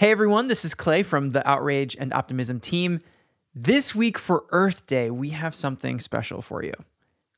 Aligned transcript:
Hey 0.00 0.12
everyone, 0.12 0.48
this 0.48 0.64
is 0.64 0.74
Clay 0.74 1.02
from 1.02 1.28
the 1.28 1.46
Outrage 1.46 1.94
and 1.94 2.10
Optimism 2.14 2.58
team. 2.58 3.00
This 3.54 3.94
week 3.94 4.16
for 4.16 4.44
Earth 4.48 4.86
Day, 4.86 5.10
we 5.10 5.28
have 5.28 5.54
something 5.54 6.00
special 6.00 6.40
for 6.40 6.64
you. 6.64 6.72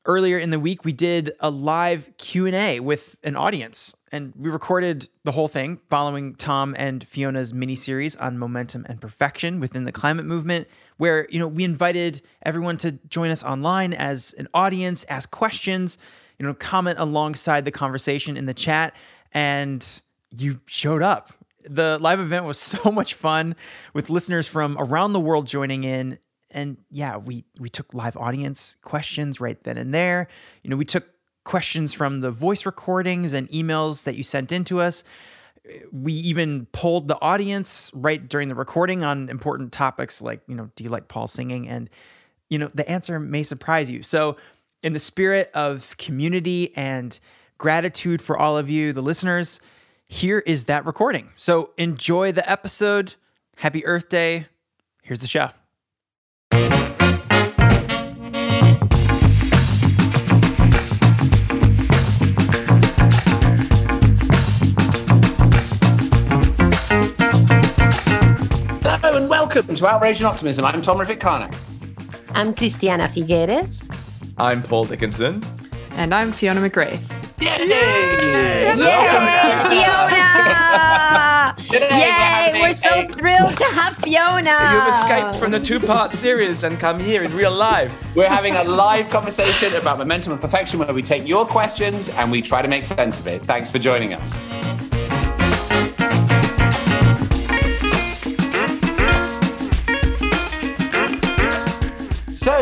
Earlier 0.05 0.37
in 0.37 0.49
the 0.49 0.61
week, 0.61 0.85
we 0.85 0.93
did 0.93 1.33
a 1.41 1.49
live 1.49 2.13
Q&A 2.17 2.79
with 2.79 3.17
an 3.21 3.35
audience, 3.35 3.97
and 4.13 4.31
we 4.37 4.49
recorded 4.49 5.09
the 5.25 5.33
whole 5.33 5.49
thing 5.49 5.81
following 5.89 6.35
Tom 6.35 6.73
and 6.79 7.05
Fiona's 7.05 7.53
mini-series 7.53 8.15
on 8.15 8.39
momentum 8.39 8.85
and 8.87 9.01
perfection 9.01 9.59
within 9.59 9.83
the 9.83 9.91
climate 9.91 10.25
movement, 10.25 10.69
where, 10.95 11.27
you 11.29 11.39
know, 11.39 11.49
we 11.49 11.65
invited 11.65 12.21
everyone 12.43 12.77
to 12.77 12.93
join 13.09 13.29
us 13.29 13.43
online 13.43 13.91
as 13.91 14.33
an 14.37 14.47
audience, 14.53 15.05
ask 15.09 15.29
questions, 15.31 15.97
you 16.39 16.45
know, 16.45 16.53
comment 16.53 16.97
alongside 16.97 17.65
the 17.65 17.71
conversation 17.71 18.37
in 18.37 18.45
the 18.45 18.53
chat, 18.53 18.95
and 19.33 20.01
you 20.33 20.61
showed 20.65 21.03
up. 21.03 21.33
The 21.69 21.97
live 21.99 22.19
event 22.19 22.45
was 22.45 22.57
so 22.59 22.91
much 22.91 23.13
fun 23.13 23.55
with 23.93 24.09
listeners 24.09 24.47
from 24.47 24.77
around 24.77 25.13
the 25.13 25.19
world 25.19 25.47
joining 25.47 25.83
in 25.83 26.19
and 26.53 26.77
yeah, 26.91 27.17
we 27.17 27.45
we 27.59 27.67
took 27.67 27.93
live 27.93 28.15
audience 28.15 28.77
questions 28.83 29.41
right 29.41 29.61
then 29.63 29.77
and 29.77 29.93
there. 29.93 30.27
You 30.61 30.69
know, 30.69 30.77
we 30.77 30.85
took 30.85 31.07
questions 31.43 31.93
from 31.93 32.21
the 32.21 32.31
voice 32.31 32.65
recordings 32.65 33.33
and 33.33 33.49
emails 33.49 34.03
that 34.05 34.15
you 34.15 34.23
sent 34.23 34.51
in 34.51 34.63
to 34.65 34.79
us. 34.79 35.03
We 35.91 36.13
even 36.13 36.67
polled 36.71 37.07
the 37.07 37.19
audience 37.21 37.91
right 37.93 38.27
during 38.27 38.49
the 38.49 38.55
recording 38.55 39.01
on 39.01 39.29
important 39.29 39.71
topics 39.71 40.21
like, 40.21 40.41
you 40.47 40.55
know, 40.55 40.69
do 40.75 40.83
you 40.83 40.89
like 40.89 41.07
Paul 41.07 41.27
singing? 41.27 41.67
And, 41.67 41.89
you 42.49 42.59
know, 42.59 42.69
the 42.73 42.87
answer 42.89 43.19
may 43.19 43.43
surprise 43.43 43.89
you. 43.89 44.03
So, 44.03 44.37
in 44.81 44.91
the 44.91 44.99
spirit 44.99 45.49
of 45.53 45.95
community 45.97 46.75
and 46.75 47.17
gratitude 47.57 48.21
for 48.21 48.37
all 48.37 48.57
of 48.57 48.69
you, 48.69 48.91
the 48.91 49.01
listeners, 49.01 49.61
here 50.07 50.39
is 50.39 50.65
that 50.65 50.85
recording. 50.85 51.29
So, 51.37 51.71
enjoy 51.77 52.31
the 52.31 52.49
episode. 52.49 53.15
Happy 53.57 53.85
Earth 53.85 54.09
Day. 54.09 54.47
Here's 55.03 55.19
the 55.19 55.27
show. 55.27 55.49
Hello 68.85 69.17
and 69.17 69.29
welcome 69.29 69.73
to 69.75 69.87
Outrage 69.87 70.19
and 70.19 70.27
Optimism. 70.27 70.65
I'm 70.65 70.81
Tom 70.81 70.97
Rivett-Carnac 70.97 71.53
I'm 72.33 72.53
Christiana 72.53 73.07
Figueres. 73.07 73.87
I'm 74.37 74.63
Paul 74.63 74.85
Dickinson. 74.85 75.43
And 75.91 76.13
I'm 76.13 76.31
Fiona 76.31 76.61
McRaith. 76.61 77.01
Yay! 77.43 78.75
Yay, 78.77 79.13
Fiona! 79.69 80.53
Yay, 81.71 82.61
we're 82.61 82.71
so 82.73 83.07
thrilled 83.07 83.57
to 83.57 83.65
have 83.65 83.97
Fiona. 83.97 84.73
You've 84.73 84.87
escaped 84.93 85.35
from 85.37 85.51
the 85.51 85.59
two-part 85.59 86.11
series 86.11 86.63
and 86.63 86.79
come 86.79 86.99
here 86.99 87.23
in 87.23 87.35
real 87.35 87.53
life. 87.53 87.91
We're 88.15 88.29
having 88.29 88.55
a 88.55 88.63
live 88.63 89.09
conversation 89.09 89.73
about 89.75 89.97
momentum 89.97 90.31
and 90.31 90.41
perfection 90.41 90.79
where 90.79 90.93
we 90.93 91.01
take 91.01 91.27
your 91.27 91.45
questions 91.45 92.09
and 92.09 92.31
we 92.31 92.41
try 92.41 92.61
to 92.61 92.67
make 92.67 92.85
sense 92.85 93.19
of 93.19 93.27
it. 93.27 93.41
Thanks 93.41 93.71
for 93.71 93.79
joining 93.79 94.13
us. 94.13 94.33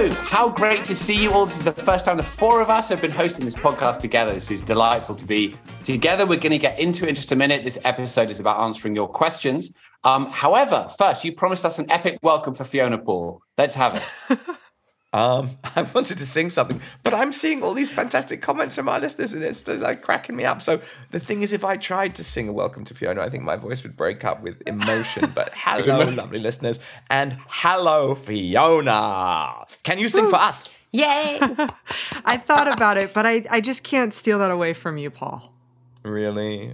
How 0.09 0.49
great 0.49 0.83
to 0.85 0.95
see 0.95 1.21
you 1.21 1.31
all. 1.31 1.45
This 1.45 1.57
is 1.57 1.63
the 1.63 1.71
first 1.71 2.05
time 2.05 2.17
the 2.17 2.23
four 2.23 2.59
of 2.59 2.71
us 2.71 2.89
have 2.89 3.01
been 3.01 3.11
hosting 3.11 3.45
this 3.45 3.53
podcast 3.53 3.99
together. 3.99 4.33
This 4.33 4.49
is 4.49 4.63
delightful 4.63 5.15
to 5.15 5.25
be 5.25 5.55
together. 5.83 6.25
We're 6.25 6.39
going 6.39 6.53
to 6.53 6.57
get 6.57 6.79
into 6.79 7.05
it 7.05 7.09
in 7.09 7.15
just 7.15 7.31
a 7.31 7.35
minute. 7.35 7.63
This 7.63 7.77
episode 7.83 8.31
is 8.31 8.39
about 8.39 8.59
answering 8.61 8.95
your 8.95 9.07
questions. 9.07 9.75
Um, 10.03 10.31
however, 10.31 10.87
first, 10.97 11.23
you 11.23 11.33
promised 11.33 11.65
us 11.65 11.77
an 11.77 11.91
epic 11.91 12.17
welcome 12.23 12.55
for 12.55 12.63
Fiona 12.63 12.97
Paul. 12.97 13.43
Let's 13.59 13.75
have 13.75 14.03
it. 14.29 14.39
Um, 15.13 15.57
I 15.75 15.81
wanted 15.81 16.17
to 16.19 16.25
sing 16.25 16.49
something, 16.49 16.81
but 17.03 17.13
I'm 17.13 17.31
seeing 17.31 17.63
all 17.63 17.73
these 17.73 17.89
fantastic 17.89 18.41
comments 18.41 18.75
from 18.75 18.87
our 18.87 18.99
listeners, 18.99 19.33
and 19.33 19.43
it's, 19.43 19.67
it's 19.67 19.81
like 19.81 20.01
cracking 20.01 20.35
me 20.35 20.45
up. 20.45 20.61
So 20.61 20.81
the 21.11 21.19
thing 21.19 21.41
is, 21.41 21.51
if 21.51 21.65
I 21.65 21.77
tried 21.77 22.15
to 22.15 22.23
sing 22.23 22.47
a 22.47 22.53
welcome 22.53 22.85
to 22.85 22.93
Fiona, 22.93 23.21
I 23.21 23.29
think 23.29 23.43
my 23.43 23.55
voice 23.55 23.83
would 23.83 23.97
break 23.97 24.23
up 24.23 24.41
with 24.41 24.61
emotion. 24.65 25.31
But 25.33 25.51
hello, 25.55 26.03
lovely 26.09 26.39
listeners, 26.39 26.79
and 27.09 27.37
hello, 27.47 28.15
Fiona. 28.15 29.65
Can 29.83 29.99
you 29.99 30.09
sing 30.09 30.29
for 30.29 30.37
us? 30.37 30.69
Yay! 30.91 31.39
I 32.25 32.37
thought 32.37 32.67
about 32.67 32.97
it, 32.97 33.13
but 33.13 33.25
I, 33.25 33.45
I 33.49 33.61
just 33.61 33.83
can't 33.83 34.13
steal 34.13 34.39
that 34.39 34.51
away 34.51 34.73
from 34.73 34.97
you, 34.97 35.09
Paul. 35.09 35.53
Really? 36.03 36.73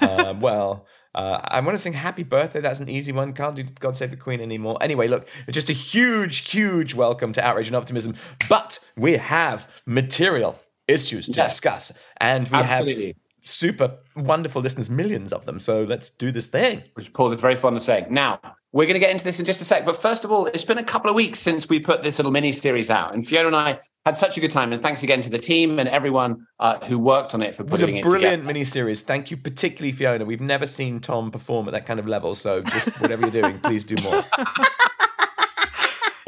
Uh, 0.00 0.34
well. 0.40 0.86
Uh, 1.16 1.40
I 1.42 1.60
want 1.60 1.74
to 1.74 1.82
sing 1.82 1.94
Happy 1.94 2.22
Birthday. 2.22 2.60
That's 2.60 2.78
an 2.78 2.90
easy 2.90 3.10
one. 3.10 3.32
Can't 3.32 3.56
do 3.56 3.64
God 3.80 3.96
Save 3.96 4.10
the 4.10 4.16
Queen 4.18 4.40
anymore. 4.40 4.76
Anyway, 4.82 5.08
look, 5.08 5.26
just 5.50 5.70
a 5.70 5.72
huge, 5.72 6.50
huge 6.50 6.92
welcome 6.92 7.32
to 7.32 7.44
Outrage 7.44 7.68
and 7.68 7.76
Optimism. 7.76 8.16
But 8.50 8.78
we 8.96 9.16
have 9.16 9.68
material 9.86 10.60
issues 10.86 11.26
to 11.26 11.32
yes. 11.32 11.54
discuss. 11.54 11.92
And 12.18 12.46
we 12.48 12.58
Absolutely. 12.58 13.06
have 13.06 13.16
super 13.46 13.98
wonderful 14.14 14.62
listeners, 14.62 14.90
millions 14.90 15.32
of 15.32 15.46
them. 15.46 15.60
So 15.60 15.84
let's 15.84 16.10
do 16.10 16.30
this 16.30 16.46
thing. 16.46 16.82
Which 16.94 17.12
Paul 17.12 17.32
is 17.32 17.40
very 17.40 17.56
fond 17.56 17.76
of 17.76 17.82
saying. 17.82 18.06
Now, 18.10 18.40
we're 18.72 18.86
going 18.86 18.94
to 18.94 19.00
get 19.00 19.10
into 19.10 19.24
this 19.24 19.38
in 19.38 19.46
just 19.46 19.60
a 19.60 19.64
sec. 19.64 19.86
But 19.86 19.96
first 19.96 20.24
of 20.24 20.30
all, 20.30 20.46
it's 20.46 20.64
been 20.64 20.78
a 20.78 20.84
couple 20.84 21.08
of 21.08 21.16
weeks 21.16 21.38
since 21.38 21.68
we 21.68 21.80
put 21.80 22.02
this 22.02 22.18
little 22.18 22.32
mini 22.32 22.52
series 22.52 22.90
out. 22.90 23.14
And 23.14 23.26
Fiona 23.26 23.46
and 23.48 23.56
I 23.56 23.80
had 24.04 24.16
such 24.16 24.36
a 24.36 24.40
good 24.40 24.50
time. 24.50 24.72
And 24.72 24.82
thanks 24.82 25.02
again 25.02 25.20
to 25.22 25.30
the 25.30 25.38
team 25.38 25.78
and 25.78 25.88
everyone 25.88 26.46
uh, 26.60 26.78
who 26.84 26.98
worked 26.98 27.34
on 27.34 27.42
it 27.42 27.56
for 27.56 27.64
putting 27.64 27.96
it, 27.96 28.00
it 28.00 28.04
was 28.04 28.14
a 28.14 28.18
brilliant 28.18 28.44
mini 28.44 28.64
series. 28.64 29.02
Thank 29.02 29.30
you, 29.30 29.36
particularly 29.36 29.92
Fiona. 29.92 30.24
We've 30.24 30.40
never 30.40 30.66
seen 30.66 31.00
Tom 31.00 31.30
perform 31.30 31.68
at 31.68 31.72
that 31.72 31.86
kind 31.86 31.98
of 31.98 32.06
level. 32.06 32.34
So 32.34 32.60
just 32.62 32.88
whatever 33.00 33.22
you're 33.22 33.42
doing, 33.42 33.58
please 33.60 33.84
do 33.84 33.96
more. 34.02 34.24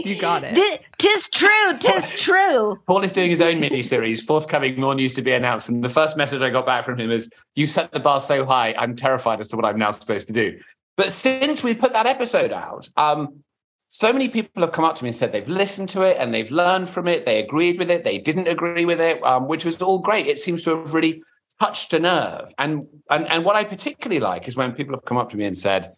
You 0.04 0.16
got 0.16 0.44
it. 0.44 0.84
tis 0.98 1.28
true. 1.28 1.78
Tis 1.80 2.10
true. 2.16 2.78
Paul 2.86 3.02
is 3.02 3.12
doing 3.12 3.30
his 3.30 3.40
own 3.40 3.58
mini 3.58 3.82
series, 3.82 4.22
forthcoming, 4.22 4.80
more 4.80 4.94
news 4.94 5.14
to 5.14 5.22
be 5.22 5.32
announced. 5.32 5.68
And 5.68 5.82
the 5.82 5.88
first 5.88 6.16
message 6.16 6.40
I 6.40 6.50
got 6.50 6.66
back 6.66 6.84
from 6.84 6.98
him 6.98 7.10
is, 7.10 7.30
"You 7.56 7.66
set 7.66 7.90
the 7.90 8.00
bar 8.00 8.20
so 8.20 8.44
high, 8.44 8.74
I'm 8.78 8.94
terrified 8.94 9.40
as 9.40 9.48
to 9.48 9.56
what 9.56 9.64
I'm 9.64 9.78
now 9.78 9.90
supposed 9.90 10.28
to 10.28 10.32
do." 10.32 10.58
But 10.96 11.12
since 11.12 11.62
we 11.62 11.74
put 11.74 11.92
that 11.92 12.06
episode 12.06 12.52
out, 12.52 12.88
um, 12.96 13.44
so 13.88 14.12
many 14.12 14.28
people 14.28 14.62
have 14.62 14.72
come 14.72 14.84
up 14.84 14.94
to 14.96 15.04
me 15.04 15.08
and 15.08 15.16
said 15.16 15.32
they've 15.32 15.48
listened 15.48 15.88
to 15.90 16.02
it 16.02 16.16
and 16.18 16.34
they've 16.34 16.50
learned 16.50 16.88
from 16.88 17.08
it. 17.08 17.24
They 17.24 17.42
agreed 17.42 17.78
with 17.78 17.90
it. 17.90 18.04
They 18.04 18.18
didn't 18.18 18.46
agree 18.46 18.84
with 18.84 19.00
it, 19.00 19.24
um, 19.24 19.48
which 19.48 19.64
was 19.64 19.80
all 19.80 19.98
great. 19.98 20.26
It 20.26 20.38
seems 20.38 20.62
to 20.64 20.76
have 20.76 20.92
really 20.92 21.22
touched 21.58 21.92
a 21.94 21.98
nerve. 21.98 22.52
And, 22.58 22.86
and, 23.10 23.28
and 23.30 23.44
what 23.44 23.56
I 23.56 23.64
particularly 23.64 24.20
like 24.20 24.46
is 24.46 24.56
when 24.56 24.72
people 24.72 24.94
have 24.94 25.04
come 25.04 25.16
up 25.16 25.30
to 25.30 25.36
me 25.36 25.46
and 25.46 25.56
said, 25.56 25.94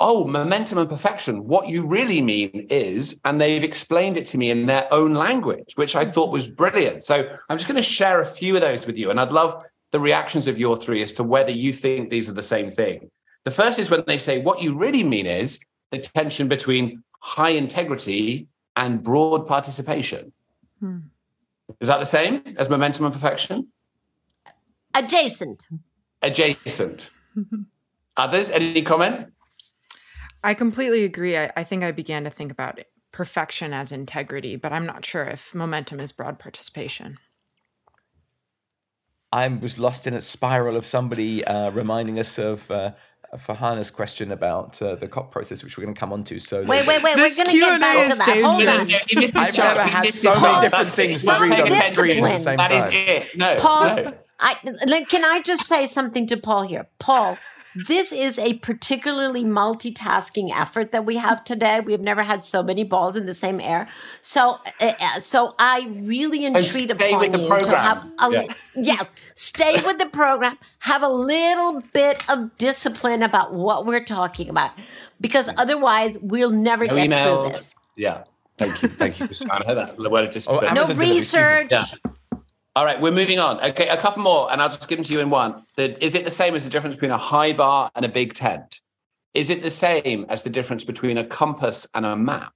Oh, 0.00 0.26
momentum 0.26 0.78
and 0.78 0.88
perfection. 0.88 1.46
What 1.48 1.68
you 1.68 1.84
really 1.84 2.22
mean 2.22 2.68
is, 2.70 3.20
and 3.24 3.40
they've 3.40 3.64
explained 3.64 4.16
it 4.16 4.26
to 4.26 4.38
me 4.38 4.50
in 4.50 4.66
their 4.66 4.86
own 4.92 5.14
language, 5.14 5.72
which 5.74 5.96
I 5.96 6.04
thought 6.04 6.30
was 6.30 6.48
brilliant. 6.48 7.02
So 7.02 7.28
I'm 7.48 7.56
just 7.56 7.68
going 7.68 7.76
to 7.76 7.82
share 7.82 8.20
a 8.20 8.26
few 8.26 8.54
of 8.54 8.62
those 8.62 8.86
with 8.86 8.96
you. 8.96 9.10
And 9.10 9.18
I'd 9.18 9.32
love 9.32 9.64
the 9.90 9.98
reactions 9.98 10.46
of 10.46 10.58
your 10.58 10.76
three 10.76 11.02
as 11.02 11.12
to 11.14 11.24
whether 11.24 11.50
you 11.50 11.72
think 11.72 12.10
these 12.10 12.28
are 12.28 12.34
the 12.34 12.42
same 12.42 12.70
thing. 12.70 13.10
The 13.44 13.50
first 13.50 13.78
is 13.78 13.90
when 13.90 14.04
they 14.06 14.18
say, 14.18 14.40
What 14.40 14.62
you 14.62 14.78
really 14.78 15.02
mean 15.02 15.26
is 15.26 15.58
the 15.90 15.98
tension 15.98 16.48
between 16.48 17.02
high 17.20 17.50
integrity 17.50 18.46
and 18.76 19.02
broad 19.02 19.46
participation. 19.46 20.32
Hmm. 20.78 20.98
Is 21.80 21.88
that 21.88 21.98
the 21.98 22.06
same 22.06 22.54
as 22.56 22.68
momentum 22.68 23.04
and 23.04 23.12
perfection? 23.12 23.68
Adjacent. 24.94 25.66
Adjacent. 26.22 27.10
Others, 28.16 28.50
any 28.50 28.82
comment? 28.82 29.32
I 30.42 30.54
completely 30.54 31.04
agree. 31.04 31.36
I, 31.36 31.50
I, 31.56 31.64
think 31.64 31.82
I 31.82 31.90
began 31.90 32.24
to 32.24 32.30
think 32.30 32.52
about 32.52 32.80
perfection 33.12 33.72
as 33.72 33.92
integrity, 33.92 34.56
but 34.56 34.72
I'm 34.72 34.86
not 34.86 35.04
sure 35.04 35.24
if 35.24 35.54
momentum 35.54 36.00
is 36.00 36.12
broad 36.12 36.38
participation. 36.38 37.18
I 39.32 39.48
was 39.48 39.78
lost 39.78 40.06
in 40.06 40.14
a 40.14 40.20
spiral 40.20 40.76
of 40.76 40.86
somebody 40.86 41.44
uh, 41.44 41.70
reminding 41.70 42.18
us 42.18 42.38
of 42.38 42.70
uh, 42.70 42.92
Farhana's 43.36 43.90
question 43.90 44.32
about 44.32 44.80
uh, 44.80 44.94
the 44.94 45.06
COP 45.06 45.30
process, 45.30 45.62
which 45.62 45.76
we're 45.76 45.84
going 45.84 45.94
to 45.94 46.00
come 46.00 46.12
on 46.12 46.24
to. 46.24 46.40
So 46.40 46.64
wait, 46.64 46.86
wait, 46.86 47.02
wait, 47.02 47.16
we're 47.16 47.28
going 47.28 47.46
to 47.46 47.52
get 47.52 47.80
back 47.80 48.10
to 48.10 48.16
that. 48.16 48.42
Hold 48.42 48.66
on. 48.66 48.86
I've 49.42 49.56
never 49.56 49.82
had 49.82 50.14
so 50.14 50.40
many 50.40 50.60
different 50.62 50.88
things 50.88 51.24
to 51.24 51.38
read 51.40 51.60
on 51.60 51.68
the 51.68 51.80
screen 51.80 52.24
at 52.24 52.32
the 52.32 52.38
same 52.38 52.58
time. 52.58 52.68
That 52.70 52.94
is 52.94 52.94
it. 52.94 53.36
No, 53.36 53.56
Paul, 53.56 53.96
no. 53.96 54.14
I, 54.40 54.54
can 55.08 55.24
I 55.24 55.42
just 55.42 55.64
say 55.64 55.86
something 55.86 56.26
to 56.28 56.36
Paul 56.36 56.62
here? 56.62 56.88
Paul, 56.98 57.36
this 57.74 58.12
is 58.12 58.38
a 58.38 58.54
particularly 58.54 59.44
multitasking 59.44 60.50
effort 60.54 60.92
that 60.92 61.04
we 61.04 61.16
have 61.16 61.44
today. 61.44 61.80
We 61.80 61.92
have 61.92 62.00
never 62.00 62.22
had 62.22 62.42
so 62.42 62.62
many 62.62 62.84
balls 62.84 63.16
in 63.16 63.26
the 63.26 63.34
same 63.34 63.60
air. 63.60 63.88
So, 64.20 64.58
uh, 64.80 64.92
uh 65.00 65.20
so 65.20 65.54
I 65.58 65.88
really 65.96 66.46
entreat 66.46 66.90
upon 66.90 67.32
you 67.32 67.48
to 67.48 67.78
have 67.78 68.06
a, 68.18 68.30
yeah. 68.30 68.54
yes, 68.74 69.12
stay 69.34 69.74
with 69.84 69.98
the 69.98 70.06
program. 70.06 70.58
Have 70.80 71.02
a 71.02 71.08
little 71.08 71.82
bit 71.92 72.28
of 72.28 72.56
discipline 72.58 73.22
about 73.22 73.52
what 73.52 73.86
we're 73.86 74.04
talking 74.04 74.48
about, 74.48 74.72
because 75.20 75.48
otherwise 75.56 76.18
we'll 76.18 76.50
never 76.50 76.86
no 76.86 76.94
get 76.96 77.10
emails. 77.10 77.42
through 77.42 77.52
this. 77.52 77.74
Yeah. 77.96 78.24
Thank 78.56 78.82
you. 78.82 78.88
Thank 78.88 79.20
you, 79.20 79.26
Christiana. 79.26 79.74
That 79.74 79.98
word 79.98 80.24
of 80.24 80.30
discipline. 80.32 80.76
Oh, 80.76 80.84
no 80.86 80.94
research. 80.94 81.70
Yeah. 81.70 81.84
All 82.78 82.84
right, 82.84 83.00
we're 83.00 83.10
moving 83.10 83.40
on. 83.40 83.58
Okay, 83.60 83.88
a 83.88 83.96
couple 83.96 84.22
more, 84.22 84.52
and 84.52 84.62
I'll 84.62 84.68
just 84.68 84.88
give 84.88 84.98
them 84.98 85.04
to 85.04 85.12
you 85.12 85.18
in 85.18 85.30
one. 85.30 85.64
The, 85.74 86.00
is 86.02 86.14
it 86.14 86.24
the 86.24 86.30
same 86.30 86.54
as 86.54 86.62
the 86.62 86.70
difference 86.70 86.94
between 86.94 87.10
a 87.10 87.18
high 87.18 87.52
bar 87.52 87.90
and 87.96 88.04
a 88.04 88.08
big 88.08 88.34
tent? 88.34 88.80
is 89.34 89.50
it 89.50 89.64
the 89.64 89.70
same 89.70 90.26
as 90.28 90.44
the 90.44 90.50
difference 90.50 90.84
between 90.84 91.18
a 91.18 91.24
compass 91.24 91.88
and 91.92 92.06
a 92.06 92.14
map? 92.14 92.52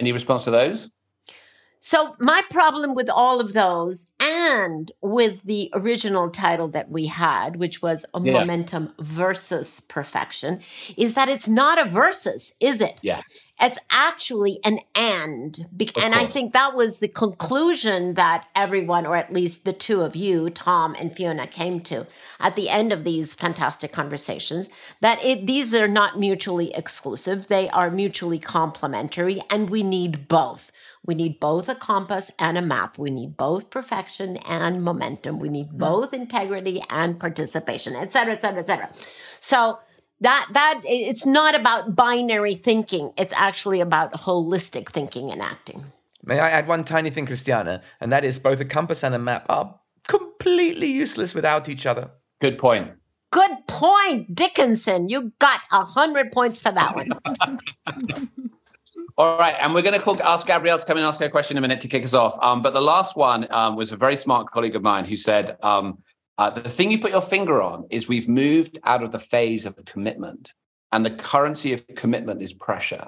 Any 0.00 0.10
response 0.10 0.42
to 0.44 0.50
those? 0.50 0.90
So, 1.86 2.16
my 2.18 2.40
problem 2.48 2.94
with 2.94 3.10
all 3.10 3.40
of 3.40 3.52
those 3.52 4.14
and 4.18 4.90
with 5.02 5.42
the 5.44 5.68
original 5.74 6.30
title 6.30 6.68
that 6.68 6.90
we 6.90 7.08
had, 7.08 7.56
which 7.56 7.82
was 7.82 8.06
a 8.14 8.22
Yeah. 8.22 8.32
momentum 8.32 8.94
versus 8.98 9.80
perfection, 9.80 10.62
is 10.96 11.12
that 11.12 11.28
it's 11.28 11.46
not 11.46 11.78
a 11.78 11.86
versus, 11.86 12.54
is 12.58 12.80
it? 12.80 12.96
Yes. 13.02 13.22
It's 13.60 13.78
actually 13.90 14.60
an 14.64 14.80
and. 14.94 15.66
Be- 15.76 15.90
and 16.02 16.14
I 16.14 16.24
think 16.24 16.54
that 16.54 16.74
was 16.74 17.00
the 17.00 17.08
conclusion 17.08 18.14
that 18.14 18.46
everyone, 18.56 19.04
or 19.04 19.14
at 19.14 19.34
least 19.34 19.66
the 19.66 19.74
two 19.74 20.00
of 20.00 20.16
you, 20.16 20.48
Tom 20.48 20.96
and 20.98 21.14
Fiona, 21.14 21.46
came 21.46 21.80
to 21.82 22.06
at 22.40 22.56
the 22.56 22.70
end 22.70 22.94
of 22.94 23.04
these 23.04 23.34
fantastic 23.34 23.92
conversations 23.92 24.70
that 25.02 25.22
it, 25.22 25.46
these 25.46 25.74
are 25.74 25.86
not 25.86 26.18
mutually 26.18 26.72
exclusive, 26.74 27.48
they 27.48 27.68
are 27.68 27.90
mutually 27.90 28.38
complementary, 28.38 29.42
and 29.50 29.68
we 29.68 29.82
need 29.82 30.28
both. 30.28 30.72
We 31.04 31.14
need 31.14 31.38
both 31.38 31.68
a 31.68 31.74
compass 31.74 32.30
and 32.38 32.56
a 32.56 32.62
map. 32.62 32.98
We 32.98 33.10
need 33.10 33.36
both 33.36 33.70
perfection 33.70 34.38
and 34.38 34.82
momentum. 34.82 35.38
We 35.38 35.50
need 35.50 35.70
both 35.72 36.14
integrity 36.14 36.82
and 36.88 37.20
participation, 37.20 37.94
et 37.94 38.12
cetera, 38.12 38.34
et 38.34 38.40
cetera, 38.40 38.60
et 38.60 38.66
cetera. 38.66 38.90
So 39.40 39.78
that 40.20 40.48
that 40.52 40.80
it's 40.84 41.26
not 41.26 41.54
about 41.54 41.94
binary 41.94 42.54
thinking. 42.54 43.12
It's 43.18 43.34
actually 43.36 43.80
about 43.80 44.12
holistic 44.14 44.90
thinking 44.90 45.30
and 45.30 45.42
acting. 45.42 45.92
May 46.24 46.40
I 46.40 46.48
add 46.48 46.66
one 46.66 46.84
tiny 46.84 47.10
thing, 47.10 47.26
Christiana? 47.26 47.82
And 48.00 48.10
that 48.10 48.24
is 48.24 48.38
both 48.38 48.58
a 48.60 48.64
compass 48.64 49.04
and 49.04 49.14
a 49.14 49.18
map 49.18 49.44
are 49.50 49.78
completely 50.08 50.90
useless 50.90 51.34
without 51.34 51.68
each 51.68 51.84
other. 51.84 52.10
Good 52.40 52.58
point. 52.58 52.92
Good 53.30 53.66
point, 53.66 54.34
Dickinson. 54.34 55.08
You 55.08 55.32
got 55.38 55.60
a 55.70 55.84
hundred 55.84 56.32
points 56.32 56.60
for 56.60 56.72
that 56.72 56.94
one. 56.94 57.10
All 59.16 59.38
right, 59.38 59.54
and 59.60 59.72
we're 59.72 59.82
going 59.82 59.94
to 59.94 60.00
call, 60.00 60.20
ask 60.24 60.44
Gabrielle 60.44 60.78
to 60.78 60.84
come 60.84 60.96
and 60.96 61.06
ask 61.06 61.20
her 61.20 61.28
question 61.28 61.56
in 61.56 61.58
a 61.58 61.66
minute 61.66 61.80
to 61.82 61.88
kick 61.88 62.02
us 62.02 62.14
off. 62.14 62.36
Um, 62.42 62.62
but 62.62 62.74
the 62.74 62.80
last 62.80 63.16
one 63.16 63.46
um, 63.50 63.76
was 63.76 63.92
a 63.92 63.96
very 63.96 64.16
smart 64.16 64.50
colleague 64.50 64.74
of 64.74 64.82
mine 64.82 65.04
who 65.04 65.14
said, 65.14 65.56
um, 65.62 65.98
uh, 66.36 66.50
"The 66.50 66.68
thing 66.68 66.90
you 66.90 66.98
put 66.98 67.12
your 67.12 67.20
finger 67.20 67.62
on 67.62 67.86
is 67.90 68.08
we've 68.08 68.28
moved 68.28 68.80
out 68.82 69.04
of 69.04 69.12
the 69.12 69.20
phase 69.20 69.66
of 69.66 69.76
commitment, 69.86 70.52
and 70.90 71.06
the 71.06 71.12
currency 71.12 71.72
of 71.72 71.86
commitment 71.94 72.42
is 72.42 72.52
pressure, 72.52 73.06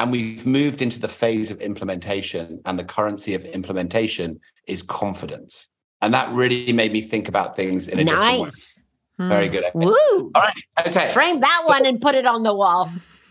and 0.00 0.10
we've 0.10 0.44
moved 0.44 0.82
into 0.82 0.98
the 0.98 1.06
phase 1.06 1.52
of 1.52 1.60
implementation, 1.60 2.60
and 2.64 2.76
the 2.76 2.84
currency 2.84 3.34
of 3.34 3.44
implementation 3.44 4.40
is 4.66 4.82
confidence." 4.82 5.70
And 6.02 6.12
that 6.14 6.32
really 6.32 6.72
made 6.72 6.92
me 6.92 7.00
think 7.00 7.28
about 7.28 7.54
things 7.54 7.86
in 7.86 8.00
a 8.00 8.04
different 8.04 8.28
way. 8.28 8.42
nice. 8.42 8.84
Very 9.18 9.48
good. 9.48 9.64
Okay. 9.64 9.72
Woo. 9.78 10.32
All 10.34 10.42
right. 10.42 10.54
Okay. 10.88 11.12
Frame 11.12 11.40
that 11.40 11.62
So- 11.64 11.72
one 11.72 11.86
and 11.86 12.00
put 12.00 12.16
it 12.16 12.26
on 12.26 12.42
the 12.42 12.52
wall. 12.52 12.90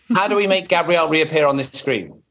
How 0.09 0.27
do 0.27 0.35
we 0.35 0.47
make 0.47 0.67
Gabrielle 0.67 1.09
reappear 1.09 1.47
on 1.47 1.57
this 1.57 1.69
screen? 1.69 2.21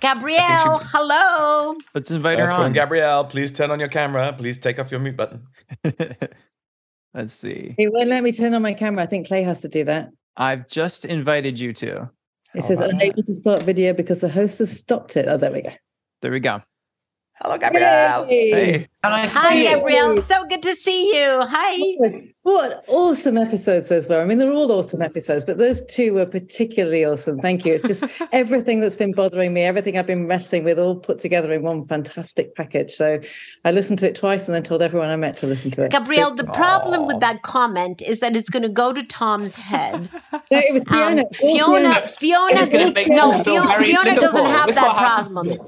Gabrielle, 0.00 0.78
hello. 0.78 1.76
Let's 1.94 2.10
invite 2.10 2.38
her 2.38 2.46
Earthquake 2.46 2.66
on. 2.66 2.72
Gabrielle, 2.72 3.24
please 3.24 3.52
turn 3.52 3.70
on 3.70 3.78
your 3.78 3.88
camera. 3.88 4.32
Please 4.36 4.58
take 4.58 4.78
off 4.80 4.90
your 4.90 4.98
mute 4.98 5.16
button. 5.16 5.46
Let's 7.14 7.34
see. 7.34 7.74
It 7.78 7.92
won't 7.92 8.08
let 8.08 8.24
me 8.24 8.32
turn 8.32 8.54
on 8.54 8.62
my 8.62 8.72
camera. 8.72 9.04
I 9.04 9.06
think 9.06 9.28
Clay 9.28 9.42
has 9.42 9.60
to 9.60 9.68
do 9.68 9.84
that. 9.84 10.10
I've 10.36 10.68
just 10.68 11.04
invited 11.04 11.58
you 11.58 11.72
to. 11.74 12.10
It 12.54 12.60
How 12.62 12.66
says 12.66 12.80
unable 12.80 13.22
to 13.22 13.34
start 13.34 13.62
video 13.62 13.92
because 13.92 14.22
the 14.22 14.28
host 14.28 14.58
has 14.58 14.76
stopped 14.76 15.16
it. 15.16 15.26
Oh, 15.28 15.36
there 15.36 15.52
we 15.52 15.62
go. 15.62 15.70
There 16.20 16.32
we 16.32 16.40
go. 16.40 16.62
Hello, 17.34 17.58
Gabrielle. 17.58 18.26
Hey, 18.26 18.88
Hi, 19.04 19.62
Gabrielle. 19.62 20.22
So 20.22 20.44
good 20.46 20.62
to 20.62 20.76
see 20.76 21.16
you. 21.16 21.40
Hi. 21.42 22.28
What 22.44 22.84
awesome 22.88 23.36
episodes 23.36 23.88
those 23.88 24.08
were. 24.08 24.20
I 24.20 24.24
mean, 24.24 24.38
they're 24.38 24.52
all 24.52 24.70
awesome 24.72 25.02
episodes, 25.02 25.44
but 25.44 25.58
those 25.58 25.84
two 25.86 26.14
were 26.14 26.26
particularly 26.26 27.04
awesome. 27.04 27.38
Thank 27.40 27.64
you. 27.64 27.74
It's 27.74 27.86
just 27.86 28.04
everything 28.32 28.80
that's 28.80 28.96
been 28.96 29.12
bothering 29.12 29.52
me, 29.52 29.62
everything 29.62 29.98
I've 29.98 30.06
been 30.06 30.26
wrestling 30.26 30.64
with, 30.64 30.78
all 30.78 30.96
put 30.96 31.18
together 31.20 31.52
in 31.52 31.62
one 31.62 31.84
fantastic 31.86 32.54
package. 32.56 32.92
So 32.92 33.20
I 33.64 33.70
listened 33.72 33.98
to 34.00 34.08
it 34.08 34.14
twice 34.14 34.46
and 34.46 34.54
then 34.54 34.62
told 34.62 34.82
everyone 34.82 35.08
I 35.08 35.16
met 35.16 35.36
to 35.38 35.46
listen 35.46 35.70
to 35.72 35.84
it. 35.84 35.92
Gabrielle, 35.92 36.34
the 36.34 36.44
problem 36.44 37.02
Aw. 37.02 37.06
with 37.06 37.20
that 37.20 37.42
comment 37.42 38.02
is 38.02 38.20
that 38.20 38.34
it's 38.36 38.48
going 38.50 38.64
to 38.64 38.68
go 38.68 38.92
to 38.92 39.02
Tom's 39.02 39.54
head. 39.56 40.08
No, 40.50 40.58
it 40.58 40.72
was 40.72 40.84
Um, 40.88 40.92
Fiona. 40.92 41.22
All 41.22 41.30
Fiona, 41.32 42.08
Fiona, 42.08 42.60
It's 42.60 42.70
gonna 42.70 43.16
no, 43.16 43.42
Fiona, 43.42 43.78
Fiona 43.82 44.20
doesn't 44.20 44.44
have 44.44 44.74
that 44.74 44.96
problem. 44.98 45.58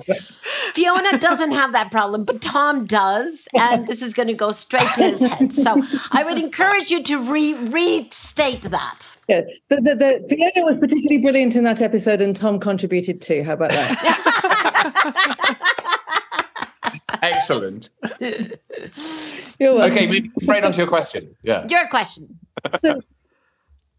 Fiona 0.74 1.18
doesn't 1.18 1.52
have 1.52 1.72
that 1.72 1.90
problem, 1.90 2.24
but 2.24 2.42
Tom 2.42 2.84
does, 2.84 3.23
and 3.54 3.86
this 3.86 4.02
is 4.02 4.14
going 4.14 4.28
to 4.28 4.34
go 4.34 4.52
straight 4.52 4.88
to 4.96 5.02
his 5.02 5.20
head. 5.20 5.52
So 5.52 5.82
I 6.12 6.24
would 6.24 6.38
encourage 6.38 6.90
you 6.90 7.02
to 7.04 7.18
re- 7.18 7.54
restate 7.54 8.62
that. 8.62 9.06
Yeah, 9.28 9.42
the, 9.68 9.76
the, 9.76 9.94
the, 9.94 10.26
Fiona 10.28 10.66
was 10.66 10.78
particularly 10.78 11.22
brilliant 11.22 11.56
in 11.56 11.64
that 11.64 11.80
episode, 11.80 12.20
and 12.20 12.36
Tom 12.36 12.60
contributed 12.60 13.22
too. 13.22 13.42
How 13.42 13.54
about 13.54 13.70
that? 13.70 15.58
Excellent. 17.22 17.88
You're 18.20 19.74
welcome. 19.76 19.92
Okay, 19.92 20.06
moving 20.06 20.32
straight 20.40 20.62
on 20.62 20.72
to 20.72 20.78
your 20.78 20.88
question. 20.88 21.34
Yeah. 21.42 21.66
Your 21.68 21.88
question. 21.88 22.38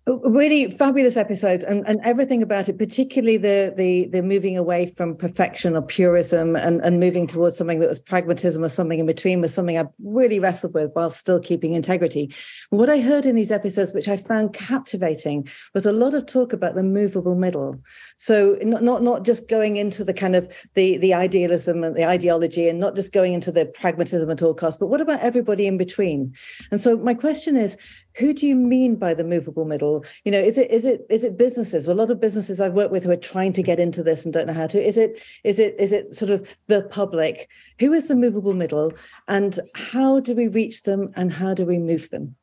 Really 0.08 0.70
fabulous 0.70 1.18
episode 1.18 1.64
and, 1.64 1.84
and 1.88 2.00
everything 2.04 2.44
about 2.44 2.70
it 2.70 2.78
particularly 2.78 3.38
the 3.38 3.74
the 3.76 4.08
the 4.10 4.22
moving 4.22 4.56
away 4.56 4.86
from 4.86 5.16
perfection 5.16 5.76
or 5.76 5.82
purism 5.82 6.56
and, 6.56 6.80
and 6.82 7.00
moving 7.00 7.26
towards 7.26 7.58
something 7.58 7.80
that 7.80 7.90
was 7.90 7.98
pragmatism 7.98 8.64
or 8.64 8.70
something 8.70 9.00
in 9.00 9.08
between 9.08 9.42
was 9.42 9.52
something 9.52 9.80
i 9.80 9.84
really 10.04 10.40
wrestled 10.40 10.76
with 10.76 10.92
while 10.94 11.10
still 11.10 11.40
keeping 11.40 11.74
integrity. 11.74 12.32
What 12.70 12.90
i 12.90 13.00
heard 13.00 13.26
in 13.26 13.36
these 13.36 13.52
episodes 13.52 13.94
which 13.94 14.08
i 14.08 14.16
found 14.16 14.54
captivating 14.54 15.48
was 15.74 15.88
a 15.88 15.92
lot 15.92 16.14
of 16.14 16.28
talk 16.28 16.54
about 16.54 16.76
the 16.76 16.84
movable 16.84 17.36
middle. 17.36 17.82
So 18.18 18.60
not 18.62 18.84
not, 18.84 19.02
not 19.02 19.24
just 19.24 19.50
going 19.50 19.78
into 19.78 20.04
the 20.04 20.14
kind 20.14 20.36
of 20.36 20.52
the 20.76 20.98
the 20.98 21.16
idealism 21.16 21.84
and 21.84 21.96
the 21.96 22.06
ideology 22.06 22.70
and 22.70 22.80
not 22.80 22.96
just 22.96 23.12
going 23.12 23.34
into 23.34 23.52
the 23.52 23.66
pragmatism 23.66 24.30
at 24.30 24.44
all 24.44 24.54
costs 24.54 24.80
but 24.80 24.88
what 24.88 25.02
about 25.02 25.22
everybody 25.22 25.66
in 25.66 25.78
between? 25.78 26.36
And 26.70 26.80
so 26.80 26.96
my 26.96 27.16
question 27.16 27.56
is 27.58 27.76
who 28.18 28.34
do 28.34 28.48
you 28.48 28.56
mean 28.56 28.96
by 28.96 29.14
the 29.14 29.24
movable 29.24 29.66
middle 29.66 30.06
you 30.24 30.32
know 30.32 30.40
is 30.40 30.58
it 30.58 30.70
is 30.72 30.86
it 30.86 31.06
is 31.10 31.24
it 31.24 31.38
businesses 31.38 31.88
a 31.88 31.94
lot 31.94 32.12
of 32.12 32.20
businesses 32.20 32.62
i've 32.62 32.74
worked 32.74 32.92
with 32.92 33.04
who 33.04 33.12
are 33.12 33.16
trying 33.16 33.54
to 33.54 33.64
get 33.64 33.80
into 33.80 34.04
this 34.04 34.26
and 34.26 34.34
don't 34.34 34.48
know 34.48 34.54
how 34.54 34.68
to 34.68 34.82
is 34.82 34.98
it 34.98 35.22
is 35.44 35.60
it 35.60 35.76
is 35.80 35.92
it 35.92 36.16
sort 36.16 36.32
of 36.32 36.56
the 36.68 36.82
public 36.84 37.50
who 37.80 37.94
is 37.94 38.08
the 38.08 38.16
movable 38.16 38.54
middle 38.54 38.94
and 39.28 39.60
how 39.76 40.20
do 40.20 40.34
we 40.34 40.48
reach 40.48 40.84
them 40.84 41.12
and 41.16 41.34
how 41.34 41.54
do 41.54 41.66
we 41.66 41.78
move 41.78 42.10
them 42.10 42.36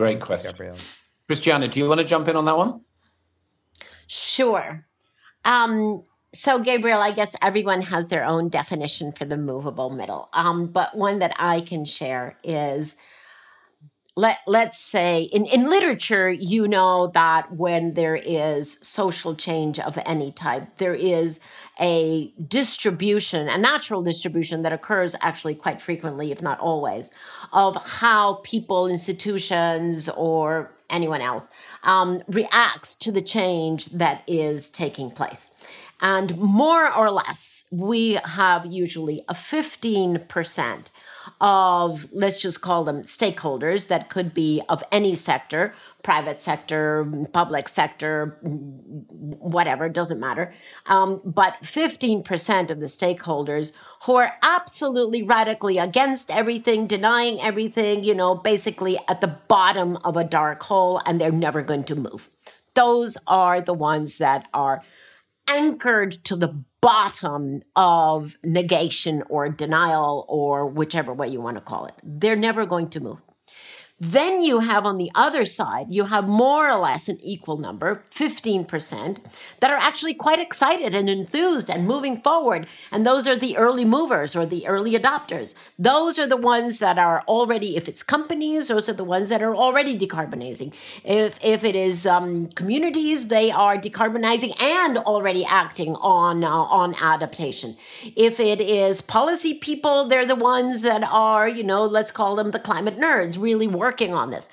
Great 0.00 0.22
question. 0.22 0.52
Gabrielle. 0.52 0.76
Christiana, 1.26 1.68
do 1.68 1.78
you 1.78 1.86
want 1.86 2.00
to 2.00 2.06
jump 2.06 2.26
in 2.26 2.34
on 2.34 2.46
that 2.46 2.56
one? 2.56 2.80
Sure. 4.06 4.86
Um, 5.44 6.04
so, 6.32 6.58
Gabriel, 6.58 7.00
I 7.00 7.12
guess 7.12 7.36
everyone 7.42 7.82
has 7.82 8.08
their 8.08 8.24
own 8.24 8.48
definition 8.48 9.12
for 9.12 9.26
the 9.26 9.36
movable 9.36 9.90
middle. 9.90 10.30
Um, 10.32 10.68
but 10.68 10.96
one 10.96 11.18
that 11.18 11.34
I 11.38 11.60
can 11.60 11.84
share 11.84 12.38
is 12.42 12.96
let 14.16 14.38
let's 14.46 14.78
say 14.78 15.22
in, 15.22 15.46
in 15.46 15.68
literature 15.68 16.30
you 16.30 16.66
know 16.66 17.10
that 17.14 17.52
when 17.54 17.94
there 17.94 18.16
is 18.16 18.78
social 18.82 19.34
change 19.34 19.78
of 19.78 19.98
any 20.04 20.32
type 20.32 20.76
there 20.78 20.94
is 20.94 21.40
a 21.80 22.32
distribution 22.48 23.48
a 23.48 23.56
natural 23.56 24.02
distribution 24.02 24.62
that 24.62 24.72
occurs 24.72 25.14
actually 25.20 25.54
quite 25.54 25.80
frequently 25.80 26.32
if 26.32 26.42
not 26.42 26.58
always 26.58 27.10
of 27.52 27.76
how 27.76 28.34
people 28.42 28.86
institutions 28.86 30.08
or 30.10 30.72
anyone 30.90 31.20
else 31.20 31.50
um, 31.84 32.20
reacts 32.26 32.96
to 32.96 33.12
the 33.12 33.22
change 33.22 33.86
that 33.86 34.24
is 34.26 34.70
taking 34.70 35.10
place 35.10 35.54
and 36.00 36.36
more 36.38 36.92
or 36.92 37.10
less 37.10 37.66
we 37.70 38.18
have 38.24 38.66
usually 38.66 39.22
a 39.28 39.34
15% 39.34 40.90
of 41.40 42.08
let's 42.12 42.40
just 42.40 42.60
call 42.60 42.84
them 42.84 43.02
stakeholders 43.02 43.88
that 43.88 44.08
could 44.08 44.32
be 44.32 44.62
of 44.68 44.82
any 44.90 45.14
sector 45.14 45.74
private 46.02 46.40
sector 46.40 47.04
public 47.32 47.68
sector 47.68 48.38
whatever 48.42 49.88
doesn't 49.88 50.18
matter. 50.18 50.52
Um, 50.86 51.20
but 51.24 51.56
15% 51.62 52.70
of 52.70 52.80
the 52.80 52.86
stakeholders 52.86 53.72
who 54.04 54.16
are 54.16 54.32
absolutely 54.42 55.22
radically 55.22 55.78
against 55.78 56.30
everything 56.30 56.86
denying 56.86 57.40
everything 57.40 58.04
you 58.04 58.14
know 58.14 58.34
basically 58.34 58.98
at 59.08 59.20
the 59.20 59.38
bottom 59.48 59.96
of 59.98 60.16
a 60.16 60.24
dark 60.24 60.62
hole 60.62 61.02
and 61.04 61.20
they're 61.20 61.30
never 61.30 61.62
going 61.62 61.84
to 61.84 61.94
move. 61.94 62.30
Those 62.74 63.18
are 63.26 63.60
the 63.60 63.74
ones 63.74 64.18
that 64.18 64.46
are 64.54 64.82
anchored 65.50 66.12
to 66.12 66.36
the 66.36 66.64
bottom 66.80 67.62
of 67.76 68.38
negation 68.42 69.22
or 69.28 69.48
denial 69.48 70.24
or 70.28 70.66
whichever 70.66 71.12
way 71.12 71.28
you 71.28 71.40
want 71.40 71.56
to 71.56 71.60
call 71.60 71.86
it. 71.86 71.94
They're 72.02 72.36
never 72.36 72.64
going 72.64 72.88
to 72.90 73.00
move. 73.00 73.18
Then 74.02 74.40
you 74.40 74.60
have 74.60 74.86
on 74.86 74.96
the 74.96 75.10
other 75.14 75.44
side, 75.44 75.88
you 75.90 76.06
have 76.06 76.26
more 76.26 76.70
or 76.70 76.78
less 76.78 77.06
an 77.06 77.18
equal 77.22 77.58
number, 77.58 78.02
15%, 78.10 79.18
that 79.60 79.70
are 79.70 79.76
actually 79.76 80.14
quite 80.14 80.38
excited 80.38 80.94
and 80.94 81.10
enthused 81.10 81.68
and 81.68 81.86
moving 81.86 82.18
forward. 82.22 82.66
And 82.90 83.06
those 83.06 83.28
are 83.28 83.36
the 83.36 83.58
early 83.58 83.84
movers 83.84 84.34
or 84.34 84.46
the 84.46 84.66
early 84.66 84.98
adopters. 84.98 85.54
Those 85.78 86.18
are 86.18 86.26
the 86.26 86.38
ones 86.38 86.78
that 86.78 86.98
are 86.98 87.22
already, 87.28 87.76
if 87.76 87.90
it's 87.90 88.02
companies, 88.02 88.68
those 88.68 88.88
are 88.88 88.94
the 88.94 89.04
ones 89.04 89.28
that 89.28 89.42
are 89.42 89.54
already 89.54 89.98
decarbonizing. 89.98 90.72
If, 91.04 91.38
if 91.44 91.62
it 91.62 91.76
is 91.76 92.06
um, 92.06 92.46
communities, 92.46 93.28
they 93.28 93.50
are 93.50 93.76
decarbonizing 93.76 94.58
and 94.62 94.96
already 94.96 95.44
acting 95.44 95.94
on, 95.96 96.42
uh, 96.42 96.48
on 96.48 96.94
adaptation. 96.94 97.76
If 98.16 98.40
it 98.40 98.62
is 98.62 99.02
policy 99.02 99.52
people, 99.52 100.08
they're 100.08 100.24
the 100.24 100.34
ones 100.34 100.80
that 100.80 101.02
are, 101.02 101.46
you 101.46 101.62
know, 101.62 101.84
let's 101.84 102.10
call 102.10 102.36
them 102.36 102.52
the 102.52 102.58
climate 102.58 102.98
nerds, 102.98 103.38
really 103.38 103.66
working 103.66 103.89
working 103.90 104.14
on 104.14 104.30
this. 104.30 104.48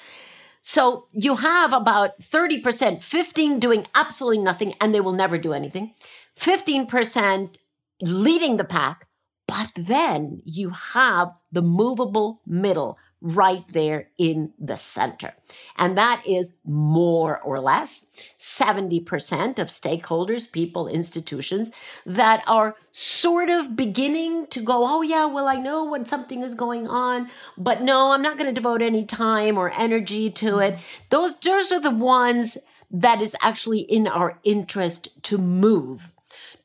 So 0.62 1.08
you 1.13 1.36
have 1.36 1.72
about 1.72 2.20
30%, 2.20 3.03
15 3.03 3.60
doing 3.60 3.86
absolutely 3.94 4.44
nothing 4.44 4.74
and 4.82 4.94
they 4.94 5.00
will 5.00 5.13
never 5.13 5.38
do 5.38 5.53
anything. 5.53 5.94
15% 6.39 7.56
leading 8.01 8.58
the 8.58 8.63
pack, 8.63 9.08
but 9.48 9.70
then 9.75 10.41
you 10.44 10.72
have 10.72 11.27
the 11.51 11.62
movable 11.62 12.41
middle 12.46 12.98
right 13.21 13.67
there 13.69 14.09
in 14.17 14.53
the 14.59 14.77
center. 14.77 15.33
And 15.75 15.97
that 15.97 16.21
is 16.27 16.59
more 16.65 17.39
or 17.39 17.59
less 17.59 18.05
70% 18.38 19.57
of 19.57 19.69
stakeholders, 19.69 20.51
people, 20.51 20.88
institutions 20.88 21.71
that 22.05 22.43
are 22.45 22.75
sort 22.91 23.50
of 23.50 23.75
beginning 23.75 24.47
to 24.47 24.62
go, 24.62 24.86
oh, 24.86 25.01
yeah, 25.01 25.25
well, 25.25 25.47
I 25.47 25.55
know 25.55 25.86
when 25.86 26.05
something 26.05 26.43
is 26.43 26.53
going 26.53 26.88
on, 26.88 27.29
but 27.57 27.81
no, 27.81 28.12
I'm 28.12 28.21
not 28.21 28.38
going 28.38 28.53
to 28.53 28.59
devote 28.59 28.81
any 28.83 29.05
time 29.05 29.57
or 29.57 29.71
energy 29.71 30.29
to 30.31 30.45
mm-hmm. 30.45 30.74
it. 30.75 30.79
Those, 31.09 31.39
those 31.39 31.71
are 31.71 31.81
the 31.81 31.89
ones 31.89 32.57
that 32.91 33.21
is 33.21 33.36
actually 33.41 33.79
in 33.79 34.07
our 34.07 34.39
interest 34.43 35.21
to 35.24 35.38
move, 35.39 36.13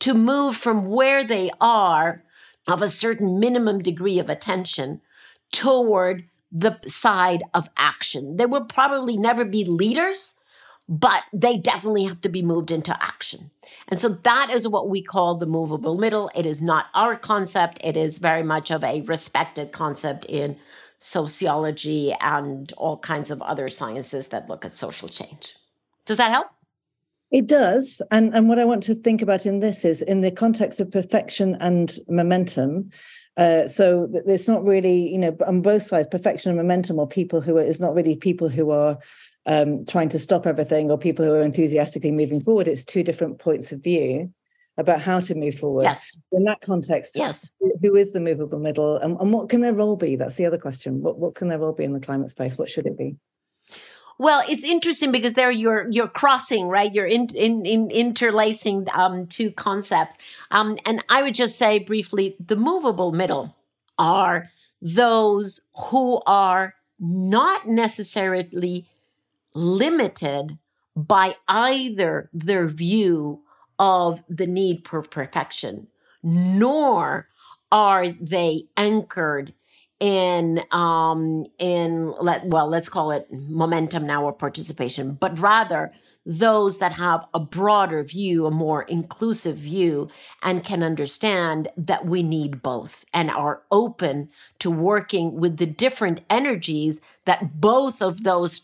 to 0.01 0.13
move 0.13 0.57
from 0.57 0.87
where 0.87 1.25
they 1.25 1.51
are 1.61 2.23
of 2.67 2.83
a 2.83 2.89
certain 2.89 3.41
minimum 3.41 3.83
degree 3.83 4.19
of 4.19 4.29
attention 4.29 5.01
toward 5.51 6.25
the 6.53 6.79
side 6.87 7.43
of 7.55 7.69
action. 7.77 8.37
They 8.37 8.47
will 8.47 8.65
probably 8.65 9.17
never 9.17 9.45
be 9.45 9.65
leaders, 9.65 10.41
but 10.89 11.23
they 11.33 11.57
definitely 11.57 12.05
have 12.05 12.21
to 12.21 12.29
be 12.29 12.43
moved 12.43 12.71
into 12.71 12.97
action. 13.03 13.51
And 13.89 13.99
so 13.99 14.11
that 14.11 14.51
is 14.51 14.69
what 14.69 14.91
we 14.91 15.03
call 15.03 15.37
the 15.37 15.47
movable 15.47 15.97
middle. 15.97 16.31
It 16.35 16.45
is 16.45 16.61
not 16.61 16.87
our 16.95 17.17
concept, 17.17 17.79
it 17.83 17.97
is 17.97 18.19
very 18.19 18.43
much 18.43 18.71
of 18.71 18.85
a 18.85 19.01
respected 19.03 19.73
concept 19.73 20.25
in 20.27 20.57
sociology 20.99 22.15
and 22.21 22.73
all 22.77 22.97
kinds 22.99 23.31
of 23.31 23.43
other 23.43 23.69
sciences 23.69 24.29
that 24.29 24.49
look 24.49 24.65
at 24.65 24.73
social 24.73 25.09
change. 25.09 25.55
Does 26.07 26.19
that 26.19 26.31
help? 26.31 26.49
It 27.33 27.47
does. 27.47 28.03
And, 28.11 28.35
and 28.35 28.49
what 28.49 28.59
I 28.59 28.65
want 28.65 28.83
to 28.85 28.95
think 28.95 29.23
about 29.23 29.47
in 29.47 29.61
this 29.61 29.85
is 29.85 30.03
in 30.03 30.21
the 30.21 30.31
context 30.31 30.81
of 30.81 30.91
perfection 30.91 31.57
and 31.61 31.91
momentum, 32.09 32.91
uh, 33.37 33.67
so 33.67 34.09
it's 34.13 34.49
not 34.49 34.65
really, 34.65 35.11
you 35.11 35.19
know, 35.19 35.37
on 35.47 35.63
both 35.63 35.83
sides, 35.83 36.09
perfection 36.11 36.51
and 36.51 36.59
momentum, 36.59 36.99
or 36.99 37.09
people 37.09 37.41
who 37.41 37.57
are, 37.57 37.63
it's 37.63 37.81
not 37.81 37.95
really 37.95 38.17
people 38.17 38.49
who 38.49 38.71
are 38.71 38.99
um, 39.47 39.85
trying 39.87 40.09
to 40.11 40.19
stop 40.19 40.47
everything 40.47 40.91
or 40.91 40.99
people 40.99 41.25
who 41.25 41.33
are 41.33 41.43
enthusiastically 41.43 42.11
moving 42.11 42.41
forward. 42.41 42.69
It's 42.69 42.85
two 42.85 43.03
different 43.03 43.39
points 43.39 43.73
of 43.73 43.83
view 43.83 44.33
about 44.79 45.01
how 45.01 45.21
to 45.21 45.35
move 45.35 45.55
forward. 45.55 45.85
Yes. 45.85 46.23
In 46.33 46.45
that 46.45 46.61
context, 46.61 47.13
yes. 47.17 47.51
Who 47.83 47.97
is 47.97 48.13
the 48.13 48.21
movable 48.21 48.59
middle, 48.59 48.97
and, 48.97 49.19
and 49.21 49.33
what 49.33 49.49
can 49.49 49.61
their 49.61 49.75
role 49.75 49.97
be? 49.97 50.17
That's 50.17 50.37
the 50.37 50.47
other 50.47 50.59
question. 50.59 51.03
What 51.03 51.19
what 51.19 51.35
can 51.35 51.49
their 51.49 51.59
role 51.59 51.73
be 51.73 51.85
in 51.85 51.93
the 51.93 52.01
climate 52.01 52.31
space? 52.31 52.57
What 52.57 52.69
should 52.69 52.87
it 52.87 52.97
be? 52.97 53.17
Well, 54.23 54.45
it's 54.49 54.63
interesting 54.63 55.11
because 55.11 55.35
there 55.35 55.51
you're 55.51 55.91
you're 55.91 56.07
crossing 56.07 56.69
right. 56.69 56.95
You're 56.95 57.07
in, 57.07 57.27
in, 57.35 57.67
in 57.67 57.91
interlacing 57.91 58.87
um, 58.95 59.27
two 59.27 59.51
concepts, 59.51 60.17
um, 60.53 60.79
and 60.87 61.05
I 61.09 61.25
would 61.25 61.35
just 61.35 61.59
say 61.59 61.81
briefly: 61.81 62.37
the 62.39 62.55
movable 62.55 63.11
middle 63.11 63.57
are 63.99 64.49
those 64.81 65.63
who 65.91 66.23
are 66.25 66.75
not 67.01 67.67
necessarily 67.67 68.87
limited 69.55 70.57
by 70.95 71.35
either 71.49 72.31
their 72.33 72.69
view 72.69 73.41
of 73.81 74.23
the 74.29 74.47
need 74.47 74.87
for 74.87 75.03
perfection, 75.03 75.89
nor 76.23 77.27
are 77.73 78.07
they 78.09 78.69
anchored 78.77 79.53
in 80.03 80.61
um 80.73 81.47
in 81.61 82.13
let 82.21 82.45
well 82.45 82.67
let's 82.67 82.89
call 82.89 83.13
it 83.13 83.29
momentum 83.31 84.05
now 84.05 84.25
or 84.25 84.33
participation 84.33 85.13
but 85.15 85.39
rather 85.39 85.93
those 86.27 86.79
that 86.79 86.93
have 86.93 87.25
a 87.35 87.39
broader 87.39 88.03
view 88.03 88.45
a 88.47 88.51
more 88.51 88.83
inclusive 88.83 89.57
view 89.59 90.09
and 90.43 90.65
can 90.65 90.83
understand 90.83 91.69
that 91.77 92.05
we 92.05 92.21
need 92.21 92.63
both 92.63 93.05
and 93.15 93.31
are 93.31 93.63
open 93.71 94.29
to 94.59 94.73
working 94.73 95.35
with 95.35 95.59
the 95.59 95.67
different 95.67 96.21
energies 96.29 97.01
that 97.25 97.61
both 97.61 98.03
of 98.03 98.25
those 98.25 98.61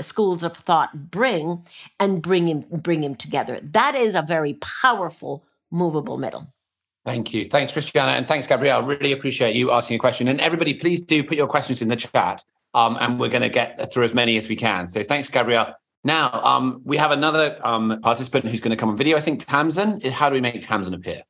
schools 0.00 0.42
of 0.42 0.56
thought 0.56 1.10
bring 1.10 1.62
and 2.00 2.22
bring 2.22 2.48
him 2.48 2.64
bring 2.70 3.02
him 3.02 3.14
together. 3.14 3.60
That 3.62 3.94
is 3.94 4.14
a 4.14 4.22
very 4.22 4.54
powerful 4.54 5.44
movable 5.70 6.16
middle 6.16 6.46
Thank 7.08 7.32
you. 7.32 7.46
Thanks, 7.46 7.72
Christiana. 7.72 8.12
And 8.12 8.28
thanks, 8.28 8.46
Gabrielle. 8.46 8.82
Really 8.82 9.12
appreciate 9.12 9.56
you 9.56 9.70
asking 9.70 9.96
a 9.96 9.98
question. 9.98 10.28
And 10.28 10.38
everybody, 10.42 10.74
please 10.74 11.00
do 11.00 11.24
put 11.24 11.38
your 11.38 11.46
questions 11.46 11.80
in 11.80 11.88
the 11.88 11.96
chat. 11.96 12.44
Um, 12.74 12.98
and 13.00 13.18
we're 13.18 13.30
going 13.30 13.40
to 13.40 13.48
get 13.48 13.90
through 13.90 14.04
as 14.04 14.12
many 14.12 14.36
as 14.36 14.46
we 14.46 14.56
can. 14.56 14.86
So 14.86 15.02
thanks, 15.02 15.30
Gabrielle. 15.30 15.74
Now, 16.04 16.30
um, 16.44 16.82
we 16.84 16.98
have 16.98 17.10
another 17.10 17.58
um, 17.64 17.98
participant 18.02 18.44
who's 18.44 18.60
going 18.60 18.72
to 18.72 18.76
come 18.76 18.90
on 18.90 18.96
video. 18.98 19.16
I 19.16 19.22
think 19.22 19.42
Tamsin. 19.46 20.02
How 20.02 20.28
do 20.28 20.34
we 20.34 20.42
make 20.42 20.60
Tamsin 20.60 20.92
appear? 20.92 21.22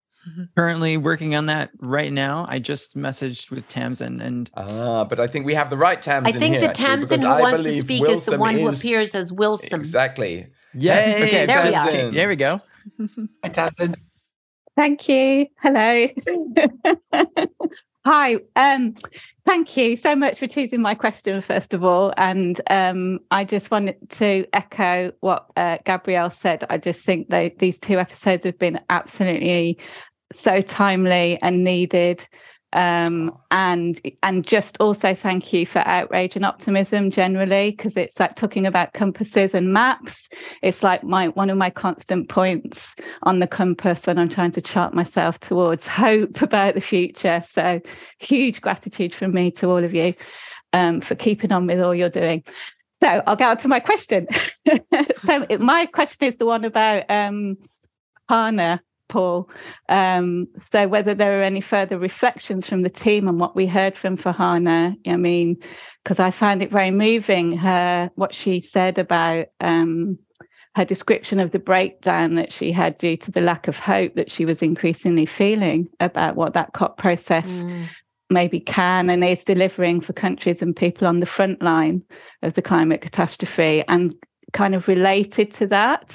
Currently 0.56 0.96
working 0.96 1.34
on 1.34 1.44
that 1.44 1.72
right 1.78 2.10
now. 2.10 2.46
I 2.48 2.58
just 2.58 2.96
messaged 2.96 3.50
with 3.50 3.68
Tamsin 3.68 4.22
and 4.22 4.50
ah, 4.54 5.04
but 5.04 5.20
I 5.20 5.26
think 5.26 5.44
we 5.44 5.52
have 5.52 5.68
the 5.68 5.76
right 5.76 6.00
Tamsin. 6.00 6.34
I 6.34 6.38
think 6.38 6.52
here, 6.52 6.60
the 6.62 6.70
actually, 6.70 6.84
Tamsin 6.86 7.20
who 7.20 7.28
wants 7.28 7.64
to 7.64 7.72
speak 7.82 8.00
Wilson 8.00 8.16
is 8.16 8.24
the 8.24 8.38
one 8.38 8.54
who 8.54 8.68
appears 8.68 9.14
as 9.14 9.30
Wilson. 9.30 9.78
Exactly. 9.78 10.46
yes, 10.72 11.14
Hey, 11.14 11.26
okay, 11.26 11.46
There 11.46 11.64
we 11.66 11.74
are. 11.74 12.10
there 12.12 12.28
we 12.28 12.36
go. 12.36 12.62
Hi, 13.44 13.50
Tamsin. 13.50 13.94
Thank 14.78 15.08
you. 15.08 15.48
Hello. 15.60 16.06
Hi. 18.06 18.36
Um, 18.54 18.94
thank 19.44 19.76
you 19.76 19.96
so 19.96 20.14
much 20.14 20.38
for 20.38 20.46
choosing 20.46 20.80
my 20.80 20.94
question, 20.94 21.42
first 21.42 21.74
of 21.74 21.82
all. 21.82 22.14
And 22.16 22.60
um, 22.70 23.18
I 23.32 23.42
just 23.42 23.72
wanted 23.72 23.96
to 24.10 24.46
echo 24.52 25.10
what 25.18 25.46
uh, 25.56 25.78
Gabrielle 25.84 26.30
said. 26.30 26.64
I 26.70 26.78
just 26.78 27.00
think 27.00 27.28
that 27.30 27.58
these 27.58 27.80
two 27.80 27.98
episodes 27.98 28.44
have 28.44 28.56
been 28.56 28.78
absolutely 28.88 29.78
so 30.32 30.62
timely 30.62 31.40
and 31.42 31.64
needed. 31.64 32.24
Um, 32.74 33.36
and 33.50 33.98
and 34.22 34.46
just 34.46 34.76
also 34.78 35.14
thank 35.14 35.54
you 35.54 35.64
for 35.64 35.78
outrage 35.78 36.36
and 36.36 36.44
optimism 36.44 37.10
generally, 37.10 37.70
because 37.70 37.96
it's 37.96 38.20
like 38.20 38.36
talking 38.36 38.66
about 38.66 38.92
compasses 38.92 39.54
and 39.54 39.72
maps. 39.72 40.28
It's 40.62 40.82
like 40.82 41.02
my 41.02 41.28
one 41.28 41.48
of 41.48 41.56
my 41.56 41.70
constant 41.70 42.28
points 42.28 42.92
on 43.22 43.38
the 43.38 43.46
compass 43.46 44.06
when 44.06 44.18
I'm 44.18 44.28
trying 44.28 44.52
to 44.52 44.60
chart 44.60 44.92
myself 44.92 45.40
towards 45.40 45.86
hope 45.86 46.42
about 46.42 46.74
the 46.74 46.82
future. 46.82 47.42
So 47.50 47.80
huge 48.18 48.60
gratitude 48.60 49.14
from 49.14 49.32
me 49.32 49.50
to 49.52 49.70
all 49.70 49.82
of 49.82 49.94
you 49.94 50.14
um, 50.72 51.00
for 51.00 51.14
keeping 51.14 51.52
on 51.52 51.66
with 51.66 51.80
all 51.80 51.94
you're 51.94 52.10
doing. 52.10 52.44
So 53.02 53.22
I'll 53.26 53.36
get 53.36 53.50
on 53.50 53.58
to 53.58 53.68
my 53.68 53.80
question. 53.80 54.26
so 55.22 55.46
my 55.58 55.86
question 55.86 56.28
is 56.28 56.38
the 56.38 56.46
one 56.46 56.64
about 56.64 57.08
um, 57.08 57.56
Hana, 58.28 58.82
Paul. 59.08 59.48
Um, 59.88 60.48
so 60.72 60.86
whether 60.88 61.14
there 61.14 61.40
are 61.40 61.42
any 61.42 61.60
further 61.60 61.98
reflections 61.98 62.66
from 62.66 62.82
the 62.82 62.90
team 62.90 63.28
on 63.28 63.38
what 63.38 63.56
we 63.56 63.66
heard 63.66 63.96
from 63.96 64.16
Farhana. 64.16 64.94
I 65.06 65.16
mean, 65.16 65.56
because 66.04 66.18
I 66.18 66.30
found 66.30 66.62
it 66.62 66.70
very 66.70 66.90
moving, 66.90 67.56
her 67.56 68.10
what 68.14 68.34
she 68.34 68.60
said 68.60 68.98
about 68.98 69.46
um, 69.60 70.18
her 70.74 70.84
description 70.84 71.40
of 71.40 71.50
the 71.50 71.58
breakdown 71.58 72.36
that 72.36 72.52
she 72.52 72.70
had 72.72 72.98
due 72.98 73.16
to 73.16 73.30
the 73.30 73.40
lack 73.40 73.68
of 73.68 73.76
hope 73.76 74.14
that 74.14 74.30
she 74.30 74.44
was 74.44 74.62
increasingly 74.62 75.26
feeling 75.26 75.88
about 76.00 76.36
what 76.36 76.54
that 76.54 76.72
COP 76.72 76.98
process 76.98 77.46
Mm. 77.46 77.88
maybe 78.30 78.60
can 78.60 79.10
and 79.10 79.24
is 79.24 79.44
delivering 79.44 80.00
for 80.00 80.12
countries 80.12 80.60
and 80.60 80.76
people 80.76 81.06
on 81.06 81.20
the 81.20 81.26
front 81.26 81.62
line 81.62 82.02
of 82.42 82.54
the 82.54 82.62
climate 82.62 83.00
catastrophe. 83.00 83.82
And 83.88 84.14
kind 84.52 84.74
of 84.74 84.88
related 84.88 85.52
to 85.52 85.66
that 85.66 86.12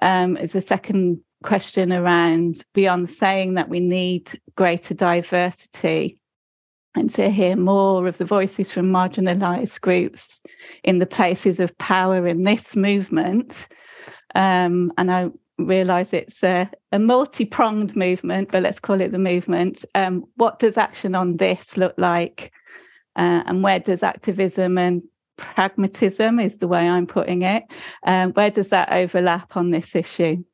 um, 0.00 0.36
is 0.36 0.52
the 0.52 0.62
second 0.62 1.20
question 1.42 1.92
around 1.92 2.64
beyond 2.74 3.10
saying 3.10 3.54
that 3.54 3.68
we 3.68 3.80
need 3.80 4.40
greater 4.56 4.94
diversity 4.94 6.20
and 6.94 7.12
to 7.14 7.30
hear 7.30 7.54
more 7.54 8.06
of 8.08 8.18
the 8.18 8.24
voices 8.24 8.72
from 8.72 8.90
marginalized 8.90 9.80
groups 9.80 10.36
in 10.82 10.98
the 10.98 11.06
places 11.06 11.60
of 11.60 11.76
power 11.78 12.26
in 12.26 12.42
this 12.42 12.74
movement. 12.74 13.54
Um, 14.34 14.92
and 14.98 15.10
I 15.10 15.28
realize 15.58 16.08
it's 16.12 16.42
a, 16.42 16.68
a 16.92 16.98
multi-pronged 16.98 17.94
movement, 17.94 18.50
but 18.50 18.62
let's 18.62 18.80
call 18.80 19.00
it 19.00 19.12
the 19.12 19.18
movement. 19.18 19.84
Um, 19.94 20.24
what 20.36 20.58
does 20.58 20.76
action 20.76 21.14
on 21.14 21.36
this 21.36 21.76
look 21.76 21.94
like? 21.98 22.52
uh, 23.18 23.42
and 23.46 23.62
where 23.62 23.80
does 23.80 24.02
activism 24.02 24.78
and 24.78 25.02
pragmatism 25.36 26.38
is 26.38 26.56
the 26.58 26.68
way 26.68 26.88
I'm 26.88 27.06
putting 27.06 27.42
it. 27.42 27.64
Um, 28.06 28.32
where 28.32 28.50
does 28.50 28.68
that 28.68 28.92
overlap 28.92 29.56
on 29.56 29.70
this 29.70 29.94
issue? 29.94 30.44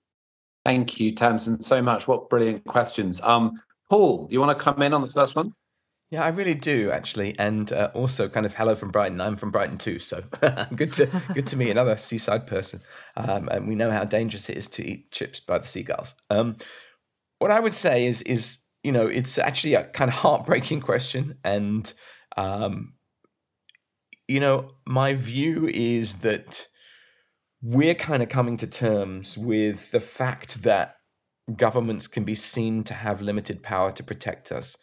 Thank 0.64 0.98
you, 0.98 1.12
Tamsin, 1.12 1.60
so 1.60 1.82
much. 1.82 2.08
What 2.08 2.30
brilliant 2.30 2.64
questions. 2.64 3.20
Um, 3.22 3.60
Paul, 3.90 4.28
you 4.30 4.40
want 4.40 4.56
to 4.56 4.62
come 4.62 4.80
in 4.82 4.94
on 4.94 5.02
the 5.02 5.08
first 5.08 5.36
one? 5.36 5.52
Yeah, 6.10 6.22
I 6.22 6.28
really 6.28 6.54
do 6.54 6.90
actually, 6.90 7.36
and 7.38 7.72
uh, 7.72 7.90
also 7.92 8.28
kind 8.28 8.46
of 8.46 8.54
hello 8.54 8.74
from 8.74 8.90
Brighton. 8.90 9.20
I'm 9.20 9.36
from 9.36 9.50
Brighton 9.50 9.78
too, 9.78 9.98
so 9.98 10.22
good 10.76 10.92
to 10.94 11.06
good 11.34 11.46
to 11.48 11.56
meet 11.56 11.70
another 11.70 11.96
seaside 11.98 12.46
person. 12.46 12.80
Um, 13.16 13.48
and 13.48 13.66
we 13.66 13.74
know 13.74 13.90
how 13.90 14.04
dangerous 14.04 14.48
it 14.48 14.56
is 14.56 14.68
to 14.70 14.86
eat 14.86 15.10
chips 15.10 15.40
by 15.40 15.58
the 15.58 15.66
seagulls. 15.66 16.14
Um, 16.30 16.56
what 17.40 17.50
I 17.50 17.58
would 17.58 17.74
say 17.74 18.06
is 18.06 18.22
is 18.22 18.58
you 18.82 18.92
know 18.92 19.06
it's 19.06 19.38
actually 19.38 19.74
a 19.74 19.84
kind 19.84 20.08
of 20.08 20.14
heartbreaking 20.14 20.82
question, 20.82 21.36
and 21.42 21.92
um, 22.36 22.94
you 24.28 24.40
know 24.40 24.70
my 24.86 25.14
view 25.14 25.66
is 25.66 26.18
that 26.18 26.66
we're 27.64 27.94
kind 27.94 28.22
of 28.22 28.28
coming 28.28 28.58
to 28.58 28.66
terms 28.66 29.38
with 29.38 29.90
the 29.90 30.00
fact 30.00 30.62
that 30.64 30.96
governments 31.56 32.06
can 32.06 32.22
be 32.22 32.34
seen 32.34 32.84
to 32.84 32.92
have 32.92 33.22
limited 33.22 33.62
power 33.62 33.90
to 33.90 34.02
protect 34.02 34.52
us. 34.52 34.76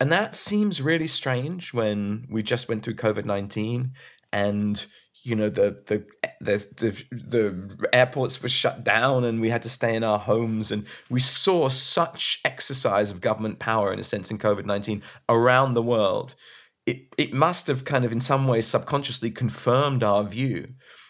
And 0.00 0.12
that 0.12 0.36
seems 0.36 0.82
really 0.82 1.06
strange 1.06 1.72
when 1.72 2.26
we 2.30 2.42
just 2.42 2.68
went 2.68 2.82
through 2.82 2.96
COVID 2.96 3.24
19 3.24 3.92
and 4.32 4.86
you 5.22 5.34
know 5.34 5.48
the, 5.48 5.80
the 5.86 6.04
the 6.42 6.58
the 6.76 7.04
the 7.10 7.88
airports 7.94 8.42
were 8.42 8.50
shut 8.50 8.84
down 8.84 9.24
and 9.24 9.40
we 9.40 9.48
had 9.48 9.62
to 9.62 9.70
stay 9.70 9.96
in 9.96 10.04
our 10.04 10.18
homes. 10.18 10.70
And 10.70 10.86
we 11.08 11.20
saw 11.20 11.70
such 11.70 12.40
exercise 12.44 13.10
of 13.10 13.22
government 13.22 13.58
power 13.58 13.94
in 13.94 13.98
a 13.98 14.04
sense 14.04 14.30
in 14.30 14.36
COVID-19 14.36 15.00
around 15.30 15.72
the 15.72 15.82
world. 15.82 16.34
It 16.84 17.06
it 17.16 17.32
must 17.32 17.66
have 17.68 17.86
kind 17.86 18.04
of 18.04 18.12
in 18.12 18.20
some 18.20 18.46
ways 18.46 18.66
subconsciously 18.66 19.30
confirmed 19.30 20.02
our 20.02 20.22
view 20.22 20.66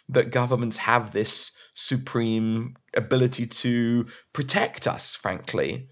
that 0.09 0.31
governments 0.31 0.79
have 0.79 1.13
this 1.13 1.53
supreme 1.75 2.75
ability 2.95 3.47
to 3.47 4.07
protect 4.33 4.87
us, 4.87 5.15
frankly. 5.15 5.89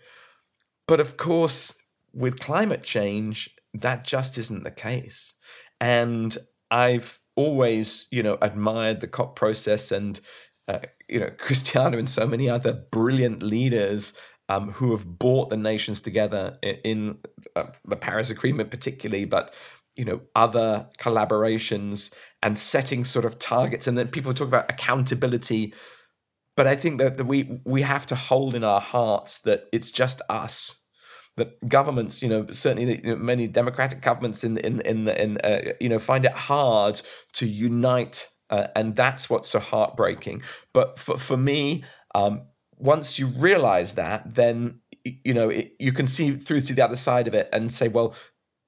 But 0.87 1.01
of 1.01 1.17
course, 1.17 1.75
with 2.13 2.39
climate 2.39 2.83
change, 2.83 3.51
that 3.75 4.05
just 4.05 4.39
isn't 4.39 4.65
the 4.65 4.71
case. 4.71 5.35
And 5.81 6.37
I've 6.71 7.19
always, 7.37 8.07
you 8.11 8.23
know, 8.23 8.39
admired 8.41 9.01
the 9.01 9.09
COP 9.09 9.37
process 9.37 9.91
and, 9.91 10.21
uh, 10.69 10.81
you 11.09 11.21
know, 11.21 11.31
Christiana 11.39 11.99
and 11.99 12.09
so 12.09 12.27
many 12.27 12.49
other 12.49 12.73
brilliant 12.91 13.43
leaders 13.43 14.15
um, 14.49 14.73
who 14.73 14.91
have 14.93 15.07
brought 15.07 15.51
the 15.51 15.57
nations 15.57 16.01
together 16.01 16.59
in, 16.63 16.75
in 16.85 17.19
uh, 17.57 17.65
the 17.87 17.97
Paris 17.97 18.31
Agreement, 18.31 18.71
particularly, 18.71 19.25
but 19.25 19.55
you 19.97 20.05
know 20.05 20.21
other 20.35 20.89
collaborations 20.99 22.13
and 22.43 22.59
setting 22.59 23.05
sort 23.05 23.25
of 23.25 23.39
targets. 23.39 23.87
And 23.87 23.97
then 23.97 24.09
people 24.09 24.35
talk 24.35 24.49
about 24.49 24.71
accountability. 24.71 25.75
But 26.57 26.69
i 26.69 26.77
think 26.77 27.01
that, 27.01 27.17
that 27.17 27.25
we 27.25 27.61
we 27.65 27.83
have 27.83 28.07
to 28.07 28.15
hold 28.15 28.55
in 28.55 28.63
our 28.63 28.81
hearts 28.81 29.41
that 29.41 29.65
it's 29.73 29.91
just 29.91 30.21
us 30.29 30.81
that 31.37 31.69
governments 31.69 32.23
you 32.23 32.29
know 32.29 32.47
certainly 32.53 33.01
you 33.03 33.11
know, 33.11 33.17
many 33.17 33.49
democratic 33.49 34.01
governments 34.01 34.45
in 34.45 34.59
in 34.59 34.81
in, 34.83 35.09
in 35.09 35.39
uh, 35.39 35.73
you 35.81 35.89
know 35.89 35.99
find 35.99 36.25
it 36.25 36.33
hard 36.33 37.01
to 37.33 37.47
unite 37.47 38.29
uh, 38.51 38.69
and 38.77 38.95
that's 38.95 39.29
what's 39.31 39.49
so 39.49 39.59
heartbreaking. 39.59 40.43
But 40.73 40.99
for 40.99 41.17
for 41.17 41.37
me 41.37 41.85
um, 42.15 42.43
once 42.77 43.19
you 43.19 43.27
realize 43.27 43.95
that 43.95 44.35
then 44.35 44.81
you 45.05 45.35
know 45.35 45.49
it, 45.49 45.73
you 45.79 45.93
can 45.93 46.07
see 46.07 46.37
through 46.37 46.61
to 46.63 46.75
the 46.75 46.85
other 46.85 46.97
side 46.97 47.27
of 47.27 47.35
it 47.35 47.49
and 47.53 47.73
say 47.73 47.89
well 47.89 48.15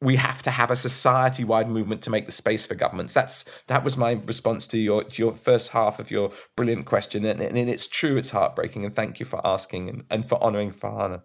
we 0.01 0.17
have 0.17 0.43
to 0.43 0.51
have 0.51 0.71
a 0.71 0.77
society-wide 0.77 1.71
movement 1.71 2.03
to 2.03 2.11
make 2.11 2.27
the 2.27 2.33
space 2.33 2.67
for 2.67 2.75
governments. 2.75 3.15
That's 3.15 3.45
that 3.69 3.83
was 3.83 3.97
my 3.97 4.13
response 4.27 4.67
to 4.69 4.79
your 4.79 5.05
your 5.15 5.33
first 5.33 5.71
half 5.71 5.99
of 5.99 6.11
your 6.11 6.33
brilliant 6.55 6.87
question, 6.87 7.25
and, 7.25 7.41
and 7.41 7.71
it's 7.71 7.89
true, 7.89 8.17
it's 8.17 8.31
heartbreaking, 8.31 8.85
and 8.85 8.95
thank 8.95 9.21
you 9.21 9.27
for 9.27 9.45
asking 9.47 9.89
and, 9.89 10.05
and 10.11 10.29
for 10.29 10.43
honouring 10.43 10.73
Farhana. 10.73 11.23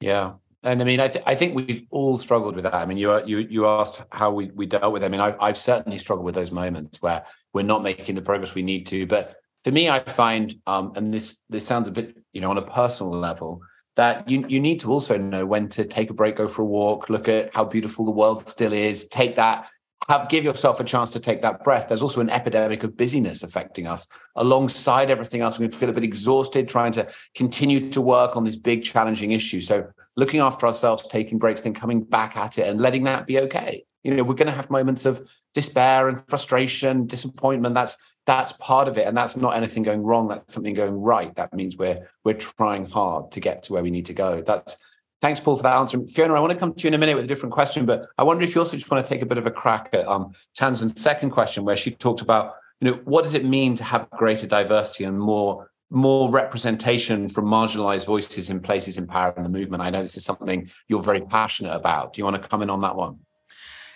Yeah, 0.00 0.32
and 0.64 0.82
I 0.82 0.84
mean, 0.84 1.00
I, 1.00 1.08
th- 1.08 1.24
I 1.26 1.36
think 1.36 1.54
we've 1.54 1.86
all 1.90 2.16
struggled 2.18 2.56
with 2.56 2.64
that. 2.64 2.74
I 2.74 2.86
mean, 2.86 2.98
you 2.98 3.24
you 3.24 3.38
you 3.38 3.66
asked 3.66 4.00
how 4.10 4.32
we, 4.32 4.50
we 4.54 4.66
dealt 4.66 4.92
with 4.92 5.02
it. 5.02 5.06
I 5.06 5.08
mean, 5.08 5.20
I, 5.20 5.36
I've 5.40 5.56
certainly 5.56 5.98
struggled 5.98 6.26
with 6.26 6.34
those 6.34 6.52
moments 6.52 7.00
where 7.02 7.24
we're 7.52 7.62
not 7.62 7.82
making 7.82 8.16
the 8.16 8.22
progress 8.22 8.54
we 8.54 8.62
need 8.62 8.86
to. 8.86 9.06
But 9.06 9.36
for 9.62 9.70
me, 9.70 9.88
I 9.88 10.00
find, 10.00 10.54
um, 10.66 10.92
and 10.96 11.14
this 11.14 11.42
this 11.48 11.66
sounds 11.66 11.86
a 11.86 11.92
bit, 11.92 12.16
you 12.32 12.40
know, 12.40 12.50
on 12.50 12.58
a 12.58 12.62
personal 12.62 13.12
level, 13.12 13.60
that 13.96 14.28
you, 14.28 14.44
you 14.48 14.60
need 14.60 14.80
to 14.80 14.90
also 14.90 15.18
know 15.18 15.46
when 15.46 15.68
to 15.70 15.84
take 15.84 16.10
a 16.10 16.14
break, 16.14 16.36
go 16.36 16.48
for 16.48 16.62
a 16.62 16.66
walk, 16.66 17.10
look 17.10 17.28
at 17.28 17.54
how 17.54 17.64
beautiful 17.64 18.04
the 18.04 18.10
world 18.10 18.48
still 18.48 18.72
is, 18.72 19.06
take 19.08 19.36
that, 19.36 19.68
have 20.08 20.28
give 20.28 20.44
yourself 20.44 20.80
a 20.80 20.84
chance 20.84 21.10
to 21.10 21.20
take 21.20 21.42
that 21.42 21.62
breath. 21.62 21.88
There's 21.88 22.02
also 22.02 22.20
an 22.20 22.30
epidemic 22.30 22.82
of 22.82 22.96
busyness 22.96 23.42
affecting 23.42 23.86
us 23.86 24.08
alongside 24.36 25.10
everything 25.10 25.42
else. 25.42 25.58
We 25.58 25.68
feel 25.68 25.90
a 25.90 25.92
bit 25.92 26.04
exhausted 26.04 26.68
trying 26.68 26.92
to 26.92 27.08
continue 27.36 27.90
to 27.90 28.00
work 28.00 28.36
on 28.36 28.44
this 28.44 28.56
big 28.56 28.82
challenging 28.82 29.32
issue. 29.32 29.60
So 29.60 29.88
looking 30.16 30.40
after 30.40 30.66
ourselves, 30.66 31.06
taking 31.06 31.38
breaks, 31.38 31.60
then 31.60 31.74
coming 31.74 32.02
back 32.02 32.36
at 32.36 32.58
it 32.58 32.66
and 32.68 32.80
letting 32.80 33.04
that 33.04 33.26
be 33.26 33.38
okay. 33.40 33.84
You 34.02 34.14
know, 34.14 34.24
we're 34.24 34.34
going 34.34 34.46
to 34.46 34.52
have 34.52 34.70
moments 34.70 35.06
of 35.06 35.26
despair 35.54 36.08
and 36.08 36.26
frustration, 36.28 37.06
disappointment. 37.06 37.74
That's 37.74 37.96
that's 38.26 38.52
part 38.52 38.88
of 38.88 38.96
it 38.96 39.06
and 39.06 39.16
that's 39.16 39.36
not 39.36 39.56
anything 39.56 39.82
going 39.82 40.02
wrong 40.02 40.28
that's 40.28 40.54
something 40.54 40.74
going 40.74 41.00
right. 41.00 41.34
That 41.36 41.52
means 41.54 41.76
we're 41.76 42.08
we're 42.24 42.34
trying 42.34 42.86
hard 42.86 43.32
to 43.32 43.40
get 43.40 43.64
to 43.64 43.72
where 43.72 43.82
we 43.82 43.90
need 43.90 44.06
to 44.06 44.14
go. 44.14 44.42
That's 44.42 44.76
thanks 45.20 45.40
paul 45.40 45.56
for 45.56 45.62
that 45.62 45.76
answer. 45.76 45.98
Fiona 46.06 46.34
i 46.34 46.40
want 46.40 46.52
to 46.52 46.58
come 46.58 46.74
to 46.74 46.82
you 46.82 46.88
in 46.88 46.94
a 46.94 46.98
minute 46.98 47.14
with 47.14 47.24
a 47.24 47.28
different 47.28 47.52
question 47.52 47.86
but 47.86 48.08
i 48.18 48.24
wonder 48.24 48.42
if 48.42 48.54
you 48.54 48.60
also 48.60 48.76
just 48.76 48.90
want 48.90 49.04
to 49.04 49.08
take 49.08 49.22
a 49.22 49.26
bit 49.26 49.38
of 49.38 49.46
a 49.46 49.50
crack 49.50 49.88
at 49.92 50.06
um 50.08 50.32
tamsin's 50.54 51.00
second 51.00 51.30
question 51.30 51.64
where 51.64 51.76
she 51.76 51.92
talked 51.92 52.20
about 52.20 52.54
you 52.80 52.90
know 52.90 53.00
what 53.04 53.22
does 53.22 53.34
it 53.34 53.44
mean 53.44 53.74
to 53.76 53.84
have 53.84 54.10
greater 54.10 54.46
diversity 54.46 55.04
and 55.04 55.18
more 55.18 55.70
more 55.90 56.30
representation 56.30 57.28
from 57.28 57.44
marginalized 57.44 58.06
voices 58.06 58.48
in 58.48 58.60
places 58.60 58.96
in 58.96 59.06
power 59.06 59.34
in 59.36 59.42
the 59.42 59.48
movement? 59.50 59.82
I 59.82 59.90
know 59.90 60.00
this 60.00 60.16
is 60.16 60.24
something 60.24 60.70
you're 60.88 61.02
very 61.02 61.20
passionate 61.20 61.74
about. 61.74 62.14
Do 62.14 62.20
you 62.20 62.24
want 62.24 62.42
to 62.42 62.48
come 62.48 62.62
in 62.62 62.70
on 62.70 62.80
that 62.80 62.96
one 62.96 63.18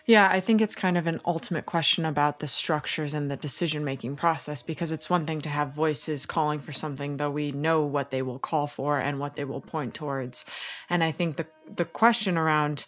yeah, 0.07 0.29
I 0.31 0.39
think 0.39 0.61
it's 0.61 0.77
kind 0.77 0.97
of 0.97 1.09
an 1.09 1.21
ultimate 1.25 1.67
question 1.67 2.05
about 2.05 2.39
the 2.39 2.47
structures 2.47 3.13
and 3.13 3.29
the 3.29 3.37
decision 3.37 3.85
making 3.85 4.15
process 4.15 4.63
because 4.63 4.93
it's 4.93 5.11
one 5.11 5.27
thing 5.27 5.41
to 5.41 5.49
have 5.49 5.73
voices 5.73 6.27
calling 6.27 6.61
for 6.61 6.71
something, 6.71 7.17
though 7.17 7.31
we 7.31 7.51
know 7.51 7.83
what 7.83 8.13
they 8.13 8.23
will 8.23 8.39
call 8.39 8.69
for 8.69 9.01
and 9.01 9.19
what 9.19 9.35
they 9.35 9.45
will 9.45 9.61
point 9.61 9.95
towards. 9.95 10.45
And 10.89 11.03
I 11.03 11.11
think 11.11 11.37
the 11.37 11.47
the 11.69 11.85
question 11.85 12.39
around 12.39 12.87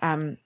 um, 0.00 0.36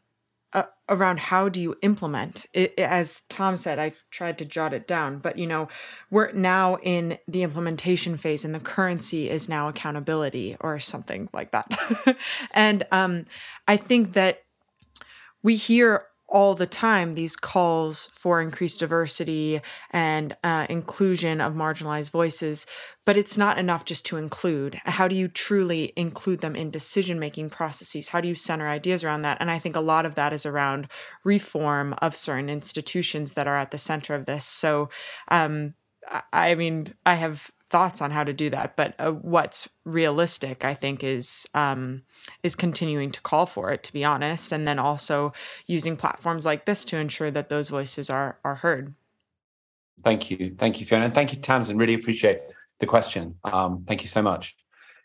uh, 0.52 0.64
around 0.88 1.18
how 1.18 1.48
do 1.48 1.60
you 1.60 1.74
implement 1.82 2.46
it, 2.52 2.78
as 2.78 3.22
tom 3.30 3.56
said 3.56 3.78
i 3.78 3.90
tried 4.10 4.36
to 4.36 4.44
jot 4.44 4.74
it 4.74 4.86
down 4.86 5.18
but 5.18 5.38
you 5.38 5.46
know 5.46 5.66
we're 6.10 6.30
now 6.32 6.76
in 6.82 7.16
the 7.26 7.42
implementation 7.42 8.18
phase 8.18 8.44
and 8.44 8.54
the 8.54 8.60
currency 8.60 9.30
is 9.30 9.48
now 9.48 9.66
accountability 9.68 10.54
or 10.60 10.78
something 10.78 11.26
like 11.32 11.52
that 11.52 11.66
and 12.50 12.86
um, 12.92 13.24
i 13.66 13.78
think 13.78 14.12
that 14.12 14.42
we 15.42 15.56
hear 15.56 16.04
all 16.32 16.54
the 16.54 16.66
time 16.66 17.14
these 17.14 17.36
calls 17.36 18.10
for 18.14 18.40
increased 18.40 18.80
diversity 18.80 19.60
and 19.90 20.34
uh, 20.42 20.66
inclusion 20.70 21.40
of 21.40 21.52
marginalized 21.52 22.10
voices, 22.10 22.66
but 23.04 23.18
it's 23.18 23.36
not 23.36 23.58
enough 23.58 23.84
just 23.84 24.06
to 24.06 24.16
include. 24.16 24.80
How 24.84 25.06
do 25.06 25.14
you 25.14 25.28
truly 25.28 25.92
include 25.94 26.40
them 26.40 26.56
in 26.56 26.70
decision 26.70 27.20
making 27.20 27.50
processes? 27.50 28.08
How 28.08 28.22
do 28.22 28.28
you 28.28 28.34
center 28.34 28.66
ideas 28.66 29.04
around 29.04 29.22
that? 29.22 29.36
And 29.40 29.50
I 29.50 29.58
think 29.58 29.76
a 29.76 29.80
lot 29.80 30.06
of 30.06 30.14
that 30.14 30.32
is 30.32 30.46
around 30.46 30.88
reform 31.22 31.94
of 32.00 32.16
certain 32.16 32.48
institutions 32.48 33.34
that 33.34 33.46
are 33.46 33.56
at 33.56 33.70
the 33.70 33.78
center 33.78 34.14
of 34.14 34.24
this. 34.24 34.46
So, 34.46 34.88
um, 35.28 35.74
I 36.32 36.54
mean, 36.54 36.94
I 37.06 37.14
have 37.14 37.50
thoughts 37.72 38.02
on 38.02 38.10
how 38.10 38.22
to 38.22 38.32
do 38.32 38.50
that 38.50 38.76
but 38.76 38.94
uh, 38.98 39.10
what's 39.10 39.68
realistic 39.84 40.64
i 40.64 40.74
think 40.74 41.02
is 41.02 41.48
um, 41.54 42.02
is 42.42 42.54
continuing 42.54 43.10
to 43.10 43.20
call 43.22 43.46
for 43.46 43.72
it 43.72 43.82
to 43.82 43.92
be 43.92 44.04
honest 44.04 44.52
and 44.52 44.68
then 44.68 44.78
also 44.78 45.32
using 45.66 45.96
platforms 45.96 46.44
like 46.44 46.66
this 46.66 46.84
to 46.84 46.96
ensure 46.96 47.30
that 47.30 47.48
those 47.48 47.68
voices 47.68 48.10
are 48.10 48.38
are 48.44 48.56
heard. 48.56 48.94
Thank 50.04 50.30
you. 50.30 50.54
Thank 50.56 50.80
you 50.80 50.86
fiona 50.86 51.06
and 51.06 51.14
thank 51.14 51.32
you 51.32 51.40
tamsin. 51.40 51.78
Really 51.78 51.94
appreciate 51.94 52.40
the 52.80 52.86
question. 52.86 53.36
Um, 53.44 53.84
thank 53.86 54.02
you 54.02 54.08
so 54.08 54.22
much 54.22 54.56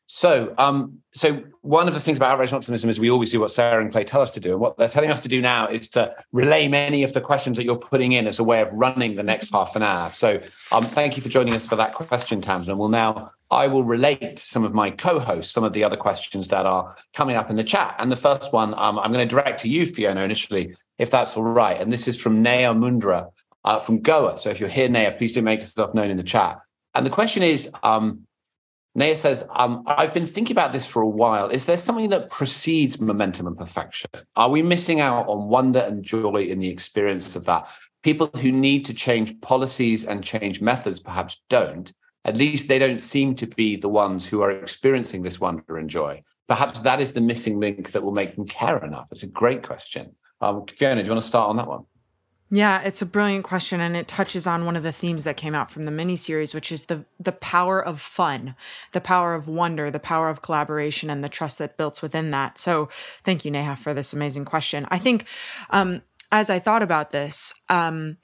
so, 0.09 0.53
um, 0.57 0.99
so 1.11 1.43
one 1.61 1.89
of 1.89 1.93
the 1.93 1.99
things 1.99 2.17
about 2.17 2.31
outrage 2.31 2.53
optimism 2.53 2.89
is 2.89 2.97
we 2.97 3.11
always 3.11 3.29
do 3.29 3.41
what 3.41 3.51
Sarah 3.51 3.81
and 3.81 3.91
Clay 3.91 4.05
tell 4.05 4.21
us 4.21 4.31
to 4.31 4.39
do, 4.39 4.51
and 4.51 4.59
what 4.61 4.77
they're 4.77 4.87
telling 4.87 5.11
us 5.11 5.21
to 5.23 5.29
do 5.29 5.41
now 5.41 5.67
is 5.67 5.89
to 5.89 6.15
relay 6.31 6.69
many 6.69 7.03
of 7.03 7.11
the 7.11 7.19
questions 7.19 7.57
that 7.57 7.65
you're 7.65 7.77
putting 7.77 8.13
in 8.13 8.25
as 8.25 8.39
a 8.39 8.43
way 8.43 8.61
of 8.61 8.71
running 8.71 9.15
the 9.15 9.23
next 9.23 9.51
half 9.51 9.75
an 9.75 9.83
hour. 9.83 10.09
So, 10.09 10.41
um, 10.71 10.85
thank 10.85 11.17
you 11.17 11.23
for 11.23 11.27
joining 11.27 11.53
us 11.53 11.67
for 11.67 11.75
that 11.75 11.93
question, 11.93 12.39
Tamsin. 12.39 12.71
And 12.71 12.79
we'll 12.79 12.87
now 12.87 13.31
I 13.51 13.67
will 13.67 13.83
relate 13.83 14.39
some 14.39 14.63
of 14.63 14.73
my 14.73 14.91
co-hosts 14.91 15.53
some 15.53 15.65
of 15.65 15.73
the 15.73 15.83
other 15.83 15.97
questions 15.97 16.47
that 16.47 16.65
are 16.65 16.95
coming 17.13 17.35
up 17.35 17.49
in 17.49 17.57
the 17.57 17.63
chat. 17.63 17.95
And 17.99 18.09
the 18.09 18.15
first 18.15 18.53
one 18.53 18.73
um, 18.77 18.99
I'm 18.99 19.11
going 19.11 19.27
to 19.27 19.35
direct 19.35 19.59
to 19.61 19.69
you, 19.69 19.85
Fiona, 19.85 20.21
initially, 20.21 20.73
if 20.99 21.11
that's 21.11 21.35
all 21.35 21.43
right. 21.43 21.79
And 21.81 21.91
this 21.91 22.07
is 22.07 22.21
from 22.21 22.41
Naya 22.41 22.73
Mundra 22.73 23.29
uh, 23.65 23.79
from 23.79 23.99
Goa. 23.99 24.37
So 24.37 24.49
if 24.49 24.61
you're 24.61 24.69
here, 24.69 24.87
Naya, 24.87 25.11
please 25.11 25.33
do 25.33 25.41
make 25.41 25.59
yourself 25.59 25.93
known 25.93 26.09
in 26.09 26.15
the 26.15 26.23
chat. 26.23 26.59
And 26.95 27.05
the 27.05 27.09
question 27.11 27.43
is. 27.43 27.69
Um, 27.83 28.26
Naya 28.97 29.15
says, 29.15 29.47
um, 29.51 29.83
I've 29.85 30.11
been 30.11 30.25
thinking 30.25 30.55
about 30.55 30.71
this 30.71 30.87
for 30.87 31.03
a 31.03 31.07
while. 31.07 31.49
Is 31.49 31.67
there 31.67 31.77
something 31.77 32.09
that 32.09 32.31
precedes 32.31 32.99
momentum 32.99 33.45
and 33.45 33.55
perfection? 33.55 34.09
Are 34.35 34.49
we 34.49 34.63
missing 34.63 34.99
out 35.01 35.27
on 35.27 35.49
wonder 35.49 35.81
and 35.81 36.03
joy 36.03 36.47
in 36.49 36.57
the 36.57 36.69
experience 36.69 37.35
of 37.35 37.45
that? 37.45 37.69
People 38.01 38.31
who 38.41 38.51
need 38.51 38.85
to 38.85 38.95
change 38.95 39.39
policies 39.39 40.03
and 40.03 40.23
change 40.23 40.61
methods 40.61 40.99
perhaps 40.99 41.43
don't. 41.47 41.93
At 42.25 42.37
least 42.37 42.67
they 42.67 42.79
don't 42.79 42.99
seem 42.99 43.35
to 43.35 43.45
be 43.45 43.75
the 43.75 43.87
ones 43.87 44.25
who 44.25 44.41
are 44.41 44.49
experiencing 44.49 45.21
this 45.21 45.39
wonder 45.39 45.77
and 45.77 45.91
joy. 45.91 46.19
Perhaps 46.47 46.79
that 46.79 46.99
is 46.99 47.13
the 47.13 47.21
missing 47.21 47.59
link 47.59 47.91
that 47.91 48.03
will 48.03 48.13
make 48.13 48.35
them 48.35 48.47
care 48.47 48.83
enough. 48.83 49.09
It's 49.11 49.21
a 49.21 49.29
great 49.29 49.61
question. 49.61 50.15
Um, 50.41 50.65
Fiona, 50.65 51.03
do 51.03 51.05
you 51.05 51.11
want 51.11 51.21
to 51.21 51.27
start 51.27 51.49
on 51.49 51.57
that 51.57 51.67
one? 51.67 51.83
Yeah, 52.49 52.81
it's 52.81 53.01
a 53.01 53.05
brilliant 53.05 53.43
question, 53.43 53.81
and 53.81 53.97
it 53.97 54.07
touches 54.07 54.47
on 54.47 54.63
one 54.63 54.77
of 54.77 54.83
the 54.83 54.93
themes 54.93 55.25
that 55.25 55.35
came 55.35 55.53
out 55.53 55.69
from 55.69 55.83
the 55.83 55.91
miniseries, 55.91 56.55
which 56.55 56.71
is 56.71 56.85
the 56.85 57.03
the 57.19 57.33
power 57.33 57.83
of 57.83 57.99
fun, 57.99 58.55
the 58.93 59.01
power 59.01 59.33
of 59.33 59.49
wonder, 59.49 59.91
the 59.91 59.99
power 59.99 60.29
of 60.29 60.41
collaboration, 60.41 61.09
and 61.09 61.21
the 61.23 61.29
trust 61.29 61.57
that 61.57 61.75
builds 61.75 62.01
within 62.01 62.31
that. 62.31 62.57
So, 62.57 62.87
thank 63.25 63.43
you, 63.43 63.51
Neha, 63.51 63.75
for 63.75 63.93
this 63.93 64.13
amazing 64.13 64.45
question. 64.45 64.87
I 64.89 64.97
think, 64.97 65.25
um, 65.71 66.03
as 66.31 66.49
I 66.49 66.57
thought 66.57 66.81
about 66.81 67.11
this, 67.11 67.53
um, 67.67 68.17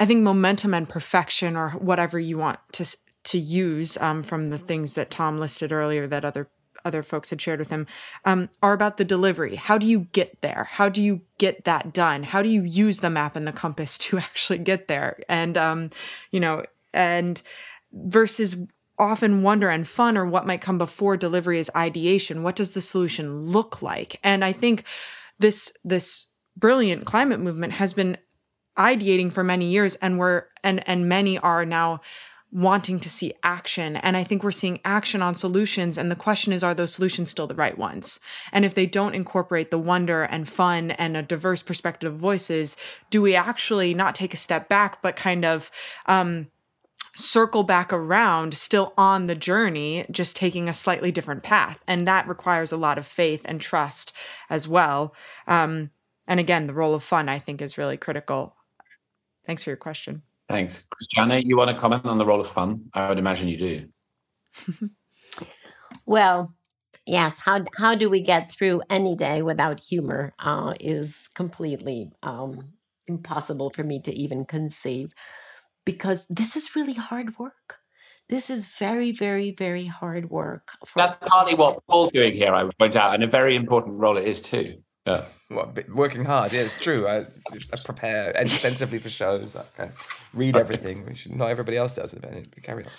I 0.00 0.06
think 0.06 0.24
momentum 0.24 0.74
and 0.74 0.88
perfection, 0.88 1.56
or 1.56 1.70
whatever 1.70 2.18
you 2.18 2.36
want 2.36 2.58
to 2.72 2.96
to 3.24 3.38
use 3.38 3.96
um, 3.98 4.24
from 4.24 4.48
the 4.48 4.58
things 4.58 4.94
that 4.94 5.10
Tom 5.10 5.38
listed 5.38 5.70
earlier, 5.70 6.08
that 6.08 6.24
other 6.24 6.48
other 6.88 7.04
folks 7.04 7.30
had 7.30 7.40
shared 7.40 7.60
with 7.60 7.70
him 7.70 7.86
um, 8.24 8.48
are 8.62 8.72
about 8.72 8.96
the 8.96 9.04
delivery. 9.04 9.54
How 9.54 9.78
do 9.78 9.86
you 9.86 10.08
get 10.12 10.40
there? 10.40 10.66
How 10.68 10.88
do 10.88 11.00
you 11.00 11.20
get 11.38 11.64
that 11.64 11.92
done? 11.92 12.24
How 12.24 12.42
do 12.42 12.48
you 12.48 12.62
use 12.62 12.98
the 12.98 13.10
map 13.10 13.36
and 13.36 13.46
the 13.46 13.52
compass 13.52 13.96
to 14.08 14.18
actually 14.18 14.58
get 14.58 14.88
there? 14.88 15.20
And, 15.28 15.56
um, 15.56 15.90
you 16.32 16.40
know, 16.40 16.64
and 16.92 17.40
versus 17.92 18.56
often 18.98 19.42
wonder 19.42 19.68
and 19.68 19.86
fun 19.86 20.18
or 20.18 20.26
what 20.26 20.46
might 20.46 20.60
come 20.60 20.78
before 20.78 21.16
delivery 21.16 21.60
is 21.60 21.70
ideation. 21.76 22.42
What 22.42 22.56
does 22.56 22.72
the 22.72 22.82
solution 22.82 23.44
look 23.44 23.80
like? 23.80 24.18
And 24.24 24.44
I 24.44 24.52
think 24.52 24.82
this, 25.38 25.72
this 25.84 26.26
brilliant 26.56 27.04
climate 27.04 27.38
movement 27.38 27.74
has 27.74 27.92
been 27.92 28.16
ideating 28.76 29.32
for 29.32 29.44
many 29.44 29.70
years 29.70 29.94
and 29.96 30.18
we're, 30.18 30.44
and, 30.64 30.86
and 30.88 31.08
many 31.08 31.38
are 31.38 31.64
now 31.64 32.00
wanting 32.50 32.98
to 33.00 33.10
see 33.10 33.34
action. 33.42 33.96
And 33.96 34.16
I 34.16 34.24
think 34.24 34.42
we're 34.42 34.50
seeing 34.50 34.80
action 34.84 35.20
on 35.20 35.34
solutions. 35.34 35.98
And 35.98 36.10
the 36.10 36.16
question 36.16 36.52
is, 36.52 36.62
are 36.62 36.74
those 36.74 36.94
solutions 36.94 37.30
still 37.30 37.46
the 37.46 37.54
right 37.54 37.76
ones? 37.76 38.20
And 38.52 38.64
if 38.64 38.74
they 38.74 38.86
don't 38.86 39.14
incorporate 39.14 39.70
the 39.70 39.78
wonder 39.78 40.22
and 40.22 40.48
fun 40.48 40.92
and 40.92 41.16
a 41.16 41.22
diverse 41.22 41.62
perspective 41.62 42.14
of 42.14 42.18
voices, 42.18 42.76
do 43.10 43.20
we 43.20 43.34
actually 43.34 43.92
not 43.92 44.14
take 44.14 44.32
a 44.32 44.38
step 44.38 44.68
back, 44.68 45.02
but 45.02 45.16
kind 45.16 45.44
of, 45.44 45.70
um, 46.06 46.48
circle 47.14 47.64
back 47.64 47.92
around 47.92 48.54
still 48.56 48.92
on 48.96 49.26
the 49.26 49.34
journey 49.34 50.06
just 50.08 50.36
taking 50.36 50.68
a 50.68 50.74
slightly 50.74 51.10
different 51.10 51.42
path 51.42 51.82
and 51.88 52.06
that 52.06 52.28
requires 52.28 52.70
a 52.70 52.76
lot 52.76 52.96
of 52.96 53.04
faith 53.04 53.42
and 53.44 53.60
trust 53.60 54.12
as 54.48 54.68
well 54.68 55.12
um, 55.48 55.90
and 56.28 56.38
again 56.38 56.68
the 56.68 56.74
role 56.74 56.94
of 56.94 57.02
fun 57.02 57.28
i 57.28 57.36
think 57.36 57.60
is 57.60 57.76
really 57.76 57.96
critical 57.96 58.54
thanks 59.44 59.64
for 59.64 59.70
your 59.70 59.76
question 59.76 60.22
Thanks. 60.48 60.86
Christiana, 60.90 61.38
you 61.38 61.56
want 61.56 61.70
to 61.70 61.76
comment 61.76 62.06
on 62.06 62.18
the 62.18 62.24
role 62.24 62.40
of 62.40 62.48
fun? 62.48 62.86
I 62.94 63.08
would 63.08 63.18
imagine 63.18 63.48
you 63.48 63.56
do. 63.56 63.88
well, 66.06 66.54
yes. 67.06 67.38
How 67.38 67.64
how 67.76 67.94
do 67.94 68.08
we 68.08 68.22
get 68.22 68.50
through 68.50 68.82
any 68.88 69.14
day 69.14 69.42
without 69.42 69.80
humor 69.80 70.32
uh, 70.38 70.72
is 70.80 71.28
completely 71.34 72.12
um, 72.22 72.72
impossible 73.06 73.70
for 73.70 73.84
me 73.84 74.00
to 74.02 74.12
even 74.12 74.46
conceive, 74.46 75.12
because 75.84 76.26
this 76.28 76.56
is 76.56 76.74
really 76.74 76.94
hard 76.94 77.38
work. 77.38 77.76
This 78.30 78.50
is 78.50 78.66
very, 78.66 79.12
very, 79.12 79.52
very 79.52 79.86
hard 79.86 80.28
work. 80.30 80.72
That's 80.94 81.14
partly 81.26 81.54
what 81.54 81.86
Paul's 81.86 82.12
doing 82.12 82.34
here. 82.34 82.52
I 82.52 82.62
would 82.62 82.76
point 82.78 82.96
out, 82.96 83.14
and 83.14 83.22
a 83.22 83.26
very 83.26 83.54
important 83.54 83.98
role 83.98 84.16
it 84.16 84.26
is 84.26 84.40
too. 84.40 84.82
Yeah. 85.08 85.24
Well, 85.50 85.72
working 85.94 86.24
hard. 86.24 86.52
Yeah, 86.52 86.62
it's 86.62 86.74
true. 86.74 87.08
I, 87.08 87.20
I 87.72 87.76
prepare 87.82 88.32
extensively 88.32 88.98
for 88.98 89.08
shows. 89.08 89.56
I 89.56 89.64
kind 89.76 89.90
of 89.90 90.28
read 90.34 90.56
everything, 90.56 91.06
which 91.06 91.28
not 91.30 91.48
everybody 91.48 91.78
else 91.78 91.94
does. 91.94 92.12
But 92.12 92.62
carry 92.62 92.84
on. 92.84 92.90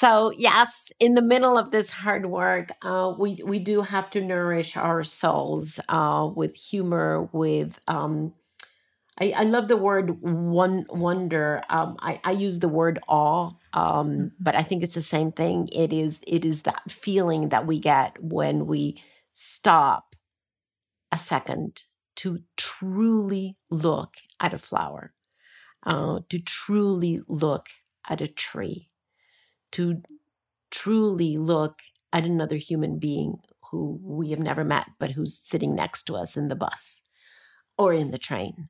So 0.00 0.30
yes, 0.38 0.92
in 1.00 1.14
the 1.14 1.22
middle 1.22 1.58
of 1.58 1.72
this 1.72 1.90
hard 1.90 2.26
work, 2.26 2.70
uh, 2.82 3.14
we 3.18 3.40
we 3.44 3.58
do 3.58 3.82
have 3.82 4.08
to 4.10 4.20
nourish 4.20 4.76
our 4.76 5.02
souls 5.02 5.80
uh, 5.88 6.30
with 6.32 6.54
humor, 6.54 7.28
with 7.32 7.80
um, 7.88 8.34
I, 9.20 9.32
I, 9.36 9.42
love 9.42 9.66
the 9.66 9.76
word 9.76 10.22
one 10.22 10.86
wonder. 10.90 11.62
Um, 11.68 11.96
I, 12.00 12.20
I, 12.22 12.30
use 12.32 12.60
the 12.60 12.68
word 12.68 13.00
awe, 13.08 13.50
um, 13.72 13.82
mm-hmm. 13.82 14.26
but 14.38 14.54
I 14.54 14.62
think 14.62 14.84
it's 14.84 14.94
the 14.94 15.02
same 15.02 15.32
thing. 15.32 15.68
It 15.72 15.92
is 15.92 16.20
it 16.26 16.44
is 16.44 16.62
that 16.62 16.88
feeling 16.88 17.48
that 17.48 17.66
we 17.66 17.80
get 17.80 18.22
when 18.22 18.66
we 18.66 19.02
stop 19.34 20.07
a 21.12 21.18
second 21.18 21.82
to 22.16 22.40
truly 22.56 23.56
look 23.70 24.14
at 24.40 24.54
a 24.54 24.58
flower, 24.58 25.14
uh, 25.86 26.20
to 26.28 26.38
truly 26.38 27.20
look 27.28 27.68
at 28.08 28.20
a 28.20 28.28
tree, 28.28 28.88
to 29.72 30.02
truly 30.70 31.36
look 31.36 31.80
at 32.12 32.24
another 32.24 32.56
human 32.56 32.98
being 32.98 33.38
who 33.70 34.00
we 34.02 34.30
have 34.30 34.38
never 34.38 34.64
met, 34.64 34.86
but 34.98 35.12
who's 35.12 35.38
sitting 35.38 35.74
next 35.74 36.04
to 36.04 36.16
us 36.16 36.36
in 36.36 36.48
the 36.48 36.56
bus 36.56 37.04
or 37.76 37.92
in 37.92 38.10
the 38.10 38.18
train. 38.18 38.68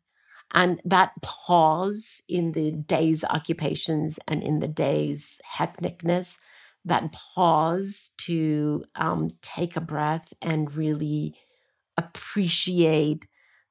And 0.52 0.80
that 0.84 1.12
pause 1.22 2.22
in 2.28 2.52
the 2.52 2.72
day's 2.72 3.22
occupations 3.24 4.18
and 4.26 4.42
in 4.42 4.60
the 4.60 4.68
day's 4.68 5.40
hecticness, 5.56 6.38
that 6.84 7.12
pause 7.12 8.12
to 8.18 8.84
um, 8.94 9.28
take 9.42 9.76
a 9.76 9.80
breath 9.80 10.32
and 10.40 10.74
really 10.74 11.34
appreciate 11.98 13.26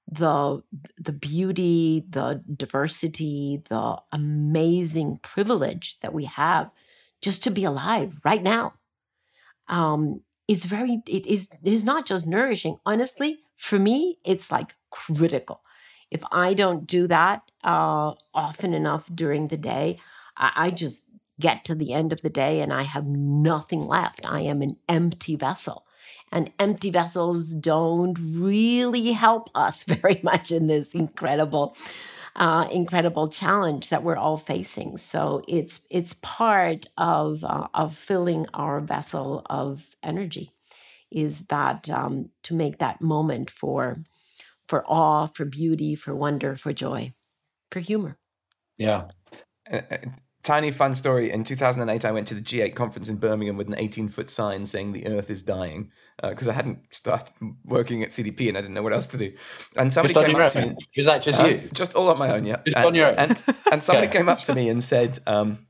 the 0.10 0.62
the 0.98 1.12
beauty, 1.12 2.04
the 2.10 2.44
diversity, 2.56 3.62
the 3.70 3.98
amazing 4.12 5.20
privilege 5.22 6.00
that 6.02 6.14
we 6.14 6.26
have 6.26 6.70
just 7.22 7.44
to 7.44 7.50
be 7.50 7.64
alive 7.64 8.20
right 8.24 8.44
now. 8.44 8.74
Um, 9.68 10.22
is 10.48 10.66
very 10.66 11.02
it 11.08 11.26
is 11.26 11.52
is 11.64 11.84
not 11.84 12.06
just 12.06 12.28
nourishing. 12.28 12.78
Honestly, 12.86 13.40
for 13.58 13.80
me, 13.80 14.20
it's 14.24 14.52
like 14.52 14.76
critical. 14.92 15.62
If 16.12 16.24
I 16.32 16.54
don't 16.54 16.88
do 16.88 17.08
that 17.08 17.42
uh, 17.64 18.14
often 18.34 18.74
enough 18.74 19.10
during 19.14 19.48
the 19.50 19.58
day, 19.58 20.00
I, 20.38 20.52
I 20.56 20.72
just 20.72 21.10
get 21.40 21.66
to 21.66 21.76
the 21.76 21.92
end 21.92 22.14
of 22.14 22.22
the 22.22 22.30
day 22.30 22.62
and 22.62 22.72
I 22.72 22.84
have 22.84 23.06
nothing 23.06 23.82
left. 23.82 24.26
I 24.26 24.42
am 24.42 24.62
an 24.62 24.78
empty 24.88 25.36
vessel 25.36 25.87
and 26.32 26.52
empty 26.60 26.90
vessels 26.90 27.54
don't 27.54 28.18
really 28.20 29.12
help 29.14 29.50
us 29.56 29.84
very 30.02 30.20
much 30.24 30.52
in 30.52 30.68
this 30.68 30.94
incredible 30.94 31.76
uh, 32.36 32.68
incredible 32.72 33.28
challenge 33.28 33.90
that 33.90 34.04
we're 34.04 34.16
all 34.16 34.38
facing. 34.38 34.98
So 34.98 35.42
it's 35.48 35.88
it's 35.90 36.14
part 36.22 36.88
of 36.98 37.44
uh, 37.44 37.68
of 37.74 37.98
filling 37.98 38.46
our 38.54 38.80
vessel 38.80 39.42
of 39.50 39.96
energy, 40.04 40.52
is 41.12 41.48
that 41.48 41.90
um, 41.90 42.30
to 42.44 42.54
make 42.54 42.78
that 42.78 43.02
moment 43.02 43.50
for 43.50 44.04
for 44.68 44.86
awe, 44.86 45.28
for 45.28 45.46
beauty, 45.46 45.96
for 45.96 46.14
wonder, 46.16 46.56
for 46.56 46.74
joy, 46.74 47.14
for 47.72 47.80
humor. 47.80 48.18
Yeah. 48.78 49.08
Tiny 50.48 50.72
fun 50.72 50.96
story. 50.96 51.30
In 51.30 51.44
2008, 51.44 52.06
I 52.06 52.12
went 52.14 52.26
to 52.30 52.34
the 52.34 52.40
G8 52.40 52.74
conference 52.74 53.10
in 53.10 53.18
Birmingham 53.18 53.58
with 53.58 53.68
an 53.68 53.76
18 53.78 54.08
foot 54.08 54.30
sign 54.30 54.66
saying 54.66 54.94
the 54.94 55.06
Earth 55.06 55.30
is 55.30 55.44
dying 55.44 55.92
because 56.24 56.48
uh, 56.48 56.52
I 56.52 56.54
hadn't 56.54 56.80
started 56.92 57.34
working 57.66 58.02
at 58.02 58.12
CDP 58.12 58.48
and 58.48 58.58
I 58.58 58.62
didn't 58.62 58.74
know 58.74 58.82
what 58.82 58.94
else 58.94 59.08
to 59.08 59.18
do. 59.18 59.34
And 59.76 59.92
somebody 59.92 60.14
just 60.14 60.26
came 60.26 60.36
up 60.38 60.52
to 60.54 60.62
me. 60.62 60.76
Was 60.96 61.06
that 61.08 61.22
just 61.22 61.42
uh, 61.42 61.48
you? 61.48 61.70
Just 61.74 61.96
all 61.96 62.08
on 62.08 62.18
my 62.18 62.30
own, 62.30 62.46
yeah. 62.46 62.62
Just 62.64 62.78
and, 62.78 62.86
on 62.86 62.96
your 62.96 63.08
own. 63.08 63.16
And, 63.16 63.44
and 63.74 63.84
somebody 63.84 64.08
came 64.08 64.30
up 64.30 64.42
to 64.44 64.56
me 64.56 64.70
and 64.70 64.82
said, 64.82 65.20
um, 65.28 65.68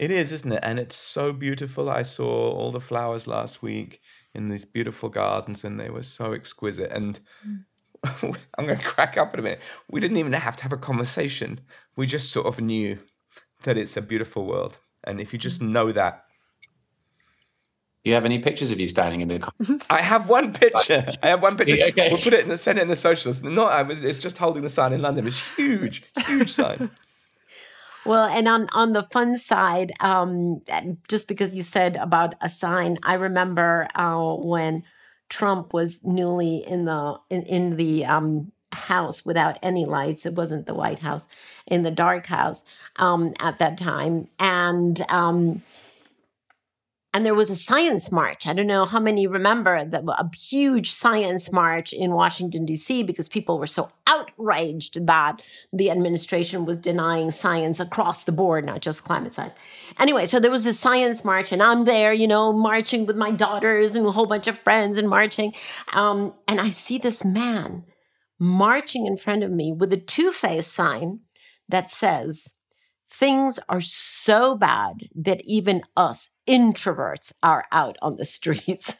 It 0.00 0.10
is, 0.10 0.32
isn't 0.32 0.52
it? 0.52 0.60
And 0.62 0.78
it's 0.78 0.96
so 0.96 1.34
beautiful. 1.34 1.90
I 1.90 2.00
saw 2.00 2.50
all 2.50 2.72
the 2.72 2.80
flowers 2.80 3.26
last 3.26 3.60
week 3.60 4.00
in 4.34 4.48
these 4.48 4.64
beautiful 4.64 5.10
gardens 5.10 5.64
and 5.64 5.78
they 5.78 5.90
were 5.90 6.02
so 6.02 6.32
exquisite. 6.32 6.90
And 6.90 7.20
I'm 8.04 8.66
going 8.66 8.78
to 8.78 8.84
crack 8.86 9.18
up 9.18 9.34
in 9.34 9.40
a 9.40 9.42
minute. 9.42 9.60
We 9.90 10.00
didn't 10.00 10.16
even 10.16 10.32
have 10.32 10.56
to 10.56 10.62
have 10.62 10.72
a 10.72 10.78
conversation. 10.78 11.60
We 11.94 12.06
just 12.06 12.32
sort 12.32 12.46
of 12.46 12.58
knew 12.58 12.98
that 13.62 13.76
it's 13.76 13.96
a 13.96 14.02
beautiful 14.02 14.46
world. 14.46 14.78
And 15.04 15.20
if 15.20 15.32
you 15.32 15.38
just 15.38 15.60
mm. 15.60 15.68
know 15.68 15.92
that, 15.92 16.24
do 18.04 18.10
you 18.10 18.14
have 18.14 18.24
any 18.24 18.40
pictures 18.40 18.72
of 18.72 18.80
you 18.80 18.88
standing 18.88 19.20
in 19.20 19.28
the? 19.28 19.48
I 19.90 20.02
have 20.02 20.28
one 20.28 20.52
picture. 20.52 21.04
I 21.22 21.28
have 21.28 21.42
one 21.42 21.56
picture. 21.56 21.76
okay. 21.84 22.08
We'll 22.08 22.18
put 22.18 22.32
it 22.32 22.40
in 22.40 22.48
the 22.48 22.58
send 22.58 22.78
it 22.78 22.82
in 22.82 22.88
the 22.88 22.96
socials. 22.96 23.44
Not. 23.44 23.72
I 23.72 23.82
was. 23.82 24.02
It's 24.02 24.18
just 24.18 24.38
holding 24.38 24.62
the 24.62 24.70
sign 24.70 24.92
in 24.92 25.02
London. 25.02 25.28
It's 25.28 25.54
huge, 25.56 26.04
huge 26.26 26.52
sign. 26.52 26.90
Well, 28.04 28.24
and 28.24 28.48
on 28.48 28.68
on 28.72 28.94
the 28.94 29.04
fun 29.04 29.38
side, 29.38 29.92
um, 30.00 30.62
just 31.06 31.28
because 31.28 31.54
you 31.54 31.62
said 31.62 31.94
about 31.96 32.34
a 32.40 32.48
sign, 32.48 32.98
I 33.04 33.14
remember 33.14 33.86
uh, 33.94 34.34
when 34.34 34.82
Trump 35.28 35.72
was 35.72 36.02
newly 36.04 36.64
in 36.66 36.84
the 36.84 37.18
in, 37.30 37.42
in 37.42 37.76
the 37.76 38.04
um, 38.04 38.50
house 38.74 39.24
without 39.24 39.58
any 39.62 39.84
lights. 39.84 40.26
It 40.26 40.34
wasn't 40.34 40.66
the 40.66 40.74
White 40.74 41.00
House, 41.00 41.28
in 41.66 41.82
the 41.82 41.90
dark 41.90 42.26
house 42.26 42.64
um, 42.96 43.34
at 43.40 43.58
that 43.58 43.78
time. 43.78 44.28
And 44.38 45.00
um, 45.08 45.62
and 47.14 47.26
there 47.26 47.34
was 47.34 47.50
a 47.50 47.56
science 47.56 48.10
march. 48.10 48.46
I 48.46 48.54
don't 48.54 48.66
know 48.66 48.86
how 48.86 48.98
many 48.98 49.26
remember 49.26 49.84
that 49.84 50.02
a 50.02 50.30
huge 50.34 50.90
science 50.90 51.52
march 51.52 51.92
in 51.92 52.12
Washington 52.12 52.64
D.C. 52.64 53.02
because 53.02 53.28
people 53.28 53.58
were 53.58 53.66
so 53.66 53.90
outraged 54.06 55.06
that 55.06 55.42
the 55.74 55.90
administration 55.90 56.64
was 56.64 56.78
denying 56.78 57.30
science 57.30 57.80
across 57.80 58.24
the 58.24 58.32
board, 58.32 58.64
not 58.64 58.80
just 58.80 59.04
climate 59.04 59.34
science. 59.34 59.52
Anyway, 59.98 60.24
so 60.24 60.40
there 60.40 60.50
was 60.50 60.64
a 60.64 60.72
science 60.72 61.22
march, 61.22 61.52
and 61.52 61.62
I'm 61.62 61.84
there, 61.84 62.14
you 62.14 62.26
know, 62.26 62.50
marching 62.50 63.04
with 63.04 63.16
my 63.16 63.30
daughters 63.30 63.94
and 63.94 64.06
a 64.06 64.10
whole 64.10 64.26
bunch 64.26 64.46
of 64.46 64.58
friends 64.58 64.96
and 64.96 65.08
marching, 65.08 65.52
um, 65.92 66.32
and 66.48 66.62
I 66.62 66.70
see 66.70 66.96
this 66.96 67.26
man 67.26 67.84
marching 68.42 69.06
in 69.06 69.16
front 69.16 69.44
of 69.44 69.52
me 69.52 69.72
with 69.72 69.92
a 69.92 69.96
two 69.96 70.32
face 70.32 70.66
sign 70.66 71.20
that 71.68 71.88
says 71.88 72.54
things 73.08 73.60
are 73.68 73.80
so 73.80 74.56
bad 74.56 75.08
that 75.14 75.40
even 75.44 75.80
us 75.96 76.32
introverts 76.48 77.32
are 77.44 77.66
out 77.70 77.96
on 78.02 78.16
the 78.16 78.24
streets. 78.36 78.96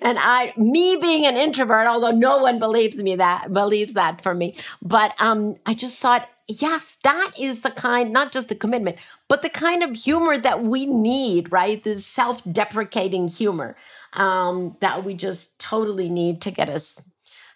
and 0.00 0.18
I, 0.18 0.54
me 0.56 0.96
being 0.96 1.26
an 1.26 1.36
introvert, 1.36 1.86
although 1.86 2.10
no 2.10 2.38
one 2.38 2.58
believes 2.58 3.02
me 3.02 3.16
that 3.16 3.52
believes 3.52 3.92
that 3.92 4.22
for 4.22 4.34
me, 4.34 4.56
but 4.80 5.12
um, 5.20 5.56
I 5.66 5.74
just 5.74 6.00
thought, 6.00 6.26
yes, 6.48 6.98
that 7.04 7.32
is 7.38 7.60
the 7.60 7.70
kind, 7.70 8.14
not 8.14 8.32
just 8.32 8.48
the 8.48 8.54
commitment, 8.54 8.96
but 9.28 9.42
the 9.42 9.50
kind 9.50 9.82
of 9.82 9.94
humor 9.94 10.38
that 10.38 10.62
we 10.62 10.86
need, 10.86 11.52
right? 11.52 11.82
This 11.82 12.06
self-deprecating 12.06 13.28
humor 13.28 13.76
um, 14.14 14.78
that 14.80 15.04
we 15.04 15.12
just 15.12 15.58
totally 15.58 16.08
need 16.08 16.40
to 16.42 16.50
get 16.50 16.70
us 16.70 17.02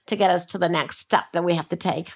to 0.06 0.16
get 0.16 0.30
us 0.30 0.46
to 0.46 0.58
the 0.58 0.68
next 0.68 0.98
step 0.98 1.24
that 1.32 1.44
we 1.44 1.54
have 1.54 1.68
to 1.70 1.76
take. 1.76 2.12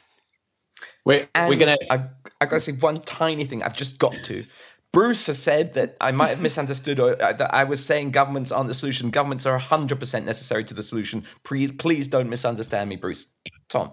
We're, 1.05 1.29
And 1.35 1.49
we're 1.49 1.59
gonna. 1.59 1.77
I, 1.91 2.05
I've 2.41 2.51
got 2.51 2.57
to 2.57 2.61
say 2.61 2.73
one 2.73 3.01
tiny 3.03 3.45
thing. 3.45 3.63
I've 3.63 3.77
just 3.77 3.99
got 3.99 4.13
to. 4.25 4.45
Bruce 4.93 5.27
has 5.27 5.39
said 5.39 5.75
that 5.75 5.97
I 6.01 6.13
might 6.13 6.29
have 6.29 6.41
misunderstood 6.41 6.99
or 6.99 7.21
uh, 7.23 7.33
that 7.35 7.53
I 7.53 7.65
was 7.65 7.85
saying 7.85 8.13
governments 8.13 8.51
aren't 8.51 8.69
the 8.69 8.75
solution. 8.75 9.11
Governments 9.11 9.45
are 9.45 9.59
100% 9.59 10.25
necessary 10.25 10.65
to 10.65 10.75
the 10.75 10.83
solution. 10.83 11.25
Pre- 11.43 11.73
please 11.73 12.09
don't 12.09 12.31
misunderstand 12.31 12.89
me, 12.89 12.97
Bruce. 12.97 13.27
Tom. 13.69 13.93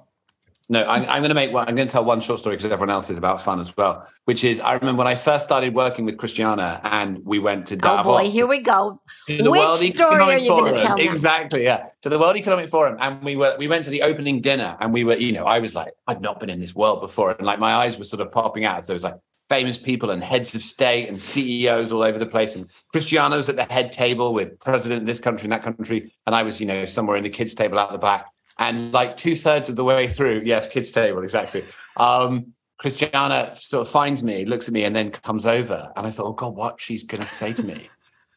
No, 0.68 0.84
I'm, 0.88 1.04
I'm 1.04 1.22
going 1.22 1.30
to 1.30 1.36
make 1.36 1.52
one. 1.52 1.68
I'm 1.68 1.76
going 1.76 1.88
to 1.88 1.92
tell 1.92 2.04
one 2.04 2.20
short 2.20 2.40
story 2.40 2.56
because 2.56 2.72
everyone 2.72 2.90
else 2.90 3.10
is 3.10 3.18
about 3.18 3.42
fun 3.42 3.60
as 3.60 3.76
well. 3.78 4.08
Which 4.26 4.44
is, 4.44 4.60
I 4.60 4.74
remember 4.74 5.00
when 5.00 5.08
I 5.08 5.16
first 5.16 5.46
started 5.46 5.76
working 5.76 6.06
with 6.06 6.18
Christiana, 6.18 6.80
and 6.84 7.24
we 7.24 7.40
went 7.40 7.68
to 7.68 7.78
Oh 7.84 8.04
boy, 8.04 8.28
here 8.28 8.48
we 8.48 8.60
go. 8.60 9.00
Which 9.28 9.40
story 9.40 9.88
Economic 9.90 10.22
are 10.22 10.38
you 10.38 10.50
gonna 10.50 10.70
Forum. 10.70 10.78
tell 10.78 10.98
now? 10.98 11.04
Exactly, 11.04 11.64
yeah. 11.64 11.88
To 12.02 12.10
the 12.10 12.18
World 12.18 12.36
Economic 12.36 12.70
Forum, 12.70 12.98
and 13.00 13.24
we 13.24 13.36
were 13.36 13.56
we 13.60 13.68
went 13.68 13.84
to 13.86 13.92
the 13.92 14.02
opening 14.02 14.42
dinner, 14.42 14.76
and 14.80 14.92
we 14.92 15.04
were, 15.04 15.16
you 15.16 15.34
know, 15.34 15.46
I 15.46 15.60
was 15.60 15.76
like, 15.76 15.94
I'd 16.08 16.22
not 16.22 16.40
been 16.40 16.50
in 16.50 16.60
this 16.60 16.74
world 16.74 17.02
before, 17.02 17.32
and 17.32 17.46
like 17.46 17.60
my 17.60 17.76
eyes 17.76 17.98
were 17.98 18.04
sort 18.04 18.22
of 18.22 18.32
popping 18.32 18.66
out. 18.66 18.84
So 18.84 18.88
there 18.88 18.96
was 18.96 19.04
like 19.04 19.16
famous 19.50 19.78
people 19.78 20.10
and 20.10 20.24
heads 20.24 20.56
of 20.56 20.62
state 20.64 21.08
and 21.08 21.22
CEOs 21.22 21.92
all 21.92 22.04
over 22.04 22.18
the 22.18 22.26
place, 22.26 22.56
and 22.56 22.68
Christiana 22.92 23.36
was 23.36 23.50
at 23.50 23.56
the 23.56 23.72
head 23.72 23.92
table 23.92 24.34
with 24.34 24.60
president 24.60 25.02
of 25.02 25.08
this 25.08 25.20
country 25.20 25.44
and 25.44 25.52
that 25.52 25.64
country, 25.64 26.12
and 26.26 26.34
I 26.36 26.42
was, 26.42 26.60
you 26.60 26.66
know, 26.66 26.86
somewhere 26.86 27.18
in 27.18 27.24
the 27.24 27.30
kids' 27.30 27.54
table 27.54 27.78
out 27.78 27.92
the 27.92 28.00
back. 28.00 28.32
And 28.58 28.94
like 28.94 29.18
two 29.18 29.36
thirds 29.36 29.68
of 29.70 29.76
the 29.76 29.84
way 29.84 30.08
through, 30.08 30.42
yes, 30.46 30.70
kids' 30.70 30.92
table, 30.92 31.24
exactly. 31.24 31.66
Um, 31.98 32.54
Christiana 32.78 33.54
sort 33.54 33.88
of 33.88 33.92
finds 33.92 34.24
me, 34.24 34.46
looks 34.46 34.68
at 34.68 34.74
me, 34.74 34.84
and 34.84 34.96
then 34.96 35.12
comes 35.12 35.46
over. 35.46 35.92
And 35.96 36.08
I 36.08 36.10
thought, 36.10 36.26
oh 36.26 36.34
God, 36.34 36.56
what 36.56 36.80
she's 36.80 37.04
going 37.04 37.24
to 37.24 37.34
say 37.34 37.54
to 37.54 37.66
me. 37.66 37.90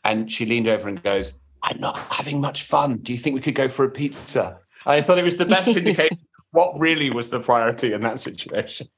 And 0.05 0.31
she 0.31 0.47
leaned 0.47 0.69
over 0.69 0.89
and 0.89 1.03
goes, 1.03 1.41
I'm 1.63 1.81
not 1.81 1.97
having 1.97 2.41
much 2.41 2.65
fun. 2.65 2.99
Do 2.99 3.13
you 3.13 3.19
think 3.19 3.35
we 3.35 3.41
could 3.41 3.55
go 3.55 3.69
for 3.69 3.85
a 3.85 3.91
pizza? 3.91 4.59
And 4.87 4.95
I 4.95 5.01
thought 5.01 5.19
it 5.19 5.25
was 5.25 5.37
the 5.37 5.47
best 5.47 5.77
indication 5.77 6.19
what 6.51 6.79
really 6.79 7.11
was 7.11 7.31
the 7.31 7.41
priority 7.41 7.93
in 7.93 8.01
that 8.03 8.19
situation. 8.19 8.89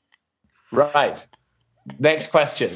Right. 0.70 1.26
Next 1.98 2.28
question. 2.30 2.70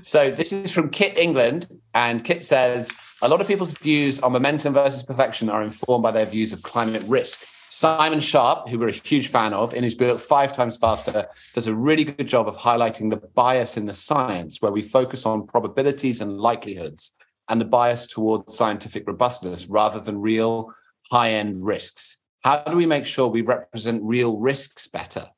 So 0.00 0.30
this 0.30 0.52
is 0.52 0.70
from 0.70 0.90
Kit 0.90 1.18
England. 1.18 1.68
And 1.94 2.24
Kit 2.24 2.42
says, 2.42 2.90
a 3.22 3.28
lot 3.28 3.40
of 3.40 3.46
people's 3.46 3.72
views 3.78 4.20
on 4.20 4.32
momentum 4.32 4.74
versus 4.74 5.02
perfection 5.02 5.48
are 5.48 5.62
informed 5.62 6.02
by 6.02 6.10
their 6.10 6.26
views 6.26 6.52
of 6.52 6.62
climate 6.62 7.02
risk. 7.06 7.44
Simon 7.78 8.20
Sharpe, 8.20 8.70
who 8.70 8.78
we're 8.78 8.88
a 8.88 8.92
huge 8.92 9.28
fan 9.28 9.52
of, 9.52 9.74
in 9.74 9.82
his 9.82 9.94
book 9.94 10.18
Five 10.18 10.56
Times 10.56 10.78
Faster, 10.78 11.28
does 11.52 11.66
a 11.66 11.74
really 11.74 12.04
good 12.04 12.26
job 12.26 12.48
of 12.48 12.56
highlighting 12.56 13.10
the 13.10 13.18
bias 13.18 13.76
in 13.76 13.84
the 13.84 13.92
science, 13.92 14.62
where 14.62 14.72
we 14.72 14.80
focus 14.80 15.26
on 15.26 15.46
probabilities 15.46 16.22
and 16.22 16.40
likelihoods, 16.40 17.12
and 17.50 17.60
the 17.60 17.66
bias 17.66 18.06
towards 18.06 18.56
scientific 18.56 19.06
robustness 19.06 19.68
rather 19.68 20.00
than 20.00 20.22
real 20.22 20.72
high 21.12 21.32
end 21.32 21.62
risks. 21.62 22.16
How 22.42 22.62
do 22.62 22.78
we 22.78 22.86
make 22.86 23.04
sure 23.04 23.28
we 23.28 23.42
represent 23.42 24.02
real 24.02 24.38
risks 24.38 24.86
better? 24.86 25.28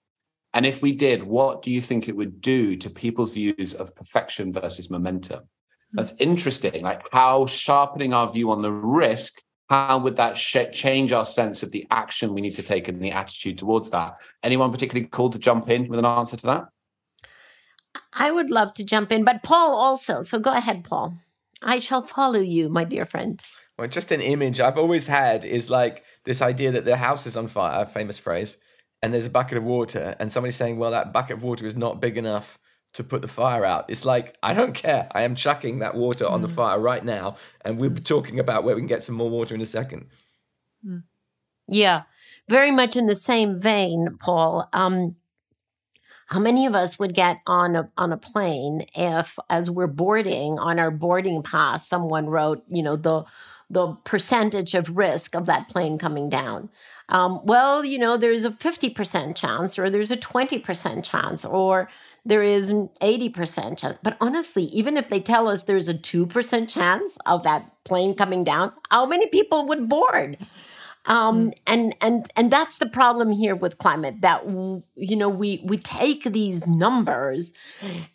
And 0.55 0.64
if 0.64 0.81
we 0.81 0.92
did, 0.92 1.24
what 1.24 1.62
do 1.62 1.72
you 1.72 1.81
think 1.81 2.09
it 2.09 2.14
would 2.14 2.40
do 2.40 2.77
to 2.77 2.88
people's 2.88 3.35
views 3.35 3.74
of 3.74 3.96
perfection 3.96 4.53
versus 4.53 4.90
momentum? 4.90 5.40
Hmm. 5.40 5.96
That's 5.96 6.14
interesting. 6.20 6.85
Like 6.85 7.03
how 7.11 7.46
sharpening 7.46 8.14
our 8.14 8.31
view 8.31 8.53
on 8.53 8.62
the 8.62 8.70
risk 8.70 9.42
how 9.68 9.98
would 9.98 10.16
that 10.16 10.37
sh- 10.37 10.57
change 10.72 11.12
our 11.12 11.24
sense 11.24 11.62
of 11.62 11.72
the 11.72 11.87
action 11.90 12.33
we 12.33 12.40
need 12.40 12.54
to 12.54 12.62
take 12.62 12.88
and 12.88 13.02
the 13.02 13.11
attitude 13.11 13.59
towards 13.59 13.90
that? 13.90 14.16
Anyone 14.42 14.72
particularly 14.72 15.07
called 15.07 15.33
to 15.33 15.38
jump 15.38 15.68
in 15.68 15.88
with 15.88 15.98
an 15.98 16.07
answer 16.07 16.37
to 16.38 16.46
that? 16.46 16.68
I 18.12 18.31
would 18.31 18.50
love 18.50 18.72
to 18.74 18.85
jump 18.85 19.12
in, 19.12 19.24
but 19.24 19.42
Paul 19.42 19.74
also. 19.74 20.22
So 20.22 20.38
go 20.38 20.52
ahead, 20.52 20.85
Paul. 20.85 21.14
I 21.62 21.78
shall 21.78 22.02
follow 22.02 22.40
you, 22.40 22.68
my 22.68 22.85
dear 22.85 23.04
friend. 23.04 23.42
Well, 23.78 23.88
just 23.88 24.11
an 24.11 24.20
image 24.20 24.61
I've 24.61 24.78
always 24.78 25.07
had 25.07 25.44
is 25.44 25.70
like 25.70 26.04
this 26.24 26.42
idea 26.42 26.72
that 26.72 26.85
the 26.85 26.96
house 26.96 27.26
is 27.26 27.37
on 27.37 27.48
fire, 27.48 27.83
a 27.83 27.87
famous 27.87 28.18
phrase, 28.18 28.57
and 29.02 29.12
there's 29.12 29.26
a 29.26 29.31
bucket 29.31 29.59
of 29.59 29.64
water, 29.64 30.16
and 30.18 30.33
somebody's 30.33 30.57
saying, 30.57 30.78
well, 30.78 30.90
that 30.90 31.12
bucket 31.12 31.37
of 31.37 31.42
water 31.42 31.66
is 31.66 31.76
not 31.76 32.00
big 32.00 32.16
enough 32.16 32.59
to 32.94 33.05
put 33.05 33.22
the 33.22 33.29
fire 33.29 33.64
out. 33.64 33.85
It's 33.88 34.05
like, 34.05 34.37
I 34.42 34.55
don't 34.55 34.74
care. 34.74 35.09
I 35.12 35.22
am 35.22 35.35
chucking 35.35 35.81
that 35.81 35.94
water 35.94 36.27
on 36.27 36.42
the 36.42 36.48
fire 36.48 36.79
right 36.79 37.05
now, 37.05 37.37
and 37.64 37.79
we'll 37.79 37.90
be 37.90 38.01
talking 38.01 38.40
about 38.40 38.64
where 38.64 38.74
we 38.74 38.81
can 38.81 38.88
get 38.88 39.03
some 39.03 39.14
more 39.14 39.31
water 39.31 39.55
in 39.55 39.61
a 39.61 39.66
second. 39.66 40.07
Yeah, 41.68 42.03
very 42.48 42.70
much 42.70 42.96
in 42.96 43.07
the 43.07 43.14
same 43.14 43.61
vein, 43.61 44.16
Paul. 44.18 44.68
Um, 44.72 45.16
how 46.29 46.40
many 46.40 46.66
of 46.66 46.74
us 46.74 46.98
would 46.98 47.14
get 47.14 47.38
on 47.46 47.77
a 47.77 47.90
on 47.96 48.12
a 48.12 48.16
plane 48.16 48.87
if, 48.94 49.38
as 49.48 49.70
we're 49.70 49.87
boarding 49.87 50.59
on 50.59 50.79
our 50.79 50.90
boarding 50.90 51.42
pass, 51.42 51.87
someone 51.87 52.27
wrote, 52.27 52.64
you 52.68 52.83
know, 52.83 52.96
the 52.96 53.24
the 53.70 53.94
percentage 54.05 54.74
of 54.74 54.96
risk 54.96 55.35
of 55.35 55.46
that 55.46 55.68
plane 55.68 55.98
coming 55.98 56.31
down? 56.31 56.70
Um, 57.11 57.40
well, 57.44 57.85
you 57.85 57.98
know, 57.98 58.16
there's 58.16 58.44
a 58.44 58.53
fifty 58.53 58.90
percent 58.90 59.37
chance, 59.37 59.79
or 59.79 59.90
there's 59.90 60.11
a 60.11 60.16
twenty 60.16 60.59
percent 60.59 61.05
chance, 61.05 61.44
or 61.44 61.88
there 62.24 62.42
is 62.42 62.70
an 62.70 62.90
80% 63.00 63.78
chance. 63.78 63.98
But 64.02 64.16
honestly, 64.20 64.64
even 64.64 64.96
if 64.96 65.09
they 65.09 65.20
tell 65.20 65.48
us 65.48 65.64
there's 65.64 65.88
a 65.88 65.94
2% 65.94 66.68
chance 66.68 67.18
of 67.26 67.42
that 67.44 67.72
plane 67.85 68.14
coming 68.14 68.44
down, 68.44 68.72
how 68.90 69.07
many 69.07 69.28
people 69.28 69.66
would 69.66 69.88
board? 69.88 70.38
Um, 71.07 71.54
and 71.66 71.94
and 72.02 72.31
and 72.37 72.50
that's 72.50 72.78
the 72.78 72.88
problem 72.88 73.31
here 73.31 73.57
with 73.57 73.78
climate 73.78 74.20
that 74.20 74.44
you 74.46 75.16
know 75.16 75.31
we 75.31 75.62
we 75.64 75.78
take 75.78 76.24
these 76.24 76.66
numbers 76.66 77.54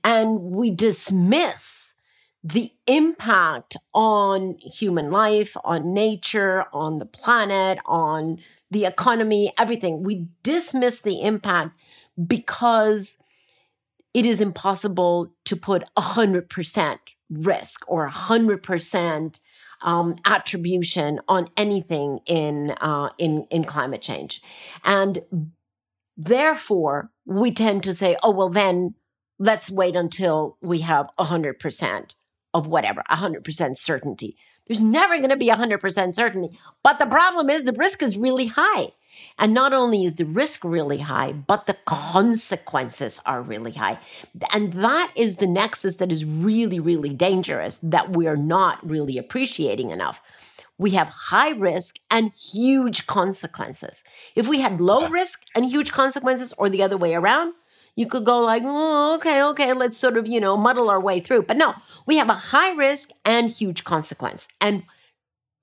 and 0.04 0.39
we 0.39 0.70
dismiss 0.70 1.96
the 2.44 2.72
impact 2.86 3.78
on 3.94 4.58
human 4.60 5.10
life, 5.10 5.56
on 5.63 5.94
nature, 5.94 6.66
on 6.74 7.00
the 7.00 7.06
planet, 7.06 7.80
on 7.86 8.38
the 8.70 8.86
economy, 8.86 9.54
everything. 9.58 10.04
We 10.04 10.28
dismiss 10.44 11.02
the 11.02 11.22
impact 11.22 11.72
because 12.28 13.18
it 14.13 14.26
is 14.26 14.41
impossible 14.41 15.34
to 15.45 15.56
put 15.56 15.84
100% 15.97 16.97
risk 17.30 17.84
or 17.88 18.08
100% 18.10 19.39
um, 19.82 20.15
attribution 20.23 21.19
on 21.28 21.49
anything 21.58 22.19
in, 22.26 22.71
uh, 22.80 23.10
in, 23.17 23.47
in 23.49 23.63
climate 23.63 24.02
change. 24.02 24.41
And 24.84 25.23
therefore, 26.15 27.12
we 27.26 27.52
tend 27.52 27.84
to 27.84 27.93
say, 27.93 28.17
oh, 28.23 28.32
well, 28.32 28.49
then 28.49 28.95
let's 29.39 29.69
wait 29.69 29.95
until 29.95 30.58
we 30.62 30.80
have 30.80 31.10
100% 31.19 32.12
of 32.54 32.67
whatever, 32.67 33.04
100% 33.10 33.78
certainty. 33.78 34.38
There's 34.67 34.82
never 34.82 35.17
going 35.17 35.30
to 35.30 35.36
be 35.36 35.49
100% 35.49 36.15
certainty. 36.15 36.58
But 36.84 36.99
the 36.99 37.06
problem 37.06 37.49
is 37.49 37.63
the 37.63 37.73
risk 37.73 38.02
is 38.02 38.17
really 38.17 38.45
high. 38.45 38.93
And 39.38 39.54
not 39.54 39.73
only 39.73 40.06
is 40.06 40.15
the 40.15 40.26
risk 40.26 40.63
really 40.63 40.99
high, 40.99 41.32
but 41.32 41.65
the 41.65 41.78
consequences 41.86 43.19
are 43.26 43.41
really 43.41 43.71
high. 43.71 43.99
And 44.52 44.73
that 44.73 45.12
is 45.15 45.38
the 45.38 45.47
nexus 45.47 45.97
that 45.97 46.12
is 46.12 46.26
really, 46.26 46.80
really 46.80 47.10
dangerous 47.10 47.78
that 47.84 48.12
we're 48.12 48.36
not 48.36 48.88
really 48.88 49.17
appreciating 49.17 49.91
enough. 49.91 50.21
We 50.78 50.91
have 50.91 51.08
high 51.08 51.52
risk 51.52 51.97
and 52.10 52.32
huge 52.34 53.08
consequences. 53.08 54.04
If 54.36 54.47
we 54.47 54.60
had 54.60 54.82
low 54.82 55.08
risk 55.08 55.45
and 55.56 55.65
huge 55.65 55.91
consequences, 55.91 56.54
or 56.58 56.69
the 56.69 56.84
other 56.84 56.97
way 56.97 57.13
around, 57.13 57.54
you 57.95 58.08
could 58.08 58.26
go 58.26 58.39
like, 58.39 58.63
oh, 58.65 59.15
okay, 59.15 59.43
okay, 59.43 59.73
let's 59.73 59.97
sort 59.97 60.17
of, 60.17 60.28
you 60.28 60.39
know, 60.39 60.58
muddle 60.58 60.89
our 60.89 60.99
way 60.99 61.19
through. 61.19 61.43
But 61.43 61.58
no, 61.58 61.76
we 62.08 62.17
have 62.17 62.30
a 62.30 62.34
high 62.34 62.71
risk 62.71 63.12
and 63.23 63.49
huge 63.49 63.84
consequence. 63.84 64.47
And 64.60 64.84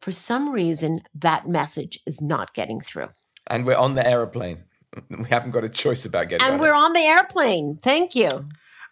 for 0.00 0.12
some 0.12 0.50
reason, 0.50 1.02
that 1.14 1.48
message 1.48 1.98
is 2.06 2.22
not 2.22 2.54
getting 2.54 2.80
through. 2.80 3.08
And 3.46 3.66
we're 3.66 3.76
on 3.76 3.94
the 3.94 4.06
aeroplane. 4.06 4.64
We 5.08 5.28
haven't 5.28 5.52
got 5.52 5.62
a 5.62 5.68
choice 5.68 6.04
about 6.04 6.28
getting 6.28 6.44
And 6.44 6.54
on 6.54 6.60
we're 6.60 6.74
it. 6.74 6.76
on 6.76 6.92
the 6.94 7.00
airplane. 7.00 7.78
Thank 7.80 8.16
you. 8.16 8.28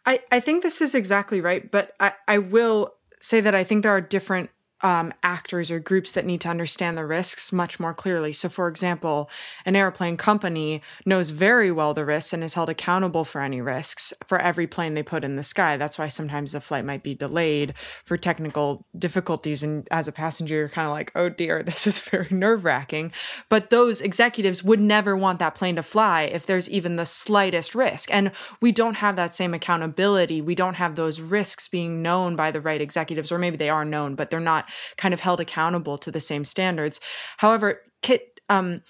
I, 0.06 0.20
I 0.30 0.38
think 0.38 0.62
this 0.62 0.80
is 0.80 0.94
exactly 0.94 1.40
right, 1.40 1.68
but 1.70 1.92
I, 1.98 2.12
I 2.28 2.38
will 2.38 2.94
say 3.20 3.40
that 3.40 3.54
I 3.54 3.64
think 3.64 3.82
there 3.82 3.90
are 3.92 4.00
different 4.00 4.50
um, 4.82 5.12
actors 5.22 5.70
or 5.70 5.80
groups 5.80 6.12
that 6.12 6.24
need 6.24 6.40
to 6.42 6.48
understand 6.48 6.96
the 6.96 7.04
risks 7.04 7.52
much 7.52 7.80
more 7.80 7.94
clearly. 7.94 8.32
So, 8.32 8.48
for 8.48 8.68
example, 8.68 9.28
an 9.64 9.74
airplane 9.74 10.16
company 10.16 10.82
knows 11.04 11.30
very 11.30 11.72
well 11.72 11.94
the 11.94 12.04
risks 12.04 12.32
and 12.32 12.44
is 12.44 12.54
held 12.54 12.68
accountable 12.68 13.24
for 13.24 13.40
any 13.40 13.60
risks 13.60 14.12
for 14.26 14.38
every 14.38 14.66
plane 14.66 14.94
they 14.94 15.02
put 15.02 15.24
in 15.24 15.36
the 15.36 15.42
sky. 15.42 15.76
That's 15.76 15.98
why 15.98 16.08
sometimes 16.08 16.52
the 16.52 16.60
flight 16.60 16.84
might 16.84 17.02
be 17.02 17.14
delayed 17.14 17.74
for 18.04 18.16
technical 18.16 18.86
difficulties. 18.96 19.62
And 19.62 19.88
as 19.90 20.06
a 20.06 20.12
passenger, 20.12 20.54
you're 20.54 20.68
kind 20.68 20.86
of 20.86 20.92
like, 20.92 21.10
oh 21.14 21.28
dear, 21.28 21.62
this 21.68 21.86
is 21.86 22.00
very 22.00 22.28
nerve 22.30 22.64
wracking. 22.64 23.12
But 23.48 23.70
those 23.70 24.00
executives 24.00 24.62
would 24.62 24.80
never 24.80 25.16
want 25.16 25.40
that 25.40 25.56
plane 25.56 25.76
to 25.76 25.82
fly 25.82 26.22
if 26.22 26.46
there's 26.46 26.70
even 26.70 26.96
the 26.96 27.06
slightest 27.06 27.74
risk. 27.74 28.12
And 28.12 28.30
we 28.60 28.70
don't 28.70 28.94
have 28.94 29.16
that 29.16 29.34
same 29.34 29.54
accountability. 29.54 30.40
We 30.40 30.54
don't 30.54 30.74
have 30.74 30.94
those 30.94 31.20
risks 31.20 31.66
being 31.66 32.00
known 32.02 32.36
by 32.36 32.50
the 32.50 32.60
right 32.60 32.80
executives, 32.80 33.32
or 33.32 33.38
maybe 33.38 33.56
they 33.56 33.70
are 33.70 33.84
known, 33.84 34.14
but 34.14 34.30
they're 34.30 34.40
not 34.40 34.67
kind 34.96 35.14
of 35.14 35.20
held 35.20 35.40
accountable 35.40 35.98
to 35.98 36.10
the 36.10 36.20
same 36.20 36.44
standards. 36.44 37.00
However, 37.38 37.80
Kit, 38.02 38.40
um, 38.48 38.82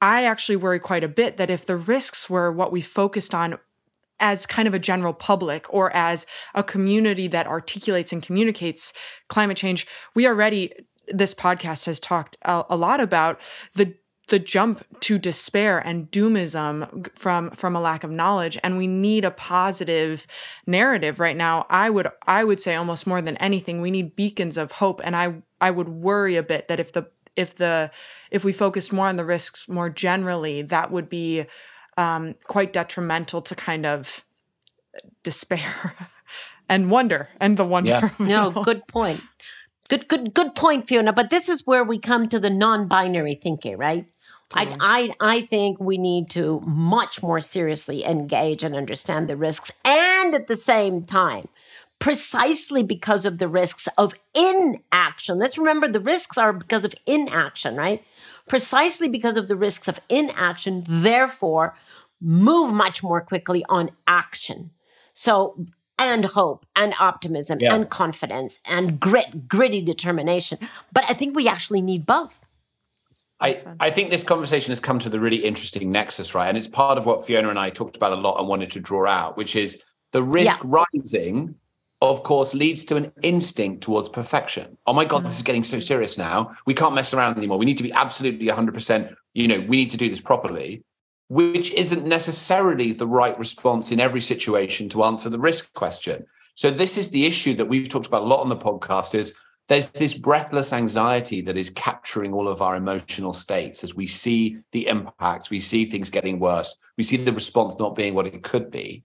I 0.00 0.24
actually 0.24 0.56
worry 0.56 0.78
quite 0.78 1.04
a 1.04 1.08
bit 1.08 1.36
that 1.36 1.50
if 1.50 1.64
the 1.64 1.76
risks 1.76 2.28
were 2.28 2.52
what 2.52 2.72
we 2.72 2.82
focused 2.82 3.34
on 3.34 3.58
as 4.18 4.46
kind 4.46 4.66
of 4.66 4.74
a 4.74 4.78
general 4.78 5.12
public 5.12 5.66
or 5.72 5.94
as 5.94 6.26
a 6.54 6.62
community 6.62 7.28
that 7.28 7.46
articulates 7.46 8.12
and 8.12 8.22
communicates 8.22 8.92
climate 9.28 9.56
change, 9.56 9.86
we 10.14 10.26
already 10.26 10.72
this 11.08 11.34
podcast 11.34 11.86
has 11.86 12.00
talked 12.00 12.36
a, 12.42 12.64
a 12.68 12.76
lot 12.76 13.00
about 13.00 13.40
the 13.74 13.94
the 14.28 14.38
jump 14.38 14.84
to 15.00 15.18
despair 15.18 15.78
and 15.78 16.10
doomism 16.10 17.08
from 17.16 17.50
from 17.52 17.76
a 17.76 17.80
lack 17.80 18.02
of 18.02 18.10
knowledge 18.10 18.58
and 18.62 18.76
we 18.76 18.86
need 18.86 19.24
a 19.24 19.30
positive 19.30 20.26
narrative 20.66 21.20
right 21.20 21.36
now 21.36 21.64
i 21.70 21.88
would 21.88 22.08
i 22.26 22.42
would 22.42 22.60
say 22.60 22.74
almost 22.74 23.06
more 23.06 23.22
than 23.22 23.36
anything 23.36 23.80
we 23.80 23.90
need 23.90 24.16
beacons 24.16 24.56
of 24.56 24.72
hope 24.72 25.00
and 25.04 25.14
i 25.14 25.34
i 25.60 25.70
would 25.70 25.88
worry 25.88 26.36
a 26.36 26.42
bit 26.42 26.68
that 26.68 26.80
if 26.80 26.92
the 26.92 27.06
if 27.36 27.54
the 27.56 27.90
if 28.30 28.44
we 28.44 28.52
focused 28.52 28.92
more 28.92 29.06
on 29.06 29.16
the 29.16 29.24
risks 29.24 29.68
more 29.68 29.88
generally 29.90 30.62
that 30.62 30.90
would 30.90 31.08
be 31.08 31.44
um, 31.98 32.34
quite 32.44 32.72
detrimental 32.72 33.40
to 33.42 33.54
kind 33.54 33.86
of 33.86 34.24
despair 35.22 35.94
and 36.68 36.90
wonder 36.90 37.28
and 37.40 37.56
the 37.56 37.64
wonder 37.64 37.90
Yeah. 38.18 38.26
No, 38.26 38.50
good 38.50 38.86
point. 38.86 39.22
Good, 39.88 40.08
good, 40.08 40.34
good 40.34 40.54
point, 40.54 40.88
Fiona. 40.88 41.12
But 41.12 41.30
this 41.30 41.48
is 41.48 41.66
where 41.66 41.84
we 41.84 41.98
come 41.98 42.28
to 42.30 42.40
the 42.40 42.50
non-binary 42.50 43.36
thinking, 43.36 43.76
right? 43.76 44.06
I, 44.54 44.76
I, 44.80 45.12
I 45.20 45.40
think 45.42 45.80
we 45.80 45.98
need 45.98 46.30
to 46.30 46.60
much 46.66 47.22
more 47.22 47.40
seriously 47.40 48.04
engage 48.04 48.62
and 48.62 48.76
understand 48.76 49.28
the 49.28 49.36
risks, 49.36 49.70
and 49.84 50.34
at 50.34 50.46
the 50.46 50.56
same 50.56 51.02
time, 51.04 51.48
precisely 51.98 52.82
because 52.82 53.24
of 53.24 53.38
the 53.38 53.48
risks 53.48 53.88
of 53.98 54.14
inaction. 54.34 55.38
Let's 55.38 55.58
remember 55.58 55.88
the 55.88 56.00
risks 56.00 56.38
are 56.38 56.52
because 56.52 56.84
of 56.84 56.94
inaction, 57.06 57.76
right? 57.76 58.04
Precisely 58.48 59.08
because 59.08 59.36
of 59.36 59.48
the 59.48 59.56
risks 59.56 59.88
of 59.88 59.98
inaction, 60.08 60.84
therefore, 60.88 61.74
move 62.20 62.72
much 62.72 63.02
more 63.02 63.20
quickly 63.20 63.64
on 63.68 63.90
action. 64.06 64.70
So, 65.12 65.66
and 65.98 66.24
hope 66.26 66.66
and 66.76 66.94
optimism 67.00 67.58
Yeah. 67.60 67.74
and 67.74 67.88
confidence 67.90 68.60
and 68.66 69.00
grit, 69.00 69.48
gritty 69.48 69.80
determination. 69.82 70.58
But 70.92 71.04
I 71.08 71.14
think 71.14 71.34
we 71.34 71.48
actually 71.48 71.80
need 71.80 72.06
both. 72.06 72.44
I, 73.40 73.62
I 73.80 73.90
think 73.90 74.10
this 74.10 74.22
conversation 74.22 74.72
has 74.72 74.80
come 74.80 74.98
to 75.00 75.10
the 75.10 75.20
really 75.20 75.36
interesting 75.36 75.92
nexus, 75.92 76.34
right? 76.34 76.48
And 76.48 76.56
it's 76.56 76.68
part 76.68 76.96
of 76.96 77.04
what 77.04 77.24
Fiona 77.24 77.50
and 77.50 77.58
I 77.58 77.70
talked 77.70 77.96
about 77.96 78.12
a 78.12 78.16
lot 78.16 78.38
and 78.38 78.48
wanted 78.48 78.70
to 78.72 78.80
draw 78.80 79.06
out, 79.06 79.36
which 79.36 79.56
is 79.56 79.82
the 80.12 80.22
risk 80.22 80.60
rising, 80.64 81.54
of 82.00 82.22
course, 82.22 82.54
leads 82.54 82.84
to 82.86 82.96
an 82.96 83.12
instinct 83.22 83.82
towards 83.82 84.08
perfection. 84.08 84.78
Oh 84.86 84.94
my 84.94 85.04
God, 85.04 85.24
this 85.24 85.32
is 85.32 85.38
mm-hmm. 85.38 85.46
getting 85.46 85.64
so 85.64 85.80
serious 85.80 86.16
now. 86.16 86.52
We 86.64 86.72
can't 86.72 86.94
mess 86.94 87.12
around 87.12 87.36
anymore. 87.36 87.58
We 87.58 87.66
need 87.66 87.76
to 87.76 87.82
be 87.82 87.92
absolutely 87.92 88.46
100%, 88.46 89.14
you 89.34 89.48
know, 89.48 89.60
we 89.60 89.76
need 89.76 89.90
to 89.90 89.98
do 89.98 90.08
this 90.08 90.20
properly, 90.20 90.82
which 91.28 91.72
isn't 91.72 92.06
necessarily 92.06 92.92
the 92.92 93.06
right 93.06 93.38
response 93.38 93.92
in 93.92 94.00
every 94.00 94.22
situation 94.22 94.88
to 94.90 95.04
answer 95.04 95.28
the 95.28 95.38
risk 95.38 95.74
question. 95.74 96.24
So 96.54 96.70
this 96.70 96.96
is 96.96 97.10
the 97.10 97.26
issue 97.26 97.52
that 97.56 97.66
we've 97.66 97.88
talked 97.88 98.06
about 98.06 98.22
a 98.22 98.26
lot 98.26 98.40
on 98.40 98.48
the 98.48 98.56
podcast 98.56 99.14
is 99.14 99.36
there's 99.68 99.90
this 99.90 100.14
breathless 100.14 100.72
anxiety 100.72 101.40
that 101.42 101.56
is 101.56 101.70
capturing 101.70 102.32
all 102.32 102.48
of 102.48 102.62
our 102.62 102.76
emotional 102.76 103.32
states 103.32 103.82
as 103.82 103.94
we 103.94 104.06
see 104.06 104.58
the 104.72 104.86
impacts, 104.86 105.50
we 105.50 105.60
see 105.60 105.84
things 105.84 106.10
getting 106.10 106.38
worse, 106.38 106.76
we 106.96 107.02
see 107.02 107.16
the 107.16 107.32
response 107.32 107.78
not 107.78 107.96
being 107.96 108.14
what 108.14 108.26
it 108.26 108.42
could 108.42 108.70
be. 108.70 109.02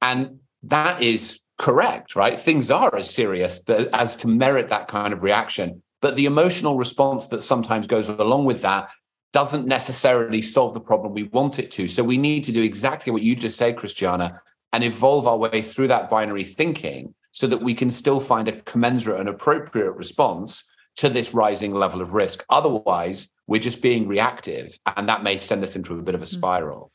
And 0.00 0.40
that 0.62 1.02
is 1.02 1.40
correct, 1.58 2.16
right? 2.16 2.38
Things 2.38 2.70
are 2.70 2.94
as 2.94 3.12
serious 3.12 3.64
that, 3.64 3.88
as 3.94 4.16
to 4.16 4.28
merit 4.28 4.70
that 4.70 4.88
kind 4.88 5.12
of 5.12 5.22
reaction. 5.22 5.82
But 6.00 6.16
the 6.16 6.26
emotional 6.26 6.76
response 6.78 7.28
that 7.28 7.42
sometimes 7.42 7.86
goes 7.86 8.08
along 8.08 8.44
with 8.44 8.62
that 8.62 8.90
doesn't 9.32 9.66
necessarily 9.66 10.40
solve 10.40 10.72
the 10.72 10.80
problem 10.80 11.12
we 11.12 11.24
want 11.24 11.58
it 11.58 11.70
to. 11.72 11.86
So 11.86 12.02
we 12.02 12.16
need 12.16 12.44
to 12.44 12.52
do 12.52 12.62
exactly 12.62 13.12
what 13.12 13.22
you 13.22 13.36
just 13.36 13.58
said, 13.58 13.76
Christiana, 13.76 14.40
and 14.72 14.84
evolve 14.84 15.26
our 15.26 15.36
way 15.36 15.60
through 15.60 15.88
that 15.88 16.08
binary 16.08 16.44
thinking 16.44 17.14
so 17.38 17.46
that 17.46 17.62
we 17.62 17.72
can 17.72 17.88
still 17.88 18.18
find 18.18 18.48
a 18.48 18.60
commensurate 18.62 19.20
and 19.20 19.28
appropriate 19.28 19.92
response 19.92 20.68
to 20.96 21.08
this 21.08 21.32
rising 21.32 21.72
level 21.72 22.00
of 22.00 22.12
risk. 22.12 22.44
Otherwise, 22.50 23.32
we're 23.46 23.60
just 23.60 23.80
being 23.80 24.08
reactive, 24.08 24.76
and 24.96 25.08
that 25.08 25.22
may 25.22 25.36
send 25.36 25.62
us 25.62 25.76
into 25.76 25.96
a 25.96 26.02
bit 26.02 26.16
of 26.16 26.20
a 26.20 26.24
hmm. 26.24 26.36
spiral. 26.36 26.90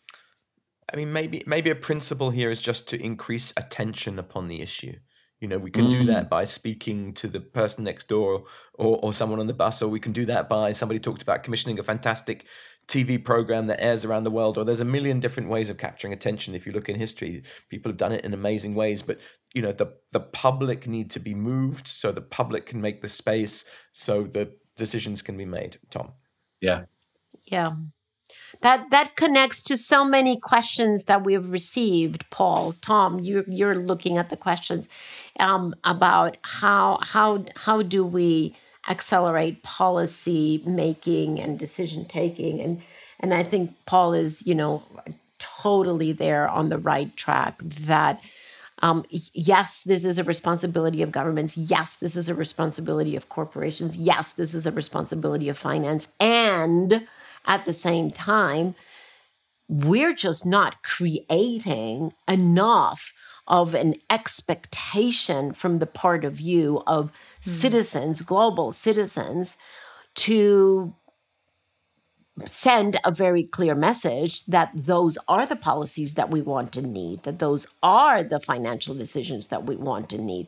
I 0.91 0.97
mean, 0.97 1.13
maybe 1.13 1.43
maybe 1.47 1.69
a 1.69 1.75
principle 1.75 2.29
here 2.29 2.51
is 2.51 2.59
just 2.59 2.89
to 2.89 3.01
increase 3.01 3.53
attention 3.55 4.19
upon 4.19 4.49
the 4.49 4.59
issue. 4.61 4.97
You 5.39 5.47
know, 5.47 5.57
we 5.57 5.71
can 5.71 5.89
do 5.89 6.03
that 6.07 6.23
hmm. 6.23 6.29
by 6.29 6.43
speaking 6.43 7.13
to 7.13 7.29
the 7.29 7.39
person 7.39 7.85
next 7.85 8.09
door 8.09 8.43
or, 8.73 8.99
or 9.01 9.13
someone 9.13 9.39
on 9.39 9.47
the 9.47 9.53
bus, 9.53 9.81
or 9.81 9.87
we 9.87 10.01
can 10.01 10.11
do 10.11 10.25
that 10.25 10.49
by 10.49 10.73
somebody 10.73 10.99
talked 10.99 11.21
about 11.21 11.43
commissioning 11.43 11.79
a 11.79 11.83
fantastic 11.83 12.47
TV 12.87 13.23
program 13.23 13.67
that 13.67 13.81
airs 13.81 14.03
around 14.03 14.23
the 14.23 14.31
world. 14.31 14.57
Or 14.57 14.63
there's 14.63 14.79
a 14.79 14.85
million 14.85 15.19
different 15.19 15.49
ways 15.49 15.69
of 15.69 15.77
capturing 15.77 16.13
attention. 16.13 16.55
If 16.55 16.65
you 16.65 16.71
look 16.71 16.89
in 16.89 16.95
history, 16.95 17.43
people 17.69 17.89
have 17.91 17.97
done 17.97 18.11
it 18.11 18.25
in 18.25 18.33
amazing 18.33 18.75
ways. 18.75 19.01
But 19.01 19.19
you 19.53 19.61
know, 19.61 19.71
the 19.71 19.87
the 20.11 20.19
public 20.19 20.87
need 20.87 21.11
to 21.11 21.19
be 21.19 21.33
moved 21.33 21.87
so 21.87 22.11
the 22.11 22.21
public 22.21 22.65
can 22.65 22.81
make 22.81 23.01
the 23.01 23.09
space 23.09 23.65
so 23.93 24.23
the 24.23 24.51
decisions 24.75 25.21
can 25.21 25.37
be 25.37 25.45
made. 25.45 25.77
Tom. 25.89 26.11
Yeah. 26.61 26.83
Yeah. 27.45 27.73
That 28.61 28.91
that 28.91 29.15
connects 29.15 29.63
to 29.63 29.77
so 29.77 30.05
many 30.05 30.39
questions 30.39 31.05
that 31.05 31.23
we've 31.23 31.49
received, 31.49 32.25
Paul. 32.29 32.75
Tom, 32.81 33.19
you're 33.19 33.43
you're 33.47 33.75
looking 33.75 34.17
at 34.17 34.29
the 34.29 34.37
questions 34.37 34.89
um, 35.39 35.75
about 35.83 36.37
how 36.43 36.99
how 37.01 37.45
how 37.55 37.81
do 37.81 38.05
we 38.05 38.55
accelerate 38.89 39.63
policy 39.63 40.61
making 40.65 41.39
and 41.39 41.57
decision 41.57 42.05
taking 42.05 42.59
and 42.59 42.81
and 43.19 43.33
I 43.33 43.43
think 43.43 43.73
Paul 43.85 44.13
is 44.13 44.45
you 44.45 44.55
know 44.55 44.83
totally 45.39 46.11
there 46.11 46.47
on 46.47 46.69
the 46.69 46.77
right 46.77 47.15
track 47.15 47.59
that 47.63 48.21
um, 48.83 49.05
yes, 49.09 49.83
this 49.83 50.03
is 50.03 50.17
a 50.17 50.25
responsibility 50.25 51.01
of 51.01 51.11
governments. 51.11 51.55
Yes, 51.55 51.95
this 51.95 52.17
is 52.17 52.27
a 52.27 52.35
responsibility 52.35 53.15
of 53.15 53.29
corporations. 53.29 53.95
Yes, 53.95 54.33
this 54.33 54.53
is 54.53 54.65
a 54.65 54.71
responsibility 54.71 55.47
of 55.47 55.57
finance. 55.57 56.09
And 56.19 57.07
at 57.45 57.63
the 57.63 57.71
same 57.71 58.11
time, 58.11 58.75
we're 59.69 60.13
just 60.13 60.45
not 60.45 60.83
creating 60.83 62.11
enough 62.27 63.13
of 63.47 63.75
an 63.75 63.95
expectation 64.09 65.53
from 65.53 65.79
the 65.79 65.85
part 65.85 66.23
of 66.23 66.39
you 66.39 66.81
of 66.87 67.11
citizens, 67.41 68.21
global 68.21 68.71
citizens, 68.71 69.57
to 70.15 70.93
send 72.45 72.99
a 73.05 73.11
very 73.11 73.43
clear 73.43 73.75
message 73.75 74.43
that 74.45 74.71
those 74.73 75.17
are 75.27 75.45
the 75.45 75.55
policies 75.55 76.15
that 76.15 76.31
we 76.31 76.41
want 76.41 76.75
and 76.75 76.91
need, 76.91 77.21
that 77.23 77.39
those 77.39 77.67
are 77.83 78.23
the 78.23 78.39
financial 78.39 78.95
decisions 78.95 79.47
that 79.47 79.65
we 79.65 79.75
want 79.75 80.13
and 80.13 80.25
need. 80.25 80.47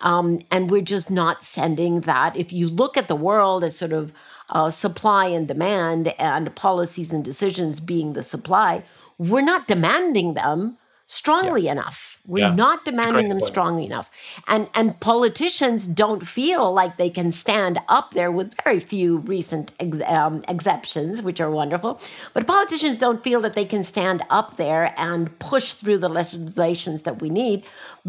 Um, 0.00 0.42
and 0.50 0.70
we're 0.70 0.82
just 0.82 1.10
not 1.10 1.42
sending 1.42 2.02
that. 2.02 2.36
If 2.36 2.52
you 2.52 2.68
look 2.68 2.96
at 2.96 3.08
the 3.08 3.16
world 3.16 3.64
as 3.64 3.76
sort 3.76 3.92
of 3.92 4.12
uh, 4.50 4.70
supply 4.70 5.26
and 5.26 5.48
demand 5.48 6.08
and 6.20 6.54
policies 6.54 7.12
and 7.12 7.24
decisions 7.24 7.80
being 7.80 8.12
the 8.12 8.22
supply, 8.22 8.84
we're 9.18 9.40
not 9.40 9.66
demanding 9.66 10.34
them 10.34 10.76
strongly 11.06 11.66
enough. 11.68 12.13
We're 12.26 12.48
Yeah. 12.48 12.54
not 12.54 12.86
demanding 12.86 13.28
them 13.28 13.38
point. 13.38 13.50
strongly 13.50 13.84
enough. 13.84 14.10
And 14.48 14.68
and 14.74 14.98
politicians 15.00 15.86
don't 15.86 16.26
feel 16.26 16.72
like 16.72 16.96
they 16.96 17.10
can 17.10 17.32
stand 17.32 17.80
up 17.88 18.14
there 18.14 18.32
with 18.32 18.54
very 18.64 18.80
few 18.80 19.18
recent 19.18 19.72
ex- 19.78 20.00
um, 20.06 20.42
exceptions, 20.48 21.20
which 21.22 21.40
are 21.40 21.50
wonderful. 21.50 22.00
But 22.32 22.46
politicians 22.46 22.96
don't 22.98 23.22
feel 23.22 23.40
that 23.42 23.54
they 23.54 23.66
can 23.66 23.84
stand 23.84 24.22
up 24.30 24.56
there 24.56 24.94
and 24.96 25.38
push 25.38 25.74
through 25.74 25.98
the 25.98 26.08
legislations 26.08 27.02
that 27.02 27.20
we 27.20 27.28
need 27.28 27.64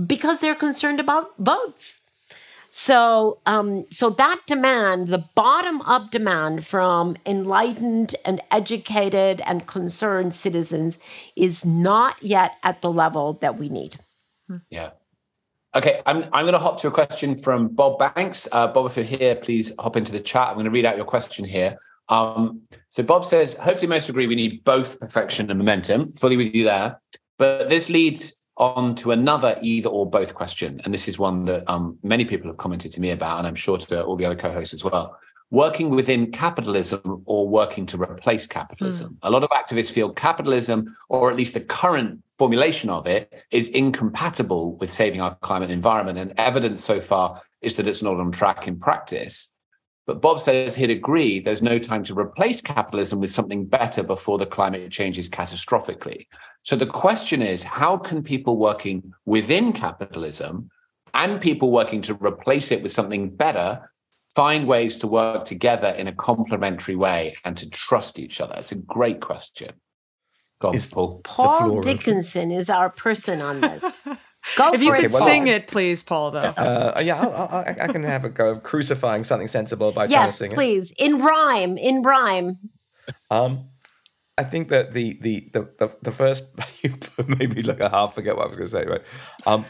because 0.08 0.40
they're 0.40 0.56
concerned 0.56 1.00
about 1.02 1.32
votes. 1.38 2.02
So, 2.70 3.40
um, 3.46 3.86
so 3.90 4.10
that 4.10 4.42
demand, 4.48 5.08
the 5.08 5.24
bottom 5.34 5.82
up 5.84 6.12
demand 6.12 6.66
from 6.66 7.16
enlightened 7.26 8.16
and 8.26 8.42
educated 8.52 9.42
and 9.46 9.66
concerned 9.66 10.34
citizens, 10.36 10.98
is 11.38 11.64
not 11.64 12.22
yet 12.22 12.58
at 12.64 12.82
the 12.82 12.92
level 12.92 13.34
that 13.40 13.58
we 13.58 13.70
need. 13.70 14.00
Yeah. 14.70 14.92
Okay, 15.76 16.02
I'm, 16.06 16.24
I'm 16.32 16.46
going 16.46 16.54
to 16.54 16.60
hop 16.60 16.80
to 16.82 16.88
a 16.88 16.92
question 16.92 17.36
from 17.36 17.68
Bob 17.68 18.00
Banks. 18.00 18.48
Uh, 18.52 18.68
Bob, 18.68 18.86
if 18.86 18.96
you're 18.96 19.06
here, 19.06 19.36
please 19.36 19.74
hop 19.78 19.98
into 19.98 20.12
the 20.12 20.22
chat. 20.22 20.48
I'm 20.48 20.54
going 20.54 20.66
to 20.66 20.72
read 20.72 20.86
out 20.86 20.96
your 20.96 21.06
question 21.06 21.44
here. 21.44 21.78
Um, 22.08 22.62
so 22.92 23.04
Bob 23.04 23.26
says, 23.26 23.56
hopefully 23.56 23.88
most 23.88 24.08
agree 24.08 24.28
we 24.28 24.36
need 24.36 24.64
both 24.64 25.00
perfection 25.00 25.50
and 25.50 25.58
momentum. 25.58 26.12
Fully 26.14 26.38
with 26.38 26.56
you 26.56 26.64
there. 26.64 27.02
But 27.38 27.68
this 27.68 27.90
leads 27.90 28.40
on 28.58 28.96
to 28.96 29.12
another 29.12 29.58
either 29.62 29.90
or 29.90 30.10
both 30.10 30.34
question. 30.34 30.80
And 30.86 30.94
this 30.94 31.08
is 31.10 31.20
one 31.20 31.44
that 31.46 31.70
um, 31.70 31.98
many 32.04 32.24
people 32.24 32.50
have 32.50 32.58
commented 32.58 32.94
to 32.94 33.02
me 33.02 33.12
about, 33.12 33.40
and 33.40 33.48
I'm 33.48 33.56
sure 33.56 33.78
to 33.78 34.04
all 34.06 34.16
the 34.16 34.26
other 34.26 34.36
co-hosts 34.36 34.74
as 34.74 34.84
well. 34.84 35.18
Working 35.52 35.92
within 35.92 36.32
capitalism 36.32 37.24
or 37.26 37.48
working 37.48 37.86
to 37.88 37.98
replace 37.98 38.48
capitalism. 38.48 39.14
Mm. 39.14 39.18
A 39.24 39.32
lot 39.32 39.44
of 39.44 39.50
activists 39.50 39.92
feel 39.92 40.12
capitalism, 40.12 40.96
or 41.08 41.30
at 41.30 41.38
least 41.38 41.54
the 41.54 41.62
current 41.62 42.22
formulation 42.38 42.90
of 42.90 43.08
it, 43.08 43.32
is 43.52 43.68
incompatible 43.70 44.76
with 44.78 44.92
saving 44.92 45.22
our 45.22 45.36
climate 45.36 45.70
and 45.70 45.74
environment. 45.74 46.18
And 46.18 46.34
evidence 46.38 46.84
so 46.84 47.00
far 47.00 47.42
is 47.62 47.76
that 47.76 47.88
it's 47.88 48.04
not 48.04 48.20
on 48.20 48.32
track 48.32 48.68
in 48.68 48.80
practice. 48.80 49.52
But 50.08 50.22
Bob 50.22 50.40
says 50.40 50.76
he'd 50.76 50.92
agree 50.92 51.40
there's 51.40 51.64
no 51.64 51.80
time 51.80 52.04
to 52.04 52.18
replace 52.18 52.62
capitalism 52.62 53.20
with 53.20 53.32
something 53.32 53.66
better 53.66 54.04
before 54.04 54.38
the 54.38 54.46
climate 54.46 54.92
changes 54.92 55.30
catastrophically. 55.30 56.28
So 56.62 56.76
the 56.76 56.86
question 56.86 57.42
is 57.42 57.64
how 57.64 57.98
can 57.98 58.22
people 58.22 58.58
working 58.58 59.14
within 59.26 59.74
capitalism 59.74 60.70
and 61.16 61.42
people 61.42 61.72
working 61.72 62.02
to 62.04 62.14
replace 62.16 62.72
it 62.72 62.84
with 62.84 62.92
something 62.92 63.30
better 63.30 63.90
find 64.36 64.68
ways 64.68 64.98
to 65.00 65.08
work 65.08 65.46
together 65.46 65.90
in 65.90 66.08
a 66.08 66.14
complementary 66.14 66.96
way 66.96 67.36
and 67.46 67.56
to 67.58 67.70
trust 67.70 68.20
each 68.20 68.42
other? 68.42 68.56
It's 68.58 68.72
a 68.72 68.76
great 68.76 69.22
question. 69.22 69.72
Go 70.60 70.70
on, 70.70 70.80
Paul. 70.92 71.22
Paul 71.24 71.82
Dickinson 71.82 72.52
is 72.52 72.70
our 72.70 72.90
person 72.92 73.42
on 73.42 73.62
this. 73.62 74.08
Go 74.58 74.74
if 74.74 74.82
you 74.82 74.94
could 74.94 75.12
sing 75.12 75.48
it, 75.48 75.68
please, 75.68 76.04
Paul. 76.04 76.32
Though. 76.32 76.40
Uh, 76.40 77.02
yeah, 77.04 77.20
I'll, 77.20 77.34
I'll, 77.34 77.66
i 77.68 77.88
can 77.88 78.04
have 78.04 78.26
a 78.26 78.30
go 78.30 78.52
of 78.52 78.62
crucifying 78.62 79.24
something 79.24 79.48
sensible 79.48 79.92
by 79.92 80.06
yes, 80.06 80.12
trying 80.12 80.28
to 80.28 80.34
sing 80.34 80.52
it. 80.52 80.54
please, 80.54 80.94
in 81.00 81.18
rhyme, 81.18 81.80
in 81.80 82.04
rhyme. 82.04 82.60
Um, 83.32 83.70
I 84.38 84.44
think 84.44 84.70
that 84.70 84.94
the 84.94 85.18
the 85.20 85.50
the 85.52 85.70
the, 85.80 85.96
the 86.04 86.12
first 86.12 86.54
you 86.84 86.94
made 87.28 87.56
me 87.56 87.64
like 87.64 87.80
a 87.80 87.90
half 87.90 88.14
forget 88.14 88.36
what 88.36 88.46
I 88.46 88.48
was 88.50 88.58
going 88.58 88.70
to 88.70 88.72
say. 88.72 88.86
Right. 88.86 89.02
Um, 89.48 89.66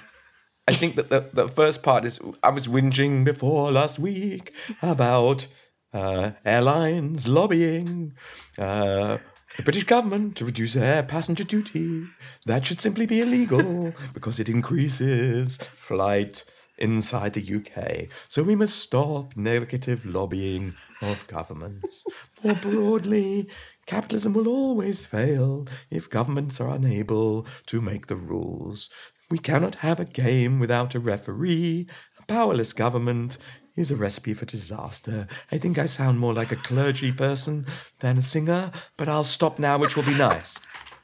I 0.68 0.74
think 0.74 0.96
that 0.96 1.10
the, 1.10 1.30
the 1.32 1.48
first 1.48 1.84
part 1.84 2.06
is 2.06 2.20
I 2.42 2.50
was 2.50 2.68
whinging 2.68 3.24
before 3.24 3.72
last 3.72 4.00
week 4.00 4.54
about 4.82 5.48
uh, 5.94 6.32
airlines 6.44 7.28
lobbying. 7.28 8.14
Uh, 8.58 9.20
the 9.58 9.64
British 9.64 9.86
government 9.86 10.36
to 10.38 10.46
reduce 10.46 10.76
air 10.76 11.04
passenger 11.04 11.44
duty. 11.44 12.04
That 12.46 12.66
should 12.66 12.80
simply 12.80 13.06
be 13.06 13.22
illegal 13.22 13.94
because 14.14 14.40
it 14.40 14.50
increases 14.50 15.58
flight 15.78 16.44
inside 16.78 17.34
the 17.34 17.56
UK. 17.56 18.10
So 18.28 18.44
we 18.44 18.56
must 18.56 18.78
stop 18.78 19.36
negative 19.38 20.06
lobbying 20.06 20.76
of 21.02 21.26
governments. 21.28 22.06
More 22.44 22.56
broadly, 22.56 23.48
capitalism 23.86 24.34
will 24.34 24.48
always 24.48 25.06
fail 25.06 25.68
if 25.90 26.10
governments 26.10 26.60
are 26.60 26.70
unable 26.70 27.48
to 27.68 27.82
make 27.82 28.08
the 28.08 28.16
rules. 28.16 28.90
We 29.30 29.38
cannot 29.38 29.76
have 29.76 30.00
a 30.00 30.06
game 30.06 30.60
without 30.60 30.96
a 30.96 31.00
referee. 31.00 31.88
A 32.20 32.26
powerless 32.26 32.74
government 32.74 33.38
is 33.76 33.92
a 33.92 33.96
recipe 33.96 34.34
for 34.34 34.46
disaster. 34.46 35.28
I 35.52 35.58
think 35.58 35.78
I 35.78 35.86
sound 35.86 36.20
more 36.20 36.34
like 36.34 36.52
a 36.52 36.58
clergy 36.58 37.12
person 37.12 37.66
than 38.00 38.18
a 38.18 38.22
singer, 38.22 38.72
but 38.98 39.10
I'll 39.10 39.24
stop 39.24 39.60
now, 39.60 39.78
which 39.78 39.96
will 39.96 40.04
be 40.04 40.18
nice. 40.18 40.58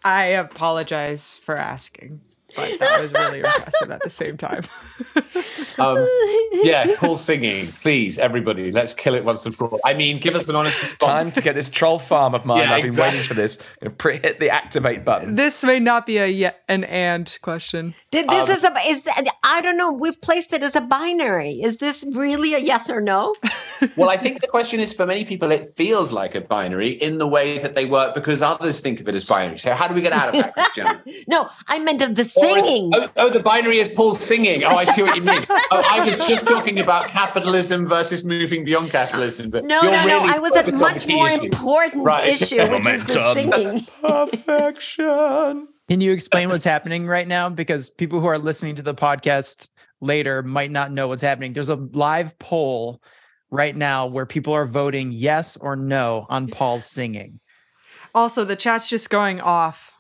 I 0.03 0.25
apologize 0.25 1.37
for 1.37 1.55
asking 1.57 2.21
but 2.55 2.79
that 2.79 3.01
was 3.01 3.13
really 3.13 3.39
impressive 3.39 3.91
at 3.91 4.01
the 4.03 4.09
same 4.09 4.37
time. 4.37 4.63
um, 5.79 6.07
yeah, 6.53 6.95
cool 6.97 7.17
singing. 7.17 7.67
Please, 7.67 8.17
everybody, 8.17 8.71
let's 8.71 8.93
kill 8.93 9.15
it 9.15 9.23
once 9.23 9.45
and 9.45 9.55
for 9.55 9.69
all. 9.69 9.79
I 9.83 9.93
mean, 9.93 10.19
give 10.19 10.35
us 10.35 10.47
an 10.49 10.55
honest 10.55 10.81
response. 10.81 11.11
Time 11.11 11.31
to 11.31 11.41
get 11.41 11.55
this 11.55 11.69
troll 11.69 11.99
farm 11.99 12.35
of 12.35 12.45
mine. 12.45 12.59
Yeah, 12.59 12.73
I've 12.73 12.83
been 12.83 12.95
waiting 12.95 13.23
for 13.23 13.33
this. 13.33 13.57
Pre- 13.97 14.19
hit 14.19 14.39
the 14.39 14.49
activate 14.49 15.05
button. 15.05 15.35
This 15.35 15.63
may 15.63 15.79
not 15.79 16.05
be 16.05 16.17
a 16.17 16.27
yet 16.27 16.63
an 16.67 16.83
and 16.85 17.37
question. 17.41 17.95
This 18.11 18.27
um, 18.27 18.49
is 18.49 18.63
a 18.63 18.73
is 18.87 19.03
I 19.43 19.61
don't 19.61 19.77
know. 19.77 19.91
We've 19.91 20.19
placed 20.21 20.53
it 20.53 20.63
as 20.63 20.75
a 20.75 20.81
binary. 20.81 21.61
Is 21.61 21.77
this 21.77 22.05
really 22.11 22.53
a 22.53 22.59
yes 22.59 22.89
or 22.89 23.01
no? 23.01 23.35
well, 23.97 24.09
I 24.09 24.17
think 24.17 24.41
the 24.41 24.47
question 24.47 24.79
is 24.79 24.93
for 24.93 25.05
many 25.05 25.25
people, 25.25 25.51
it 25.51 25.69
feels 25.75 26.11
like 26.11 26.35
a 26.35 26.41
binary 26.41 26.89
in 26.89 27.17
the 27.17 27.27
way 27.27 27.57
that 27.57 27.75
they 27.75 27.85
work 27.85 28.13
because 28.13 28.41
others 28.41 28.81
think 28.81 28.99
of 28.99 29.07
it 29.07 29.15
as 29.15 29.25
binary. 29.25 29.57
So 29.57 29.73
how 29.73 29.87
do 29.87 29.95
we 29.95 30.01
get 30.01 30.13
out 30.13 30.29
of 30.29 30.41
that, 30.41 30.53
Christian? 30.53 30.87
no, 31.27 31.49
I 31.67 31.79
meant 31.79 32.01
of 32.01 32.15
the 32.15 32.25
singing. 32.25 32.93
Is, 32.93 33.05
oh, 33.05 33.11
oh, 33.17 33.29
the 33.29 33.39
binary 33.39 33.77
is 33.77 33.89
Paul 33.89 34.15
singing. 34.15 34.63
Oh, 34.63 34.75
I 34.75 34.85
see 34.85 35.03
what 35.03 35.15
you 35.15 35.21
mean. 35.21 35.30
Oh, 35.71 35.83
I 35.91 36.03
was 36.05 36.17
just 36.27 36.47
talking 36.47 36.79
about 36.79 37.09
capitalism 37.09 37.85
versus 37.85 38.25
moving 38.25 38.63
beyond 38.63 38.91
capitalism. 38.91 39.49
But 39.49 39.65
no, 39.65 39.81
no, 39.81 39.89
really 39.89 40.27
no. 40.27 40.33
I 40.33 40.39
was 40.39 40.55
a 40.55 40.71
much 40.71 41.07
more 41.07 41.27
issue. 41.27 41.43
important 41.43 42.03
right. 42.03 42.27
issue, 42.27 42.61
which 42.61 42.87
is 42.87 43.05
the 43.05 43.33
singing. 43.33 43.87
Perfection. 44.01 45.67
Can 45.89 46.01
you 46.01 46.11
explain 46.11 46.49
what's 46.49 46.63
happening 46.63 47.05
right 47.05 47.27
now? 47.27 47.49
Because 47.49 47.89
people 47.89 48.19
who 48.19 48.27
are 48.27 48.37
listening 48.37 48.75
to 48.75 48.83
the 48.83 48.95
podcast 48.95 49.69
later 49.99 50.41
might 50.41 50.71
not 50.71 50.91
know 50.91 51.07
what's 51.07 51.21
happening. 51.21 51.53
There's 51.53 51.69
a 51.69 51.75
live 51.75 52.37
poll 52.39 53.01
right 53.49 53.75
now 53.75 54.07
where 54.07 54.25
people 54.25 54.53
are 54.53 54.65
voting 54.65 55.11
yes 55.11 55.57
or 55.57 55.75
no 55.75 56.25
on 56.29 56.47
Paul's 56.47 56.85
singing. 56.85 57.39
Also, 58.15 58.43
the 58.43 58.55
chat's 58.55 58.89
just 58.89 59.09
going 59.09 59.39
off 59.41 59.90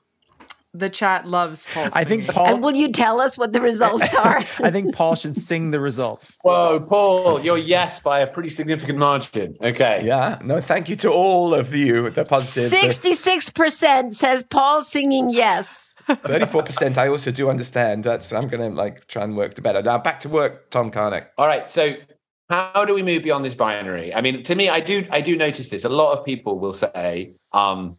the 0.73 0.89
chat 0.89 1.27
loves 1.27 1.67
Paul. 1.73 1.89
I 1.93 2.03
think 2.03 2.27
Paul. 2.29 2.45
And 2.45 2.63
will 2.63 2.75
you 2.75 2.91
tell 2.91 3.19
us 3.19 3.37
what 3.37 3.51
the 3.53 3.59
results 3.61 4.13
are? 4.25 4.37
I 4.59 4.71
think 4.71 4.95
Paul 4.95 5.15
should 5.15 5.35
sing 5.35 5.71
the 5.71 5.79
results. 5.79 6.37
Whoa, 6.43 6.79
Paul, 6.79 7.41
you're 7.41 7.57
yes 7.57 7.99
by 7.99 8.19
a 8.19 8.27
pretty 8.27 8.49
significant 8.49 8.97
margin. 8.97 9.57
Okay. 9.61 10.03
Yeah. 10.05 10.39
No, 10.43 10.61
thank 10.61 10.87
you 10.89 10.95
to 10.97 11.11
all 11.11 11.53
of 11.53 11.73
you. 11.73 12.09
The 12.09 12.23
positive. 12.25 12.69
Sixty-six 12.69 13.49
percent 13.49 14.15
says 14.15 14.43
Paul 14.43 14.81
singing 14.83 15.29
yes. 15.29 15.89
Thirty-four 16.07 16.63
percent. 16.63 16.97
I 16.97 17.07
also 17.09 17.31
do 17.31 17.49
understand. 17.49 18.03
That's. 18.03 18.31
I'm 18.33 18.47
going 18.47 18.71
to 18.71 18.75
like 18.75 19.07
try 19.07 19.23
and 19.23 19.35
work 19.35 19.55
to 19.55 19.61
better. 19.61 19.81
Now 19.81 19.97
back 19.97 20.19
to 20.21 20.29
work, 20.29 20.69
Tom 20.69 20.89
Carnac. 20.89 21.31
All 21.37 21.47
right. 21.47 21.69
So 21.69 21.93
how 22.49 22.85
do 22.85 22.93
we 22.93 23.03
move 23.03 23.23
beyond 23.23 23.45
this 23.45 23.53
binary? 23.53 24.13
I 24.13 24.21
mean, 24.21 24.43
to 24.43 24.55
me, 24.55 24.67
I 24.69 24.79
do. 24.79 25.05
I 25.11 25.21
do 25.21 25.35
notice 25.37 25.69
this. 25.69 25.85
A 25.85 25.89
lot 25.89 26.17
of 26.17 26.25
people 26.25 26.59
will 26.59 26.73
say. 26.73 27.35
um 27.51 27.97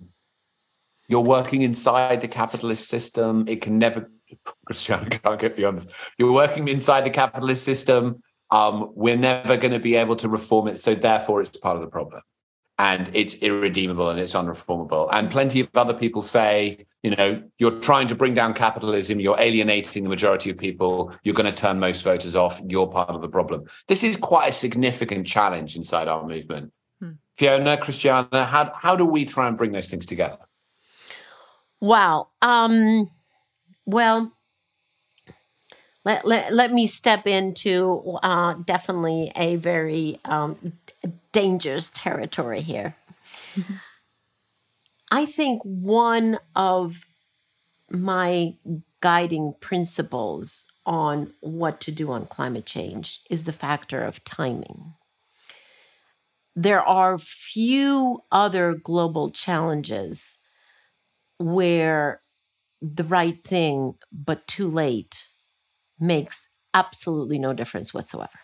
you're 1.09 1.21
working 1.21 1.63
inside 1.63 2.21
the 2.21 2.29
capitalist 2.29 2.89
system. 2.89 3.45
It 3.49 3.61
can 3.61 3.79
never, 3.79 4.11
Christian, 4.67 5.09
can't 5.11 5.41
get 5.41 5.57
beyond 5.57 5.79
this. 5.79 5.87
You're 6.19 6.33
working 6.33 6.69
inside 6.69 7.03
the 7.03 7.11
capitalist 7.11 7.65
system. 7.65 8.23
Um, 8.51 8.93
we're 8.95 9.17
never 9.17 9.57
going 9.57 9.73
to 9.73 9.79
be 9.79 9.97
able 9.97 10.17
to 10.17 10.29
reform 10.29 10.69
it. 10.69 10.81
So 10.81 10.95
therefore, 10.95 11.41
it's 11.41 11.57
part 11.57 11.77
of 11.77 11.83
the 11.83 11.89
problem. 11.89 12.21
And 12.79 13.11
it's 13.15 13.37
irredeemable 13.43 14.11
and 14.11 14.19
it's 14.19 14.35
unreformable. 14.35 15.09
And 15.13 15.31
plenty 15.31 15.61
of 15.61 15.69
other 15.75 15.95
people 15.95 16.23
say, 16.23 16.87
you 17.03 17.15
know, 17.15 17.43
you're 17.59 17.79
trying 17.81 18.07
to 18.09 18.15
bring 18.15 18.35
down 18.35 18.55
capitalism, 18.55 19.21
you're 19.21 19.39
alienating 19.39 20.05
the 20.05 20.09
majority 20.09 20.51
of 20.51 20.59
people, 20.59 21.13
you're 21.23 21.35
going 21.35 21.53
to 21.53 21.53
turn 21.53 21.79
most 21.79 22.03
voters 22.03 22.37
off, 22.37 22.61
you're 22.67 22.87
part 22.87 23.11
of 23.11 23.21
the 23.21 23.29
problem. 23.29 23.65
This 23.89 24.03
is 24.05 24.17
quite 24.17 24.49
a 24.49 24.53
significant 24.53 25.27
challenge 25.27 25.77
inside 25.77 26.09
our 26.09 26.27
movement. 26.27 26.73
Hmm. 27.01 27.13
Fiona, 27.37 27.77
Christiana, 27.77 28.45
how, 28.47 28.73
how 28.75 28.97
do 28.97 29.05
we 29.05 29.25
try 29.25 29.49
and 29.49 29.57
bring 29.57 29.73
those 29.73 29.89
things 29.89 30.07
together? 30.07 30.39
Wow. 31.83 32.29
Um, 32.41 33.11
well, 33.85 34.31
let, 36.05 36.25
let, 36.25 36.55
let 36.55 36.73
me 36.73 36.87
step 36.87 37.27
into 37.27 38.19
uh, 38.23 38.55
definitely 38.55 39.33
a 39.35 39.57
very 39.57 40.21
um, 40.25 40.75
dangerous 41.33 41.91
territory 41.91 42.61
here. 42.61 42.95
I 45.11 45.27
think 45.27 45.61
one 45.65 46.39
of 46.55 47.05
my 47.91 48.55
guiding 49.01 49.55
principles 49.61 50.67
on 50.87 51.33
what 51.41 51.81
to 51.81 51.91
do 51.91 52.13
on 52.13 52.27
climate 52.27 52.65
change 52.65 53.23
is 53.29 53.43
the 53.43 53.53
factor 53.53 54.05
of 54.05 54.23
timing. 54.23 54.95
There 56.55 56.81
are 56.81 57.19
few 57.19 58.23
other 58.31 58.73
global 58.73 59.33
challenges 59.33 60.39
where 61.43 62.21
the 62.81 63.05
right 63.05 63.43
thing 63.45 63.95
but 64.11 64.47
too 64.47 64.69
late 64.69 65.27
makes 66.01 66.51
absolutely 66.75 67.39
no 67.39 67.53
difference 67.53 67.95
whatsoever. 67.95 68.41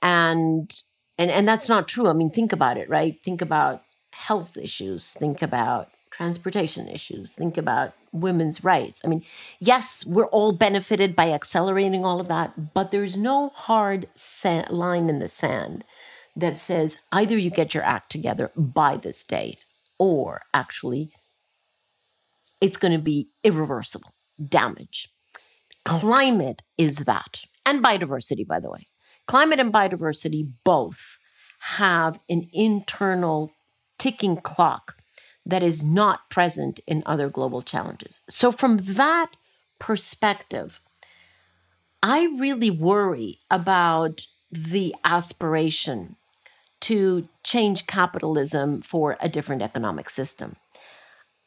And 0.00 0.72
and 1.18 1.30
and 1.30 1.46
that's 1.46 1.68
not 1.68 1.88
true. 1.88 2.08
I 2.08 2.12
mean 2.12 2.30
think 2.30 2.52
about 2.52 2.78
it 2.78 2.88
right? 2.88 3.20
Think 3.22 3.42
about 3.42 3.82
health 4.12 4.56
issues. 4.56 5.12
Think 5.12 5.42
about 5.42 5.90
transportation 6.10 6.88
issues. 6.88 7.32
Think 7.32 7.58
about 7.58 7.92
women's 8.12 8.64
rights. 8.64 9.02
I 9.04 9.08
mean 9.08 9.24
yes 9.60 10.06
we're 10.06 10.26
all 10.26 10.52
benefited 10.52 11.14
by 11.14 11.30
accelerating 11.30 12.04
all 12.04 12.20
of 12.20 12.28
that 12.28 12.72
but 12.74 12.90
there's 12.90 13.16
no 13.16 13.50
hard 13.50 14.08
line 14.70 15.08
in 15.10 15.18
the 15.18 15.28
sand 15.28 15.84
that 16.36 16.58
says 16.58 16.98
either 17.12 17.38
you 17.38 17.50
get 17.50 17.74
your 17.74 17.84
act 17.84 18.10
together 18.10 18.50
by 18.56 18.96
this 18.96 19.22
date 19.24 19.64
or 19.98 20.42
actually 20.52 21.12
it's 22.64 22.78
going 22.78 22.92
to 22.92 22.98
be 22.98 23.28
irreversible 23.44 24.14
damage. 24.48 25.10
Climate 25.84 26.62
is 26.78 26.96
that. 27.10 27.42
and 27.66 27.82
biodiversity, 27.82 28.46
by 28.46 28.58
the 28.60 28.70
way. 28.70 28.86
Climate 29.26 29.60
and 29.60 29.72
biodiversity 29.72 30.50
both 30.64 31.18
have 31.78 32.18
an 32.28 32.48
internal 32.52 33.52
ticking 33.98 34.36
clock 34.36 34.96
that 35.46 35.62
is 35.62 35.84
not 35.84 36.28
present 36.30 36.80
in 36.86 37.02
other 37.04 37.28
global 37.28 37.60
challenges. 37.62 38.20
So, 38.28 38.50
from 38.50 38.78
that 38.78 39.30
perspective, 39.78 40.80
I 42.02 42.28
really 42.38 42.70
worry 42.70 43.40
about 43.50 44.26
the 44.50 44.94
aspiration 45.04 46.16
to 46.80 47.28
change 47.42 47.86
capitalism 47.86 48.82
for 48.82 49.16
a 49.20 49.28
different 49.28 49.62
economic 49.62 50.08
system. 50.10 50.56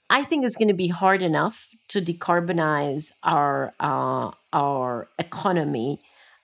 I 0.10 0.24
think 0.24 0.46
it's 0.46 0.56
going 0.56 0.70
to 0.70 0.74
be 0.74 0.88
hard 0.88 1.22
enough 1.22 1.70
to 1.90 2.02
decarbonize 2.02 3.12
our 3.24 3.74
uh, 3.80 4.32
our 4.54 5.10
economy 5.20 6.02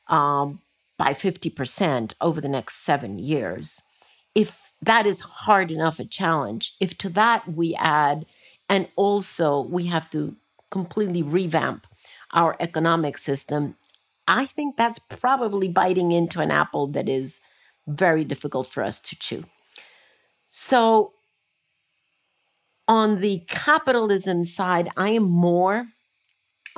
um, 0.07 0.59
by 0.97 1.13
fifty 1.13 1.49
percent 1.49 2.13
over 2.19 2.41
the 2.41 2.49
next 2.49 2.85
seven 2.85 3.19
years. 3.19 3.81
If 4.35 4.73
that 4.81 5.05
is 5.05 5.21
hard 5.21 5.71
enough 5.71 5.99
a 5.99 6.05
challenge, 6.05 6.73
if 6.79 6.97
to 6.97 7.09
that 7.09 7.47
we 7.47 7.75
add, 7.75 8.25
and 8.67 8.87
also 8.95 9.61
we 9.61 9.85
have 9.87 10.09
to 10.09 10.35
completely 10.69 11.23
revamp 11.23 11.87
our 12.33 12.57
economic 12.59 13.17
system, 13.17 13.75
I 14.27 14.45
think 14.45 14.75
that's 14.75 14.99
probably 14.99 15.67
biting 15.67 16.11
into 16.11 16.41
an 16.41 16.51
apple 16.51 16.87
that 16.87 17.07
is 17.07 17.41
very 17.87 18.25
difficult 18.25 18.67
for 18.67 18.83
us 18.83 18.99
to 19.01 19.15
chew. 19.17 19.45
So 20.49 21.13
on 22.87 23.21
the 23.21 23.43
capitalism 23.47 24.43
side, 24.43 24.89
I 24.97 25.11
am 25.11 25.23
more 25.23 25.87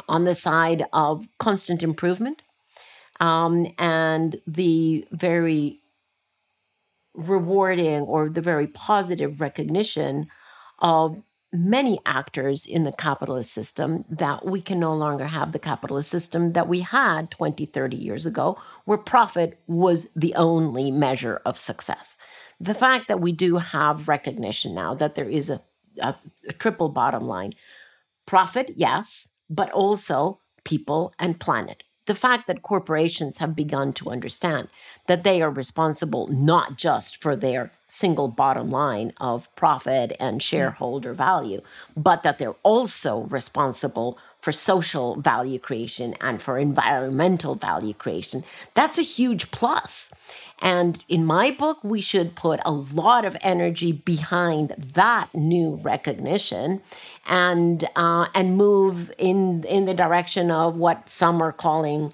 on 0.08 0.26
the 0.26 0.36
side 0.36 0.86
of 0.94 1.28
constant 1.40 1.82
improvement 1.82 2.42
um, 3.20 3.74
and 3.78 4.42
the 4.46 5.08
very 5.12 5.80
rewarding 7.14 8.02
or 8.02 8.30
the 8.30 8.42
very 8.42 8.68
positive 8.68 9.40
recognition 9.40 10.28
of 10.80 11.24
many 11.54 12.00
actors 12.06 12.66
in 12.66 12.84
the 12.84 12.92
capitalist 12.92 13.52
system 13.54 14.04
that 14.10 14.46
we 14.46 14.60
can 14.60 14.80
no 14.80 14.94
longer 14.94 15.26
have 15.26 15.54
the 15.54 15.60
capitalist 15.60 16.10
system 16.10 16.52
that 16.52 16.68
we 16.68 16.82
had 16.82 17.32
20, 17.32 17.66
30 17.66 17.96
years 17.96 18.26
ago, 18.26 18.58
where 18.84 18.98
profit 18.98 19.58
was 19.68 20.10
the 20.16 20.36
only 20.36 20.92
measure 20.92 21.42
of 21.46 21.58
success. 21.58 22.18
The 22.60 22.74
fact 22.74 23.08
that 23.08 23.22
we 23.22 23.32
do 23.32 23.58
have 23.58 24.10
recognition 24.10 24.76
now 24.76 24.94
that 24.96 25.16
there 25.16 25.30
is 25.30 25.50
a 25.50 25.62
a, 26.02 26.16
a 26.48 26.54
triple 26.54 26.90
bottom 26.90 27.28
line 27.28 27.54
profit, 28.26 28.72
yes, 28.76 29.30
but 29.50 29.72
also 29.72 30.40
people 30.64 31.14
and 31.20 31.40
planet. 31.40 31.84
The 32.08 32.16
fact 32.16 32.46
that 32.48 32.62
corporations 32.62 33.40
have 33.40 33.56
begun 33.56 33.92
to 33.94 34.12
understand 34.12 34.68
that 35.08 35.24
they 35.24 35.42
are 35.42 35.50
responsible 35.50 36.28
not 36.28 36.78
just 36.78 37.20
for 37.20 37.36
their 37.36 37.72
single 37.88 38.28
bottom 38.28 38.70
line 38.70 39.12
of 39.18 39.54
profit 39.56 40.16
and 40.20 40.38
mm. 40.38 40.42
shareholder 40.42 41.14
value, 41.14 41.62
but 41.98 42.22
that 42.22 42.38
they're 42.38 42.56
also 42.62 43.22
responsible 43.22 44.20
for 44.40 44.52
social 44.52 45.20
value 45.20 45.58
creation 45.58 46.14
and 46.22 46.44
for 46.44 46.60
environmental 46.60 47.56
value 47.56 47.96
creation. 47.96 48.44
That's 48.76 49.00
a 49.00 49.02
huge 49.02 49.50
plus. 49.50 50.12
And 50.62 51.04
in 51.10 51.26
my 51.26 51.52
book, 51.52 51.84
we 51.84 52.02
should 52.02 52.36
put 52.36 52.60
a 52.66 52.72
lot 52.72 53.26
of 53.26 53.36
energy 53.42 53.92
behind 53.92 54.70
that 54.94 55.34
new 55.36 55.76
recognition 55.84 56.82
and 57.26 57.88
uh, 57.96 58.28
and 58.34 58.58
move 58.58 59.12
in 59.18 59.64
in 59.66 59.86
the 59.86 59.94
direction 59.94 60.52
of 60.52 60.76
what 60.76 61.10
some 61.10 61.42
are 61.42 61.52
calling 61.52 62.14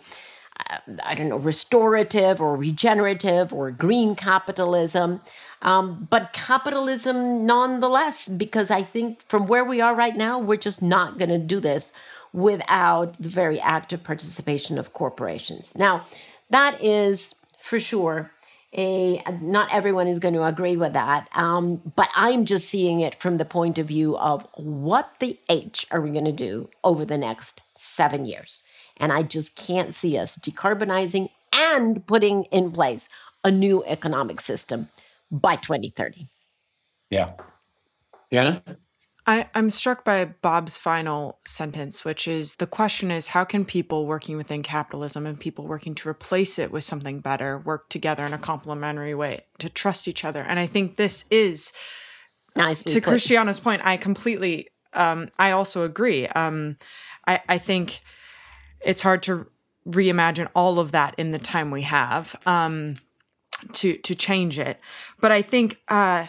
uh, 0.70 0.78
I 1.04 1.16
don't 1.16 1.30
know, 1.30 1.38
restorative 1.38 2.42
or 2.42 2.56
regenerative 2.56 3.54
or 3.54 3.72
green 3.72 4.16
capitalism. 4.16 5.22
Um, 5.62 6.08
but 6.10 6.34
capitalism 6.34 7.46
nonetheless, 7.46 8.28
because 8.28 8.72
I 8.72 8.82
think 8.82 9.22
from 9.28 9.46
where 9.46 9.64
we 9.64 9.80
are 9.82 9.94
right 9.94 10.16
now, 10.16 10.40
we're 10.40 10.58
just 10.58 10.82
not 10.82 11.20
going 11.20 11.30
to 11.30 11.38
do 11.38 11.60
this 11.60 11.94
without 12.34 13.14
the 13.22 13.30
very 13.30 13.60
active 13.60 14.04
participation 14.04 14.78
of 14.78 14.94
corporations. 14.94 15.78
Now, 15.78 16.06
that 16.50 16.82
is 16.84 17.36
for 17.62 17.80
sure. 17.80 18.32
A 18.74 19.22
not 19.42 19.74
everyone 19.74 20.08
is 20.08 20.20
going 20.20 20.34
to 20.34 20.46
agree 20.46 20.78
with 20.78 20.94
that 20.94 21.28
um, 21.36 21.82
but 21.94 22.08
i'm 22.16 22.46
just 22.46 22.70
seeing 22.70 23.02
it 23.02 23.20
from 23.20 23.36
the 23.36 23.44
point 23.44 23.78
of 23.78 23.88
view 23.88 24.18
of 24.18 24.48
what 24.56 25.12
the 25.20 25.38
h 25.50 25.86
are 25.92 26.00
we 26.00 26.10
going 26.10 26.24
to 26.24 26.32
do 26.32 26.70
over 26.82 27.04
the 27.04 27.18
next 27.18 27.60
seven 27.76 28.26
years? 28.26 28.64
And 28.96 29.12
i 29.12 29.24
just 29.24 29.58
can't 29.58 29.94
see 29.94 30.18
us 30.18 30.38
decarbonizing 30.38 31.32
and 31.52 32.08
putting 32.08 32.46
in 32.46 32.72
place 32.72 33.10
a 33.44 33.52
new 33.52 33.84
economic 33.84 34.40
system 34.40 34.88
by 35.30 35.58
2030 35.58 36.28
yeah. 37.12 37.34
Yana? 38.32 38.62
I, 39.32 39.48
I'm 39.56 39.70
struck 39.70 40.04
by 40.04 40.26
Bob's 40.26 40.76
final 40.76 41.40
sentence, 41.48 42.04
which 42.04 42.28
is 42.28 42.56
the 42.56 42.68
question 42.68 43.12
is 43.12 43.28
how 43.28 43.46
can 43.46 43.64
people 43.64 44.06
working 44.06 44.36
within 44.36 44.62
capitalism 44.62 45.26
and 45.26 45.40
people 45.40 45.66
working 45.66 45.96
to 45.96 46.10
replace 46.10 46.60
it 46.60 46.70
with 46.70 46.84
something 46.84 47.22
better 47.22 47.58
work 47.60 47.88
together 47.88 48.26
in 48.26 48.34
a 48.34 48.38
complementary 48.38 49.16
way 49.16 49.46
to 49.60 49.70
trust 49.70 50.10
each 50.10 50.26
other? 50.26 50.42
And 50.42 50.60
I 50.60 50.68
think 50.68 50.98
this 50.98 51.24
is 51.32 51.72
Nicely 52.58 52.92
to 52.92 53.00
put. 53.00 53.10
Christiana's 53.10 53.62
point, 53.62 53.82
I 53.86 53.96
completely 53.96 54.68
um 54.92 55.30
I 55.40 55.52
also 55.52 55.84
agree. 55.84 56.28
Um 56.28 56.76
I, 57.26 57.40
I 57.48 57.58
think 57.58 58.02
it's 58.82 59.02
hard 59.02 59.24
to 59.24 59.48
reimagine 59.88 60.50
all 60.54 60.78
of 60.78 60.92
that 60.92 61.16
in 61.18 61.32
the 61.32 61.40
time 61.40 61.72
we 61.72 61.84
have 61.84 62.36
um 62.46 62.98
to 63.74 63.96
to 63.96 64.14
change 64.14 64.60
it. 64.60 64.78
But 65.22 65.32
I 65.32 65.42
think 65.42 65.80
uh 65.88 66.28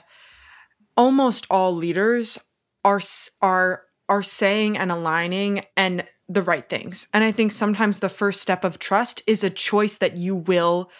almost 0.97 1.49
all 1.51 1.75
leaders 1.75 2.39
are 2.85 3.01
are 3.41 3.85
are 4.09 4.23
saying 4.23 4.77
and 4.77 4.93
aligning 4.93 5.65
and 5.77 6.05
the 6.29 6.43
right 6.43 6.69
things. 6.69 7.07
And 7.15 7.25
I 7.25 7.33
think 7.33 7.53
sometimes 7.53 7.99
the 7.99 8.09
first 8.09 8.43
step 8.43 8.65
of 8.65 8.79
trust 8.79 9.23
is 9.27 9.45
a 9.45 9.51
choice 9.51 9.99
that 9.99 10.17
you 10.17 10.35
will 10.35 10.91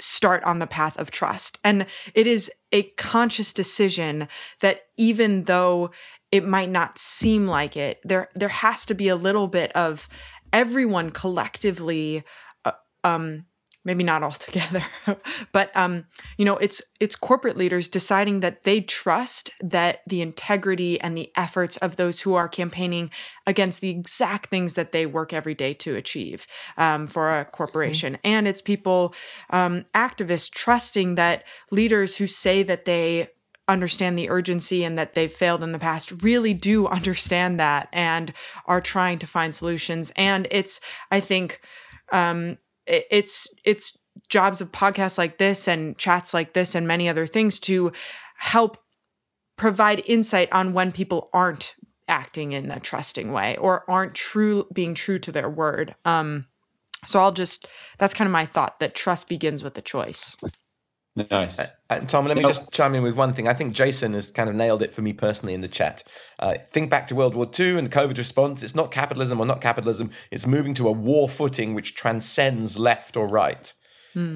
start 0.00 0.42
on 0.44 0.58
the 0.58 0.66
path 0.66 0.98
of 0.98 1.10
trust. 1.10 1.58
And 1.62 1.86
it 2.14 2.26
is 2.26 2.50
a 2.72 2.84
conscious 2.92 3.52
decision 3.52 4.28
that 4.60 4.82
even 4.96 5.44
though 5.44 5.90
it 6.32 6.46
might 6.46 6.70
not 6.70 6.98
seem 6.98 7.46
like 7.46 7.76
it, 7.76 8.00
there 8.04 8.28
there 8.34 8.48
has 8.48 8.84
to 8.86 8.94
be 8.94 9.08
a 9.08 9.16
little 9.16 9.48
bit 9.48 9.72
of 9.72 10.08
everyone 10.52 11.10
collectively 11.10 12.24
uh, 12.64 12.72
um 13.04 13.44
maybe 13.84 14.04
not 14.04 14.22
all 14.22 14.32
together 14.46 14.84
but 15.52 15.74
um 15.76 16.04
you 16.36 16.44
know 16.44 16.56
it's 16.58 16.82
it's 17.00 17.16
corporate 17.16 17.56
leaders 17.56 17.88
deciding 17.88 18.40
that 18.40 18.64
they 18.64 18.80
trust 18.80 19.50
that 19.60 20.00
the 20.06 20.20
integrity 20.20 21.00
and 21.00 21.16
the 21.16 21.30
efforts 21.36 21.76
of 21.78 21.96
those 21.96 22.20
who 22.20 22.34
are 22.34 22.48
campaigning 22.48 23.10
against 23.46 23.80
the 23.80 23.90
exact 23.90 24.48
things 24.50 24.74
that 24.74 24.92
they 24.92 25.06
work 25.06 25.32
every 25.32 25.54
day 25.54 25.74
to 25.74 25.96
achieve 25.96 26.46
um, 26.76 27.06
for 27.06 27.30
a 27.30 27.44
corporation. 27.44 28.18
And 28.22 28.46
it's 28.46 28.60
people 28.60 29.14
um, 29.50 29.84
activists 29.94 30.50
trusting 30.50 31.14
that 31.16 31.44
leaders 31.70 32.16
who 32.16 32.26
say 32.26 32.62
that 32.62 32.84
they 32.84 33.28
understand 33.68 34.18
the 34.18 34.30
urgency 34.30 34.84
and 34.84 34.98
that 34.98 35.14
they've 35.14 35.32
failed 35.32 35.62
in 35.62 35.72
the 35.72 35.78
past 35.78 36.22
really 36.22 36.54
do 36.54 36.86
understand 36.98 37.60
that 37.60 37.88
and 37.92 38.32
are 38.66 38.80
trying 38.80 39.18
to 39.18 39.26
find 39.26 39.54
solutions. 39.54 40.12
And 40.16 40.48
it's 40.50 40.80
i 41.10 41.20
think 41.20 41.60
um 42.12 42.58
it's 42.90 43.48
it's 43.64 43.98
jobs 44.28 44.60
of 44.60 44.72
podcasts 44.72 45.18
like 45.18 45.38
this 45.38 45.68
and 45.68 45.96
chats 45.96 46.34
like 46.34 46.52
this 46.52 46.74
and 46.74 46.86
many 46.86 47.08
other 47.08 47.26
things 47.26 47.58
to 47.60 47.92
help 48.36 48.78
provide 49.56 50.02
insight 50.06 50.48
on 50.52 50.72
when 50.72 50.90
people 50.90 51.28
aren't 51.32 51.74
acting 52.08 52.52
in 52.52 52.70
a 52.70 52.80
trusting 52.80 53.30
way 53.30 53.56
or 53.58 53.84
aren't 53.88 54.14
true 54.14 54.66
being 54.72 54.94
true 54.94 55.18
to 55.18 55.30
their 55.30 55.48
word 55.48 55.94
um 56.04 56.44
so 57.06 57.20
i'll 57.20 57.30
just 57.32 57.68
that's 57.98 58.14
kind 58.14 58.26
of 58.26 58.32
my 58.32 58.44
thought 58.44 58.80
that 58.80 58.94
trust 58.94 59.28
begins 59.28 59.62
with 59.62 59.74
the 59.74 59.82
choice 59.82 60.36
Nice. 61.30 61.60
And 61.90 62.08
Tom, 62.08 62.24
let 62.26 62.36
me 62.36 62.44
just 62.44 62.70
chime 62.70 62.94
in 62.94 63.02
with 63.02 63.16
one 63.16 63.32
thing. 63.32 63.48
I 63.48 63.54
think 63.54 63.74
Jason 63.74 64.14
has 64.14 64.30
kind 64.30 64.48
of 64.48 64.54
nailed 64.54 64.80
it 64.80 64.94
for 64.94 65.02
me 65.02 65.12
personally 65.12 65.54
in 65.54 65.60
the 65.60 65.68
chat. 65.68 66.04
Uh, 66.38 66.54
think 66.68 66.88
back 66.88 67.08
to 67.08 67.16
World 67.16 67.34
War 67.34 67.46
II 67.58 67.78
and 67.78 67.90
the 67.90 67.94
COVID 67.94 68.16
response. 68.16 68.62
It's 68.62 68.76
not 68.76 68.92
capitalism 68.92 69.40
or 69.40 69.44
not 69.44 69.60
capitalism. 69.60 70.12
It's 70.30 70.46
moving 70.46 70.72
to 70.74 70.86
a 70.86 70.92
war 70.92 71.28
footing 71.28 71.74
which 71.74 71.96
transcends 71.96 72.78
left 72.78 73.16
or 73.16 73.26
right. 73.26 73.72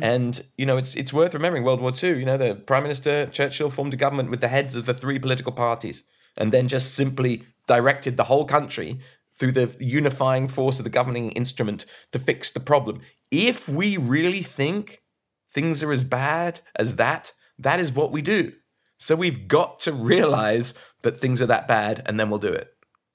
And 0.02 0.44
you 0.57 0.66
know, 0.66 0.76
it's 0.76 0.96
it's 0.96 1.12
worth 1.12 1.32
remembering 1.32 1.62
World 1.62 1.80
War 1.80 1.92
II. 2.00 2.18
You 2.18 2.24
know, 2.24 2.36
the 2.36 2.57
Prime 2.57 2.82
Minister 2.82 3.26
Churchill 3.26 3.70
formed 3.70 3.94
a 3.94 3.96
government 3.96 4.30
with 4.30 4.40
the 4.40 4.48
heads 4.48 4.74
of 4.74 4.86
the 4.86 4.94
three 4.94 5.18
political 5.18 5.52
parties, 5.52 6.05
and 6.36 6.52
then 6.52 6.68
just 6.68 6.94
simply 6.94 7.44
directed 7.66 8.16
the 8.16 8.24
whole 8.24 8.44
country 8.44 9.00
through 9.38 9.52
the 9.52 9.74
unifying 9.80 10.48
force 10.48 10.78
of 10.78 10.84
the 10.84 10.90
governing 10.90 11.30
instrument 11.32 11.86
to 12.12 12.18
fix 12.18 12.50
the 12.52 12.61
problem. 12.61 13.00
If 13.30 13.68
we 13.68 13.96
really 13.96 14.42
think 14.42 15.02
things 15.50 15.82
are 15.82 15.92
as 15.92 16.05
bad 16.05 16.61
as 16.76 16.96
that, 16.96 17.32
that 17.59 17.80
is 17.80 17.92
what 17.92 18.12
we 18.12 18.22
do. 18.22 18.52
So 18.98 19.16
we've 19.16 19.48
got 19.48 19.80
to 19.80 19.92
realize 19.92 20.74
that 21.02 21.16
things 21.16 21.42
are 21.42 21.46
that 21.46 21.68
bad 21.68 22.02
and 22.07 22.18
then 22.18 22.30
we'll 22.30 22.38
do 22.38 22.52
it. 22.52 22.68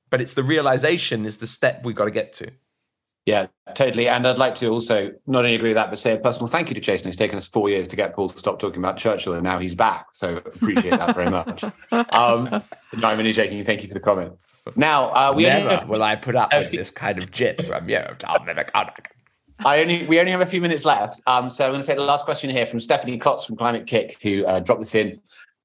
But 0.09 0.21
it's 0.21 0.33
the 0.33 0.43
realization 0.43 1.25
is 1.25 1.37
the 1.37 1.47
step 1.47 1.83
we've 1.83 1.95
got 1.95 2.05
to 2.05 2.11
get 2.11 2.33
to. 2.33 2.51
Yeah, 3.25 3.47
totally. 3.75 4.07
And 4.07 4.25
I'd 4.25 4.39
like 4.39 4.55
to 4.55 4.67
also 4.69 5.11
not 5.27 5.39
only 5.39 5.53
agree 5.53 5.69
with 5.69 5.75
that, 5.75 5.91
but 5.91 5.99
say 5.99 6.13
a 6.13 6.17
personal 6.17 6.47
thank 6.47 6.69
you 6.69 6.75
to 6.75 6.81
Jason. 6.81 7.09
It's 7.09 7.17
taken 7.17 7.37
us 7.37 7.45
four 7.45 7.69
years 7.69 7.87
to 7.89 7.95
get 7.95 8.15
Paul 8.15 8.29
to 8.29 8.35
stop 8.35 8.59
talking 8.59 8.79
about 8.79 8.97
Churchill, 8.97 9.33
and 9.33 9.43
now 9.43 9.59
he's 9.59 9.75
back. 9.75 10.07
So 10.13 10.37
appreciate 10.37 10.91
that 10.91 11.15
very 11.15 11.29
much. 11.29 11.63
Um, 11.91 12.63
no, 12.93 13.07
I'm 13.07 13.19
only 13.19 13.33
joking. 13.33 13.63
Thank 13.63 13.83
you 13.83 13.87
for 13.87 13.93
the 13.93 13.99
comment. 13.99 14.33
Now, 14.75 15.09
uh, 15.09 15.33
we 15.35 15.43
Never 15.43 15.63
only 15.63 15.75
have, 15.75 15.89
will 15.89 16.03
I 16.03 16.15
put 16.15 16.35
up 16.35 16.51
with 16.51 16.71
this 16.71 16.89
kind 16.89 17.17
of 17.17 17.31
jip 17.31 17.61
from 17.63 17.89
you, 17.89 18.01
Tom 18.17 18.45
McConaughey. 18.47 19.05
I 19.65 19.81
only 19.81 20.05
we 20.05 20.19
only 20.19 20.31
have 20.31 20.41
a 20.41 20.45
few 20.45 20.61
minutes 20.61 20.85
left. 20.85 21.21
Um, 21.27 21.49
so 21.49 21.65
I'm 21.65 21.71
going 21.71 21.81
to 21.81 21.87
take 21.87 21.97
the 21.97 22.03
last 22.03 22.25
question 22.25 22.49
here 22.49 22.65
from 22.65 22.79
Stephanie 22.79 23.17
Klotz 23.17 23.45
from 23.45 23.57
Climate-KIC, 23.57 24.21
who 24.21 24.45
uh, 24.45 24.59
dropped 24.59 24.81
this 24.81 24.95
in, 24.95 25.19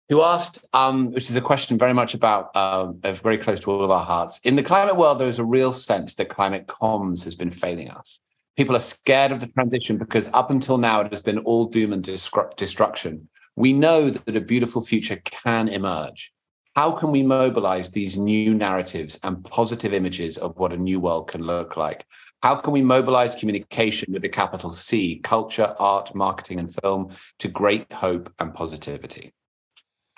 who 0.08 0.22
asked, 0.22 0.66
um, 0.72 1.12
which 1.12 1.30
is 1.30 1.36
a 1.36 1.40
question 1.40 1.78
very 1.78 1.94
much 1.94 2.14
about 2.14 2.54
um, 2.56 3.00
very 3.02 3.38
close 3.38 3.60
to 3.60 3.70
all 3.70 3.84
of 3.84 3.90
our 3.90 4.04
hearts. 4.04 4.40
In 4.44 4.56
the 4.56 4.62
climate 4.62 4.96
world, 4.96 5.18
there 5.18 5.28
is 5.28 5.38
a 5.38 5.44
real 5.44 5.72
sense 5.72 6.14
that 6.16 6.28
climate 6.28 6.66
comms 6.66 7.24
has 7.24 7.34
been 7.34 7.50
failing 7.50 7.90
us. 7.90 8.20
People 8.56 8.76
are 8.76 8.80
scared 8.80 9.32
of 9.32 9.40
the 9.40 9.48
transition 9.48 9.96
because 9.96 10.28
up 10.32 10.50
until 10.50 10.78
now 10.78 11.00
it 11.00 11.10
has 11.10 11.22
been 11.22 11.38
all 11.38 11.66
doom 11.66 11.92
and 11.92 12.02
destruction. 12.02 13.28
We 13.56 13.72
know 13.72 14.10
that 14.10 14.36
a 14.36 14.40
beautiful 14.40 14.82
future 14.82 15.20
can 15.24 15.68
emerge. 15.68 16.32
How 16.76 16.90
can 16.90 17.12
we 17.12 17.22
mobilize 17.22 17.90
these 17.90 18.18
new 18.18 18.52
narratives 18.52 19.20
and 19.22 19.44
positive 19.44 19.94
images 19.94 20.36
of 20.36 20.56
what 20.58 20.72
a 20.72 20.76
new 20.76 20.98
world 20.98 21.28
can 21.28 21.42
look 21.42 21.76
like? 21.76 22.04
How 22.44 22.56
can 22.56 22.74
we 22.74 22.82
mobilize 22.82 23.34
communication 23.34 24.12
with 24.12 24.22
a 24.22 24.28
capital 24.28 24.68
C, 24.68 25.16
culture, 25.20 25.74
art, 25.78 26.14
marketing, 26.14 26.58
and 26.58 26.70
film 26.82 27.08
to 27.38 27.48
great 27.48 27.90
hope 27.90 28.30
and 28.38 28.52
positivity? 28.52 29.32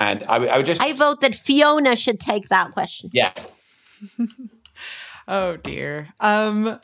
And 0.01 0.25
I, 0.29 0.45
I 0.45 0.57
would 0.57 0.67
just. 0.67 0.83
I 0.83 0.93
vote 0.93 1.21
that 1.21 1.37
Fiona 1.37 1.95
should 1.95 2.19
take 2.19 2.49
that 2.49 2.73
question. 2.73 3.11
Yes. 3.13 3.71
oh, 5.29 5.57
dear. 5.59 6.09
Um, 6.19 6.81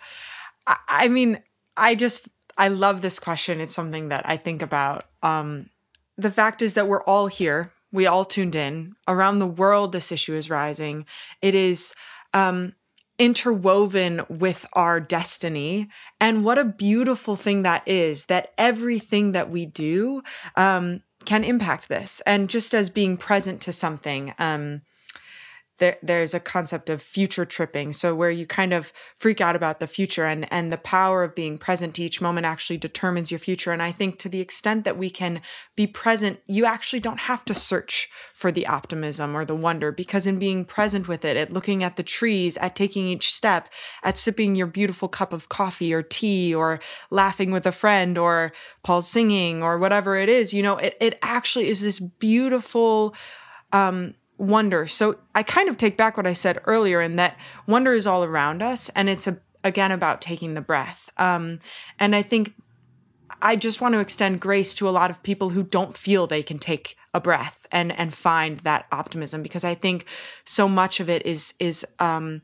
I, 0.69 0.77
I 0.87 1.09
mean, 1.09 1.41
I 1.77 1.97
just, 1.97 2.29
I 2.57 2.69
love 2.69 3.03
this 3.03 3.19
question. 3.19 3.61
It's 3.61 3.75
something 3.75 4.11
that 4.11 4.23
I 4.25 4.37
think 4.37 4.63
about. 4.63 5.07
Um, 5.25 5.71
the 6.17 6.31
fact 6.31 6.63
is 6.63 6.75
that 6.75 6.87
we're 6.87 7.03
all 7.03 7.27
here. 7.27 7.73
We 7.91 8.07
all 8.07 8.25
tuned 8.25 8.55
in. 8.55 8.95
Around 9.09 9.41
the 9.41 9.49
world, 9.49 9.91
this 9.91 10.13
issue 10.13 10.35
is 10.35 10.49
rising. 10.49 11.05
It 11.41 11.57
is. 11.57 11.97
Um, 12.33 12.75
interwoven 13.23 14.21
with 14.29 14.67
our 14.73 14.99
destiny. 14.99 15.89
And 16.21 16.45
what 16.45 16.59
a 16.59 16.65
beautiful 16.65 17.37
thing 17.37 17.63
that 17.63 17.87
is 17.87 18.25
that 18.25 18.53
everything 18.59 19.31
that 19.31 19.49
we 19.49 19.65
do 19.65 20.25
um, 20.57 21.05
can 21.25 21.45
impact 21.45 21.89
this. 21.89 22.21
And 22.27 22.51
just 22.51 22.75
as 22.75 22.91
being 22.91 23.17
present 23.17 23.61
to 23.61 23.73
something, 23.73 24.35
um, 24.41 24.83
there, 25.83 25.99
there's 26.03 26.33
a 26.33 26.41
concept 26.41 26.89
of 26.89 27.03
future 27.03 27.45
tripping. 27.45 27.93
So 27.93 28.15
where 28.15 28.31
you 28.31 28.47
kind 28.47 28.73
of 28.73 28.93
freak 29.17 29.41
out 29.41 29.57
about 29.57 29.81
the 29.81 29.89
future 29.89 30.25
and 30.25 30.51
and 30.53 30.73
the 30.73 30.79
power 30.79 31.25
of 31.25 31.35
being 31.35 31.59
present 31.59 31.97
to 31.97 32.03
each 32.03 32.21
moment 32.21 32.47
actually 32.47 32.79
determines 32.79 33.31
your 33.31 33.41
future. 33.41 33.73
And 33.73 33.83
i 33.83 33.93
think 33.93 34.19
to 34.19 34.29
the 34.29 34.41
extent 34.41 34.85
that 34.85 34.97
we 34.97 35.11
can 35.11 35.41
be 35.77 35.87
present 35.87 36.41
you 36.47 36.65
actually 36.65 37.01
don't 37.01 37.21
have 37.21 37.45
to 37.45 37.55
search 37.55 38.09
for 38.35 38.53
the 38.53 38.67
optimism 38.67 39.37
or 39.37 39.45
the 39.45 39.55
wonder 39.55 39.93
because 39.93 40.27
in 40.27 40.39
being 40.39 40.65
present 40.65 41.09
with 41.09 41.25
it 41.25 41.37
at 41.37 41.53
looking 41.53 41.83
at 41.83 41.97
the 41.97 42.03
trees 42.03 42.57
at 42.59 42.77
taking 42.77 43.07
each 43.07 43.33
step 43.33 43.69
at 44.03 44.19
sipping 44.19 44.55
your 44.55 44.67
beautiful 44.67 45.09
cup 45.09 45.33
of 45.33 45.49
coffee 45.49 45.93
or 45.93 46.03
tea 46.03 46.55
or 46.55 46.81
laughing 47.11 47.51
with 47.51 47.67
a 47.67 47.73
friend 47.73 48.17
or 48.17 48.53
paul 48.83 49.03
singing 49.03 49.63
or 49.63 49.79
whatever 49.79 50.17
it 50.17 50.29
is 50.29 50.53
you 50.53 50.63
know 50.63 50.77
it, 50.77 50.97
it 51.01 51.19
actually 51.23 51.69
is 51.69 51.81
this 51.81 52.01
beautiful 52.01 53.15
um 53.73 54.15
wonder. 54.43 54.89
So 54.89 55.17
I 55.35 55.45
kind 55.45 55.69
of 55.69 55.77
take 55.77 55.97
back 55.97 56.17
what 56.17 56.27
I 56.27 56.33
said 56.33 56.61
earlier 56.65 57.01
in 57.01 57.17
that 57.17 57.39
wonder 57.69 57.93
is 57.93 58.07
all 58.07 58.25
around 58.25 58.61
us, 58.61 58.91
and 58.91 59.09
it's 59.09 59.29
a, 59.29 59.39
again 59.63 59.93
about 59.93 60.21
taking 60.21 60.55
the 60.55 60.61
breath. 60.61 61.11
Um, 61.17 61.61
and 62.01 62.17
I 62.17 62.23
think 62.23 62.55
I 63.41 63.55
just 63.55 63.81
want 63.81 63.95
to 63.95 64.01
extend 64.01 64.41
grace 64.41 64.75
to 64.75 64.89
a 64.89 64.91
lot 64.91 65.11
of 65.11 65.23
people 65.23 65.51
who 65.51 65.63
don't 65.63 65.97
feel 65.97 66.27
they 66.27 66.43
can 66.43 66.59
take 66.59 66.97
a 67.15 67.21
breath 67.21 67.67
and 67.71 67.97
and 67.99 68.13
find 68.13 68.59
that 68.61 68.87
optimism 68.91 69.43
because 69.43 69.65
I 69.65 69.75
think 69.75 70.07
so 70.45 70.69
much 70.69 70.99
of 70.99 71.09
it 71.09 71.25
is 71.25 71.55
is 71.61 71.87
um, 72.01 72.43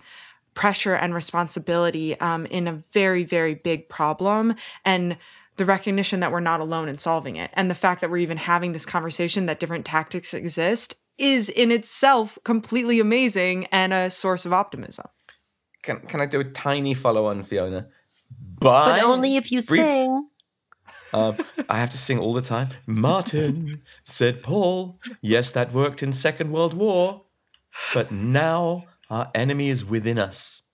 pressure 0.54 0.94
and 0.94 1.14
responsibility 1.14 2.18
um, 2.20 2.46
in 2.46 2.68
a 2.68 2.82
very 2.92 3.24
very 3.24 3.54
big 3.54 3.88
problem 3.88 4.54
and 4.84 5.16
the 5.56 5.64
recognition 5.64 6.20
that 6.20 6.30
we're 6.30 6.38
not 6.38 6.60
alone 6.60 6.88
in 6.88 6.98
solving 6.98 7.34
it 7.34 7.50
and 7.54 7.68
the 7.68 7.74
fact 7.74 8.00
that 8.00 8.10
we're 8.10 8.18
even 8.18 8.36
having 8.36 8.72
this 8.72 8.86
conversation 8.86 9.46
that 9.46 9.58
different 9.58 9.84
tactics 9.84 10.32
exist 10.32 10.94
is 11.18 11.48
in 11.48 11.70
itself 11.70 12.38
completely 12.44 13.00
amazing 13.00 13.66
and 13.66 13.92
a 13.92 14.10
source 14.10 14.46
of 14.46 14.52
optimism. 14.52 15.06
Can 15.82 16.00
can 16.00 16.20
I 16.20 16.26
do 16.26 16.40
a 16.40 16.44
tiny 16.44 16.94
follow 16.94 17.26
on, 17.26 17.44
Fiona? 17.44 17.88
But, 18.60 18.86
but 18.86 19.04
only 19.04 19.36
if 19.36 19.52
you 19.52 19.62
brief- 19.62 19.80
sing. 19.80 20.28
Um, 21.12 21.34
I 21.68 21.78
have 21.78 21.90
to 21.90 21.98
sing 21.98 22.18
all 22.18 22.34
the 22.34 22.42
time. 22.42 22.68
Martin 22.86 23.80
said, 24.04 24.42
Paul, 24.42 25.00
yes, 25.22 25.52
that 25.52 25.72
worked 25.72 26.02
in 26.02 26.12
Second 26.12 26.52
World 26.52 26.74
War, 26.74 27.24
but 27.94 28.12
now 28.12 28.84
our 29.08 29.30
enemy 29.34 29.70
is 29.70 29.84
within 29.84 30.18
us, 30.18 30.64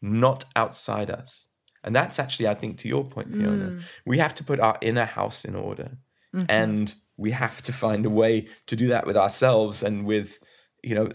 not 0.00 0.44
outside 0.56 1.10
us. 1.10 1.48
And 1.82 1.94
that's 1.94 2.18
actually, 2.18 2.48
I 2.48 2.54
think, 2.54 2.78
to 2.78 2.88
your 2.88 3.04
point, 3.04 3.32
Fiona. 3.32 3.66
Mm. 3.66 3.82
We 4.06 4.16
have 4.18 4.34
to 4.36 4.44
put 4.44 4.60
our 4.60 4.78
inner 4.80 5.04
house 5.04 5.44
in 5.44 5.54
order. 5.54 5.98
Mm-hmm. 6.34 6.46
And 6.48 6.94
we 7.16 7.30
have 7.30 7.62
to 7.62 7.72
find 7.72 8.06
a 8.06 8.10
way 8.10 8.48
to 8.66 8.76
do 8.76 8.88
that 8.88 9.06
with 9.06 9.16
ourselves 9.16 9.82
and 9.82 10.04
with 10.04 10.38
you 10.82 10.94
know 10.94 11.08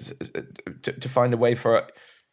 to, 0.82 0.92
to 0.94 1.10
find 1.10 1.34
a 1.34 1.38
way 1.38 1.56
for 1.56 1.88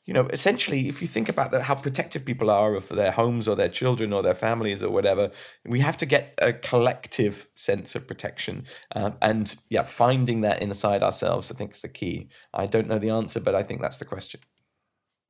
you 0.07 0.15
know 0.15 0.27
essentially 0.29 0.89
if 0.89 1.03
you 1.03 1.09
think 1.09 1.29
about 1.29 1.51
that 1.51 1.63
how 1.63 1.75
protective 1.75 2.25
people 2.25 2.51
are 2.51 2.75
of 2.75 2.89
their 2.89 3.11
homes 3.11 3.49
or 3.49 3.57
their 3.57 3.69
children 3.69 4.13
or 4.13 4.23
their 4.23 4.35
families 4.35 4.83
or 4.83 4.91
whatever 4.91 5.31
we 5.65 5.81
have 5.81 5.97
to 5.97 6.07
get 6.07 6.35
a 6.41 6.53
collective 6.53 7.49
sense 7.55 7.95
of 7.95 8.07
protection. 8.07 8.65
Um, 8.95 9.17
and 9.21 9.55
yeah 9.69 9.83
finding 9.83 10.41
that 10.43 10.63
inside 10.63 11.03
ourselves 11.03 11.51
i 11.51 11.55
think 11.55 11.75
is 11.75 11.83
the 11.83 11.89
key. 11.89 12.29
I 12.55 12.67
don't 12.67 12.89
know 12.89 12.99
the 12.99 13.11
answer 13.11 13.41
but 13.41 13.55
i 13.55 13.63
think 13.63 13.81
that's 13.81 13.99
the 13.99 14.05
question. 14.05 14.41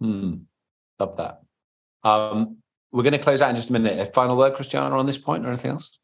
Hmm. 0.01 0.34
love 1.01 1.16
that. 1.16 1.41
Um, 2.05 2.59
we're 2.93 3.03
going 3.03 3.12
to 3.12 3.18
close 3.18 3.41
out 3.43 3.51
in 3.51 3.57
just 3.57 3.70
a 3.70 3.72
minute. 3.72 3.99
A 3.99 4.12
final 4.12 4.37
word 4.37 4.55
christiana 4.55 4.97
on 4.97 5.07
this 5.07 5.18
point 5.18 5.45
or 5.45 5.49
anything 5.49 5.72
else? 5.72 5.99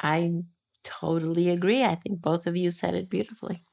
I 0.00 0.42
totally 0.84 1.50
agree. 1.50 1.84
I 1.84 1.94
think 1.94 2.20
both 2.20 2.46
of 2.46 2.56
you 2.56 2.70
said 2.70 2.94
it 2.94 3.08
beautifully. 3.08 3.64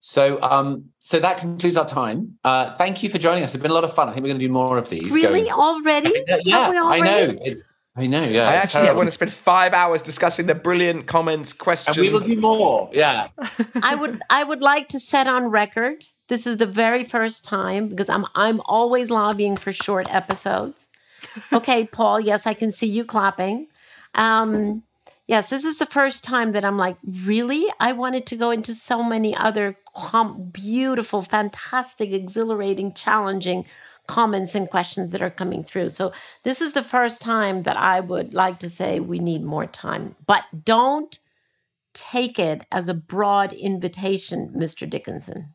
So, 0.00 0.40
um, 0.42 0.90
so 0.98 1.18
that 1.18 1.38
concludes 1.38 1.78
our 1.78 1.86
time. 1.86 2.38
Uh, 2.44 2.74
thank 2.74 3.02
you 3.02 3.08
for 3.08 3.16
joining 3.16 3.42
us. 3.42 3.54
It's 3.54 3.62
been 3.62 3.70
a 3.70 3.74
lot 3.74 3.84
of 3.84 3.94
fun. 3.94 4.08
I 4.08 4.12
think 4.12 4.24
we're 4.24 4.28
going 4.28 4.40
to 4.40 4.46
do 4.46 4.52
more 4.52 4.76
of 4.76 4.90
these. 4.90 5.14
Really, 5.14 5.42
going... 5.42 5.52
already? 5.52 6.12
yeah, 6.44 6.72
I 6.84 7.00
know. 7.00 7.38
It's 7.42 7.64
I 7.96 8.08
know. 8.08 8.24
Yeah, 8.24 8.48
I 8.48 8.54
actually 8.54 8.92
want 8.92 9.06
to 9.06 9.12
spend 9.12 9.32
five 9.32 9.72
hours 9.72 10.02
discussing 10.02 10.46
the 10.46 10.54
brilliant 10.54 11.06
comments, 11.06 11.52
questions. 11.52 11.96
And 11.96 12.04
we 12.04 12.12
will 12.12 12.20
do 12.20 12.40
more. 12.40 12.90
Yeah. 12.92 13.28
I 13.82 13.94
would. 13.94 14.20
I 14.30 14.42
would 14.42 14.60
like 14.60 14.88
to 14.88 14.98
set 14.98 15.28
on 15.28 15.44
record. 15.44 16.04
This 16.28 16.46
is 16.46 16.56
the 16.56 16.66
very 16.66 17.04
first 17.04 17.44
time 17.44 17.88
because 17.88 18.08
I'm. 18.08 18.26
I'm 18.34 18.60
always 18.64 19.10
lobbying 19.10 19.56
for 19.56 19.70
short 19.70 20.12
episodes. 20.12 20.90
Okay, 21.52 21.86
Paul. 21.86 22.18
Yes, 22.18 22.46
I 22.48 22.54
can 22.54 22.72
see 22.72 22.88
you 22.88 23.04
clapping. 23.04 23.68
Um, 24.14 24.82
Yes, 25.26 25.48
this 25.48 25.64
is 25.64 25.78
the 25.78 25.86
first 25.86 26.22
time 26.22 26.52
that 26.52 26.64
I'm 26.64 26.76
like, 26.76 26.98
really? 27.02 27.66
I 27.80 27.92
wanted 27.92 28.26
to 28.26 28.36
go 28.36 28.50
into 28.50 28.74
so 28.74 29.02
many 29.02 29.34
other 29.34 29.78
com- 29.96 30.50
beautiful, 30.50 31.22
fantastic, 31.22 32.12
exhilarating, 32.12 32.92
challenging 32.92 33.64
comments 34.06 34.54
and 34.54 34.68
questions 34.68 35.12
that 35.12 35.22
are 35.22 35.30
coming 35.30 35.64
through. 35.64 35.88
So, 35.88 36.12
this 36.42 36.60
is 36.60 36.74
the 36.74 36.82
first 36.82 37.22
time 37.22 37.62
that 37.62 37.78
I 37.78 38.00
would 38.00 38.34
like 38.34 38.58
to 38.58 38.68
say 38.68 39.00
we 39.00 39.18
need 39.18 39.42
more 39.42 39.66
time. 39.66 40.14
But 40.26 40.44
don't 40.64 41.18
take 41.94 42.38
it 42.38 42.66
as 42.70 42.88
a 42.88 42.94
broad 42.94 43.54
invitation, 43.54 44.52
Mr. 44.54 44.88
Dickinson 44.88 45.53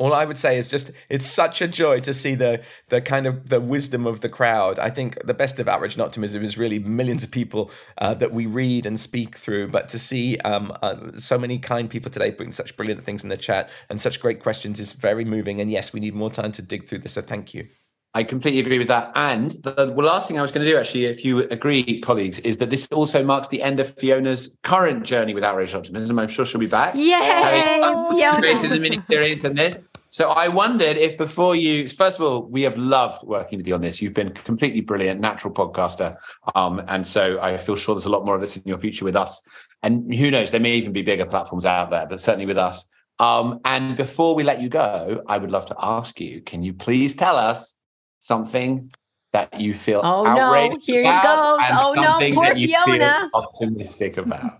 all 0.00 0.14
I 0.14 0.24
would 0.24 0.38
say 0.38 0.56
is 0.56 0.68
just 0.70 0.90
it's 1.10 1.26
such 1.26 1.60
a 1.60 1.68
joy 1.68 2.00
to 2.00 2.14
see 2.14 2.34
the 2.34 2.62
the 2.88 3.02
kind 3.02 3.26
of 3.26 3.50
the 3.50 3.60
wisdom 3.60 4.06
of 4.06 4.22
the 4.22 4.30
crowd. 4.30 4.78
I 4.78 4.88
think 4.88 5.18
the 5.24 5.34
best 5.34 5.60
of 5.60 5.68
outrage 5.68 5.92
and 5.92 6.02
optimism 6.02 6.42
is 6.42 6.56
really 6.56 6.78
millions 6.78 7.22
of 7.22 7.30
people 7.30 7.70
uh, 7.98 8.14
that 8.14 8.32
we 8.32 8.46
read 8.46 8.86
and 8.86 8.98
speak 8.98 9.36
through. 9.36 9.68
But 9.68 9.90
to 9.90 9.98
see 9.98 10.38
um, 10.38 10.72
uh, 10.82 11.12
so 11.16 11.38
many 11.38 11.58
kind 11.58 11.88
people 11.90 12.10
today 12.10 12.32
putting 12.32 12.52
such 12.52 12.76
brilliant 12.78 13.04
things 13.04 13.22
in 13.22 13.28
the 13.28 13.36
chat 13.36 13.68
and 13.90 14.00
such 14.00 14.20
great 14.20 14.40
questions 14.40 14.80
is 14.80 14.92
very 14.92 15.24
moving. 15.24 15.60
And 15.60 15.70
yes, 15.70 15.92
we 15.92 16.00
need 16.00 16.14
more 16.14 16.30
time 16.30 16.52
to 16.52 16.62
dig 16.62 16.88
through 16.88 17.00
this. 17.00 17.12
So 17.12 17.20
thank 17.20 17.52
you. 17.52 17.68
I 18.12 18.24
completely 18.24 18.58
agree 18.58 18.78
with 18.78 18.88
that. 18.88 19.12
And 19.14 19.52
the, 19.62 19.72
the, 19.72 19.92
last 19.92 20.26
thing 20.26 20.36
I 20.36 20.42
was 20.42 20.50
going 20.50 20.64
to 20.64 20.70
do, 20.70 20.76
actually, 20.76 21.04
if 21.04 21.24
you 21.24 21.40
agree, 21.48 22.00
colleagues, 22.00 22.40
is 22.40 22.56
that 22.56 22.68
this 22.68 22.88
also 22.88 23.22
marks 23.22 23.48
the 23.48 23.62
end 23.62 23.78
of 23.78 23.94
Fiona's 23.96 24.58
current 24.64 25.04
journey 25.04 25.32
with 25.32 25.44
outrage 25.44 25.76
optimism. 25.76 26.18
I'm 26.18 26.26
sure 26.26 26.44
she'll 26.44 26.60
be 26.60 26.66
back. 26.66 26.96
Yay! 26.96 27.12
Having 27.12 28.40
created 28.40 28.70
the 28.70 28.80
mini 28.80 29.00
series 29.08 29.44
and 29.44 29.56
this. 29.56 29.78
So 30.12 30.30
I 30.32 30.48
wondered 30.48 30.96
if 30.96 31.16
before 31.16 31.54
you, 31.54 31.86
first 31.86 32.18
of 32.18 32.26
all, 32.26 32.42
we 32.42 32.62
have 32.62 32.76
loved 32.76 33.22
working 33.22 33.58
with 33.58 33.68
you 33.68 33.74
on 33.76 33.80
this. 33.80 34.02
You've 34.02 34.12
been 34.12 34.30
completely 34.32 34.80
brilliant, 34.80 35.20
natural 35.20 35.54
podcaster. 35.54 36.16
Um, 36.56 36.82
and 36.88 37.06
so 37.06 37.40
I 37.40 37.56
feel 37.56 37.76
sure 37.76 37.94
there's 37.94 38.06
a 38.06 38.10
lot 38.10 38.24
more 38.26 38.34
of 38.34 38.40
this 38.40 38.56
in 38.56 38.62
your 38.66 38.76
future 38.78 39.04
with 39.04 39.14
us. 39.14 39.46
And 39.84 40.12
who 40.12 40.32
knows, 40.32 40.50
there 40.50 40.58
may 40.60 40.72
even 40.74 40.92
be 40.92 41.02
bigger 41.02 41.26
platforms 41.26 41.64
out 41.64 41.90
there, 41.90 42.08
but 42.08 42.20
certainly 42.20 42.44
with 42.46 42.58
us. 42.58 42.84
Um, 43.20 43.60
and 43.64 43.96
before 43.96 44.34
we 44.34 44.42
let 44.42 44.60
you 44.60 44.68
go, 44.68 45.22
I 45.28 45.38
would 45.38 45.52
love 45.52 45.66
to 45.66 45.76
ask 45.80 46.20
you, 46.20 46.40
can 46.40 46.64
you 46.64 46.74
please 46.74 47.14
tell 47.14 47.36
us 47.36 47.78
something 48.18 48.90
that 49.32 49.60
you 49.60 49.72
feel 49.74 50.00
Oh, 50.02 50.24
no. 50.24 50.30
outraged 50.40 50.84
Here 50.86 51.02
he 51.02 51.08
about 51.08 51.58
goes. 51.60 51.66
and 51.70 51.78
Oh, 51.80 51.92
no. 51.92 52.34
Poor 52.34 52.52
you 52.56 52.66
Fiona. 52.66 53.30
optimistic 53.32 54.16
about. 54.16 54.54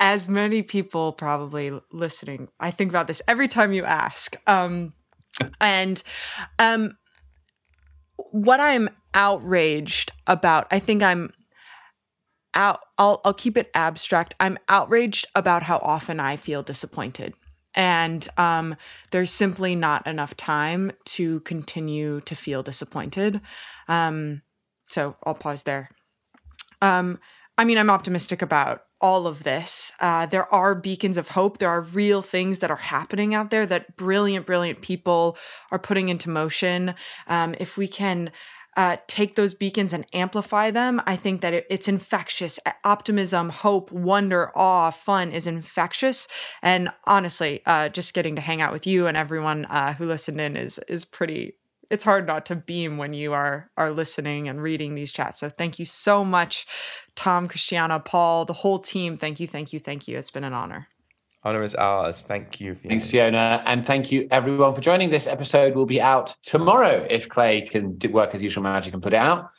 As 0.00 0.28
many 0.28 0.62
people 0.62 1.12
probably 1.12 1.78
listening 1.92 2.48
i 2.58 2.70
think 2.70 2.90
about 2.90 3.06
this 3.06 3.22
every 3.28 3.46
time 3.48 3.72
you 3.72 3.84
ask 3.84 4.36
um 4.46 4.92
and 5.60 6.02
um 6.58 6.96
what 8.16 8.60
i'm 8.60 8.88
outraged 9.14 10.12
about 10.26 10.66
i 10.70 10.78
think 10.78 11.02
i'm 11.02 11.32
out 12.54 12.80
I'll 12.98 13.20
I'll 13.24 13.34
keep 13.34 13.56
it 13.56 13.70
abstract. 13.74 14.34
I'm 14.40 14.58
outraged 14.68 15.26
about 15.34 15.62
how 15.62 15.78
often 15.78 16.20
I 16.20 16.36
feel 16.36 16.62
disappointed. 16.62 17.34
And 17.74 18.26
um, 18.36 18.74
there's 19.12 19.30
simply 19.30 19.76
not 19.76 20.06
enough 20.06 20.36
time 20.36 20.90
to 21.06 21.40
continue 21.40 22.20
to 22.22 22.34
feel 22.34 22.64
disappointed. 22.64 23.40
Um, 23.86 24.42
so 24.88 25.14
I'll 25.24 25.34
pause 25.34 25.62
there. 25.62 25.90
I 27.60 27.64
mean, 27.64 27.76
I'm 27.76 27.90
optimistic 27.90 28.40
about 28.40 28.84
all 29.02 29.26
of 29.26 29.42
this. 29.42 29.92
Uh, 30.00 30.24
there 30.24 30.50
are 30.50 30.74
beacons 30.74 31.18
of 31.18 31.28
hope. 31.28 31.58
There 31.58 31.68
are 31.68 31.82
real 31.82 32.22
things 32.22 32.60
that 32.60 32.70
are 32.70 32.76
happening 32.76 33.34
out 33.34 33.50
there 33.50 33.66
that 33.66 33.98
brilliant, 33.98 34.46
brilliant 34.46 34.80
people 34.80 35.36
are 35.70 35.78
putting 35.78 36.08
into 36.08 36.30
motion. 36.30 36.94
Um, 37.26 37.54
if 37.60 37.76
we 37.76 37.86
can 37.86 38.30
uh, 38.78 38.96
take 39.08 39.34
those 39.34 39.52
beacons 39.52 39.92
and 39.92 40.06
amplify 40.14 40.70
them, 40.70 41.02
I 41.04 41.16
think 41.16 41.42
that 41.42 41.52
it, 41.52 41.66
it's 41.68 41.86
infectious. 41.86 42.58
Optimism, 42.82 43.50
hope, 43.50 43.92
wonder, 43.92 44.52
awe, 44.56 44.90
fun 44.90 45.30
is 45.30 45.46
infectious. 45.46 46.28
And 46.62 46.88
honestly, 47.04 47.60
uh, 47.66 47.90
just 47.90 48.14
getting 48.14 48.36
to 48.36 48.40
hang 48.40 48.62
out 48.62 48.72
with 48.72 48.86
you 48.86 49.06
and 49.06 49.18
everyone 49.18 49.66
uh, 49.66 49.92
who 49.92 50.06
listened 50.06 50.40
in 50.40 50.56
is 50.56 50.78
is 50.88 51.04
pretty. 51.04 51.56
It's 51.90 52.04
hard 52.04 52.26
not 52.26 52.46
to 52.46 52.56
beam 52.56 52.96
when 52.98 53.12
you 53.12 53.32
are 53.32 53.70
are 53.76 53.90
listening 53.90 54.48
and 54.48 54.62
reading 54.62 54.94
these 54.94 55.12
chats. 55.12 55.40
So 55.40 55.50
thank 55.50 55.78
you 55.78 55.84
so 55.84 56.24
much, 56.24 56.66
Tom, 57.16 57.48
Christiana, 57.48 58.00
Paul, 58.00 58.44
the 58.44 58.52
whole 58.52 58.78
team. 58.78 59.16
Thank 59.16 59.40
you, 59.40 59.46
thank 59.46 59.72
you, 59.72 59.80
thank 59.80 60.06
you. 60.06 60.16
It's 60.16 60.30
been 60.30 60.44
an 60.44 60.54
honor. 60.54 60.88
Honor 61.42 61.62
is 61.62 61.74
ours. 61.74 62.20
Thank 62.20 62.60
you. 62.60 62.74
Fiona. 62.74 62.88
Thanks, 62.90 63.06
Fiona. 63.06 63.62
And 63.64 63.86
thank 63.86 64.12
you, 64.12 64.28
everyone, 64.30 64.74
for 64.74 64.82
joining. 64.82 65.08
This 65.08 65.26
episode 65.26 65.74
will 65.74 65.86
be 65.86 66.00
out 66.00 66.36
tomorrow 66.42 67.06
if 67.08 67.30
Clay 67.30 67.62
can 67.62 67.96
do 67.96 68.10
work 68.10 68.32
his 68.32 68.42
usual 68.42 68.62
magic 68.62 68.92
and 68.92 69.02
put 69.02 69.14
it 69.14 69.16
out. 69.16 69.50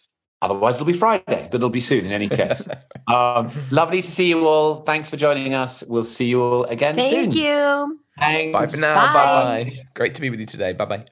Otherwise, 0.43 0.75
it'll 0.75 0.87
be 0.87 0.93
Friday, 0.93 1.47
but 1.51 1.55
it'll 1.55 1.69
be 1.69 1.81
soon 1.81 2.05
in 2.05 2.11
any 2.11 2.29
case. 2.29 2.67
um, 3.07 3.51
lovely 3.71 4.01
to 4.01 4.07
see 4.07 4.29
you 4.29 4.47
all. 4.47 4.77
Thanks 4.77 5.09
for 5.09 5.17
joining 5.17 5.53
us. 5.53 5.83
We'll 5.87 6.03
see 6.03 6.29
you 6.29 6.41
all 6.41 6.63
again 6.65 7.01
soon. 7.01 7.31
Thank 7.31 7.35
you. 7.35 7.99
Thanks. 8.19 8.53
Bye 8.53 8.67
for 8.67 8.77
now. 8.77 8.95
Bye. 8.95 9.13
Bye 9.13 9.63
bye. 9.69 9.79
Great 9.95 10.15
to 10.15 10.21
be 10.21 10.29
with 10.29 10.39
you 10.39 10.45
today. 10.45 10.73
Bye 10.73 10.85
bye. 10.85 11.05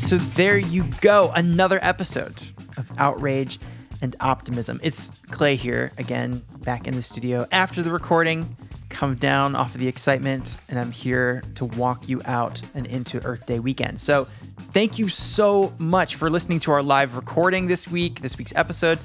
So 0.00 0.18
there 0.18 0.58
you 0.58 0.84
go, 1.00 1.32
another 1.34 1.78
episode 1.82 2.40
of 2.76 2.90
Outrage 2.98 3.58
and 4.02 4.14
Optimism. 4.20 4.78
It's 4.82 5.10
Clay 5.30 5.56
here 5.56 5.92
again, 5.96 6.42
back 6.58 6.86
in 6.86 6.94
the 6.94 7.02
studio 7.02 7.46
after 7.50 7.82
the 7.82 7.90
recording. 7.90 8.54
Come 8.90 9.16
down 9.16 9.56
off 9.56 9.74
of 9.74 9.80
the 9.80 9.88
excitement, 9.88 10.56
and 10.68 10.78
I'm 10.78 10.92
here 10.92 11.42
to 11.56 11.64
walk 11.64 12.08
you 12.08 12.22
out 12.26 12.62
and 12.74 12.86
into 12.86 13.24
Earth 13.24 13.46
Day 13.46 13.58
weekend. 13.58 13.98
So, 13.98 14.28
thank 14.72 14.98
you 14.98 15.08
so 15.08 15.72
much 15.78 16.14
for 16.14 16.30
listening 16.30 16.60
to 16.60 16.72
our 16.72 16.82
live 16.82 17.16
recording 17.16 17.66
this 17.66 17.88
week, 17.88 18.20
this 18.20 18.38
week's 18.38 18.54
episode. 18.54 18.98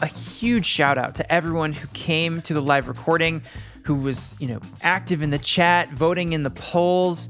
A 0.00 0.06
huge 0.06 0.66
shout 0.66 0.98
out 0.98 1.14
to 1.16 1.32
everyone 1.32 1.72
who 1.72 1.86
came 1.88 2.40
to 2.42 2.54
the 2.54 2.62
live 2.62 2.88
recording, 2.88 3.42
who 3.84 3.96
was, 3.96 4.34
you 4.40 4.48
know, 4.48 4.60
active 4.82 5.22
in 5.22 5.30
the 5.30 5.38
chat, 5.38 5.88
voting 5.90 6.32
in 6.32 6.42
the 6.42 6.50
polls. 6.50 7.28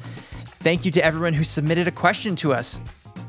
Thank 0.68 0.84
you 0.84 0.90
to 0.90 1.02
everyone 1.02 1.32
who 1.32 1.44
submitted 1.44 1.88
a 1.88 1.90
question 1.90 2.36
to 2.36 2.52
us. 2.52 2.78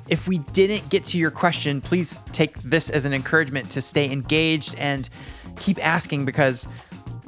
If 0.09 0.27
we 0.27 0.39
didn't 0.39 0.89
get 0.89 1.05
to 1.05 1.17
your 1.17 1.31
question, 1.31 1.79
please 1.79 2.19
take 2.33 2.53
this 2.63 2.89
as 2.89 3.05
an 3.05 3.13
encouragement 3.13 3.69
to 3.69 3.81
stay 3.81 4.11
engaged 4.11 4.75
and 4.77 5.09
keep 5.57 5.81
asking 5.81 6.25
because 6.25 6.67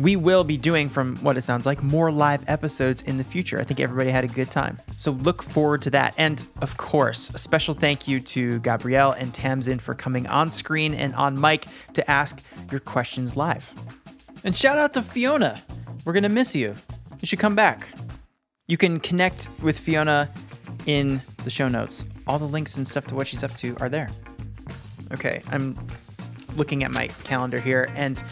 we 0.01 0.18
will 0.18 0.43
be 0.43 0.57
doing, 0.57 0.89
from 0.89 1.16
what 1.20 1.38
it 1.38 1.43
sounds 1.43 1.66
like, 1.66 1.82
more 1.82 2.12
live 2.12 2.43
episodes 2.49 3.03
in 3.03 3.20
the 3.20 3.24
future. 3.24 3.57
I 3.57 3.64
think 3.64 3.80
everybody 3.80 4.09
had 4.09 4.26
a 4.26 4.28
good 4.28 4.51
time. 4.51 4.80
So 4.97 5.12
look 5.12 5.41
forward 5.41 5.82
to 5.84 5.89
that. 5.91 6.14
And 6.18 6.45
of 6.59 6.76
course, 6.76 7.30
a 7.30 7.38
special 7.38 7.74
thank 7.74 8.05
you 8.05 8.20
to 8.20 8.59
Gabrielle 8.59 9.14
and 9.14 9.34
Tamsin 9.34 9.80
for 9.80 9.95
coming 9.95 10.28
on 10.28 10.51
screen 10.51 10.93
and 10.93 11.16
on 11.16 11.39
mic 11.39 11.68
to 11.93 12.12
ask 12.12 12.43
your 12.70 12.82
questions 12.82 13.38
live. 13.38 13.74
And 14.43 14.53
shout 14.53 14.78
out 14.78 14.93
to 14.95 15.03
Fiona. 15.03 15.62
We're 16.03 16.12
going 16.12 16.24
to 16.24 16.28
miss 16.30 16.53
you. 16.53 16.76
You 17.22 17.28
should 17.28 17.39
come 17.39 17.55
back. 17.55 17.88
You 18.72 18.78
can 18.78 19.01
connect 19.01 19.49
with 19.61 19.78
Fiona 19.78 20.30
in 20.86 21.22
the 21.43 21.49
show 21.49 21.67
notes. 21.67 22.05
All 22.26 22.39
the 22.39 22.47
links 22.47 22.78
and 22.78 22.88
stuff 22.88 23.05
to 23.07 23.15
what 23.15 23.28
she's 23.28 23.43
up 23.43 23.53
to 23.57 23.76
are 23.82 23.89
there. 23.89 24.09
Okay, 25.11 25.41
I'm 25.51 25.78
looking 26.55 26.86
at 26.86 26.91
my 26.91 27.09
calendar 27.26 27.59
here 27.59 27.91
and 27.97 28.24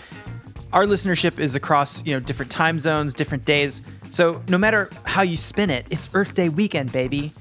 our 0.71 0.85
listenership 0.85 1.39
is 1.39 1.55
across, 1.55 2.05
you 2.05 2.13
know, 2.13 2.21
different 2.21 2.49
time 2.49 2.79
zones, 2.79 3.13
different 3.13 3.43
days. 3.43 3.81
So, 4.11 4.41
no 4.47 4.57
matter 4.57 4.89
how 5.03 5.23
you 5.23 5.35
spin 5.35 5.69
it, 5.69 5.85
it's 5.89 6.09
Earth 6.13 6.35
Day 6.35 6.47
weekend, 6.47 6.93
baby. 6.93 7.33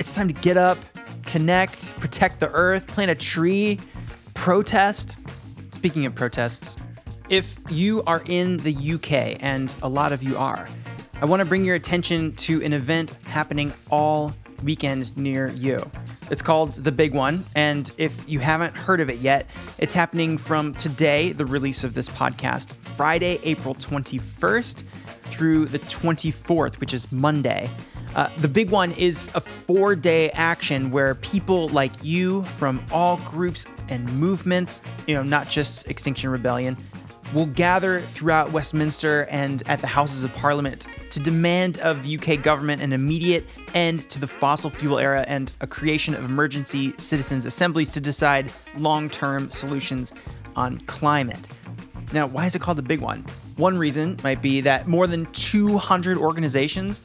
It's 0.00 0.12
time 0.12 0.26
to 0.26 0.34
get 0.34 0.56
up, 0.56 0.78
connect, 1.26 1.96
protect 2.00 2.40
the 2.40 2.50
earth, 2.50 2.84
plant 2.88 3.12
a 3.12 3.14
tree, 3.14 3.78
protest. 4.34 5.18
Speaking 5.70 6.04
of 6.04 6.16
protests, 6.16 6.76
if 7.28 7.60
you 7.68 8.02
are 8.08 8.24
in 8.26 8.56
the 8.56 8.74
UK, 8.94 9.40
and 9.40 9.72
a 9.82 9.88
lot 9.88 10.10
of 10.10 10.24
you 10.24 10.36
are, 10.36 10.66
I 11.22 11.26
want 11.26 11.40
to 11.40 11.44
bring 11.44 11.66
your 11.66 11.74
attention 11.74 12.34
to 12.36 12.62
an 12.64 12.72
event 12.72 13.10
happening 13.24 13.74
all 13.90 14.32
weekend 14.62 15.14
near 15.18 15.48
you. 15.48 15.90
It's 16.30 16.40
called 16.40 16.76
The 16.76 16.92
Big 16.92 17.12
One, 17.12 17.44
and 17.54 17.92
if 17.98 18.26
you 18.26 18.38
haven't 18.38 18.74
heard 18.74 19.00
of 19.00 19.10
it 19.10 19.18
yet, 19.18 19.46
it's 19.76 19.92
happening 19.92 20.38
from 20.38 20.74
today, 20.76 21.32
the 21.32 21.44
release 21.44 21.84
of 21.84 21.92
this 21.92 22.08
podcast, 22.08 22.72
Friday, 22.72 23.38
April 23.42 23.74
21st 23.74 24.84
through 25.20 25.66
the 25.66 25.78
24th, 25.80 26.76
which 26.76 26.94
is 26.94 27.12
Monday. 27.12 27.68
Uh, 28.16 28.30
the 28.38 28.48
big 28.48 28.70
one 28.70 28.92
is 28.92 29.28
a 29.34 29.40
four 29.42 29.94
day 29.94 30.30
action 30.30 30.90
where 30.90 31.14
people 31.16 31.68
like 31.68 31.92
you 32.02 32.44
from 32.44 32.82
all 32.90 33.18
groups 33.18 33.66
and 33.88 34.10
movements, 34.14 34.80
you 35.06 35.14
know, 35.14 35.22
not 35.22 35.50
just 35.50 35.86
Extinction 35.90 36.30
Rebellion, 36.30 36.78
will 37.32 37.46
gather 37.46 38.00
throughout 38.00 38.50
Westminster 38.50 39.26
and 39.30 39.62
at 39.66 39.80
the 39.80 39.86
Houses 39.86 40.24
of 40.24 40.32
Parliament 40.34 40.86
to 41.10 41.20
demand 41.20 41.78
of 41.78 42.02
the 42.02 42.18
UK 42.18 42.42
government 42.42 42.82
an 42.82 42.92
immediate 42.92 43.46
end 43.74 44.08
to 44.10 44.18
the 44.18 44.26
fossil 44.26 44.70
fuel 44.70 44.98
era 44.98 45.24
and 45.28 45.52
a 45.60 45.66
creation 45.66 46.14
of 46.14 46.24
emergency 46.24 46.92
citizens' 46.98 47.46
assemblies 47.46 47.88
to 47.90 48.00
decide 48.00 48.50
long 48.78 49.08
term 49.08 49.50
solutions 49.50 50.12
on 50.56 50.78
climate. 50.80 51.48
Now, 52.12 52.26
why 52.26 52.46
is 52.46 52.54
it 52.54 52.60
called 52.60 52.78
the 52.78 52.82
big 52.82 53.00
one? 53.00 53.24
One 53.56 53.78
reason 53.78 54.16
might 54.24 54.42
be 54.42 54.60
that 54.62 54.88
more 54.88 55.06
than 55.06 55.26
200 55.26 56.18
organizations, 56.18 57.02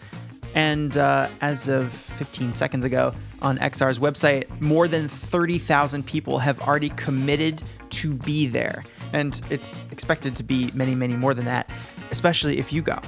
and 0.55 0.97
uh, 0.97 1.30
as 1.41 1.67
of 1.67 1.91
15 1.91 2.55
seconds 2.55 2.86
ago 2.86 3.13
on 3.41 3.57
XR's 3.59 3.99
website, 3.99 4.49
more 4.61 4.88
than 4.88 5.07
30,000 5.07 6.03
people 6.05 6.39
have 6.39 6.59
already 6.61 6.89
committed 6.89 7.61
to 7.91 8.13
be 8.13 8.47
there. 8.47 8.84
And 9.13 9.39
it's 9.49 9.85
expected 9.91 10.35
to 10.37 10.43
be 10.43 10.71
many, 10.73 10.95
many 10.95 11.15
more 11.15 11.33
than 11.33 11.45
that, 11.45 11.69
especially 12.11 12.57
if 12.59 12.73
you 12.73 12.81
go. 12.81 12.99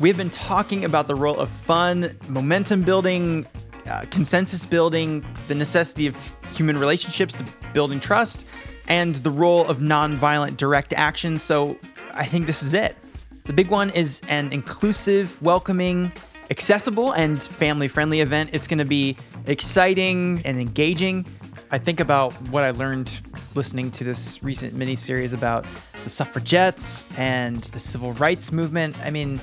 We 0.00 0.08
have 0.08 0.16
been 0.16 0.30
talking 0.30 0.84
about 0.84 1.08
the 1.08 1.14
role 1.14 1.38
of 1.38 1.48
fun, 1.48 2.16
momentum 2.28 2.82
building, 2.82 3.46
uh, 3.86 4.04
consensus 4.10 4.64
building, 4.66 5.24
the 5.48 5.54
necessity 5.54 6.06
of 6.06 6.36
human 6.54 6.78
relationships 6.78 7.34
to 7.34 7.44
building 7.72 7.98
trust, 7.98 8.46
and 8.86 9.16
the 9.16 9.30
role 9.30 9.66
of 9.66 9.78
nonviolent 9.78 10.56
direct 10.56 10.92
action. 10.92 11.38
So 11.38 11.78
I 12.14 12.24
think 12.24 12.46
this 12.46 12.62
is 12.62 12.74
it. 12.74 12.96
The 13.44 13.52
big 13.52 13.70
one 13.70 13.90
is 13.90 14.20
an 14.28 14.52
inclusive, 14.52 15.40
welcoming, 15.40 16.12
accessible, 16.50 17.12
and 17.12 17.42
family 17.42 17.88
friendly 17.88 18.20
event. 18.20 18.50
It's 18.52 18.68
going 18.68 18.78
to 18.78 18.84
be 18.84 19.16
exciting 19.46 20.42
and 20.44 20.60
engaging. 20.60 21.26
I 21.70 21.78
think 21.78 22.00
about 22.00 22.32
what 22.50 22.64
I 22.64 22.70
learned 22.70 23.20
listening 23.58 23.90
to 23.90 24.04
this 24.04 24.40
recent 24.40 24.72
mini 24.72 24.94
series 24.94 25.32
about 25.32 25.66
the 26.04 26.08
suffragettes 26.08 27.04
and 27.16 27.64
the 27.64 27.78
civil 27.80 28.12
rights 28.12 28.52
movement. 28.52 28.96
I 29.00 29.10
mean, 29.10 29.40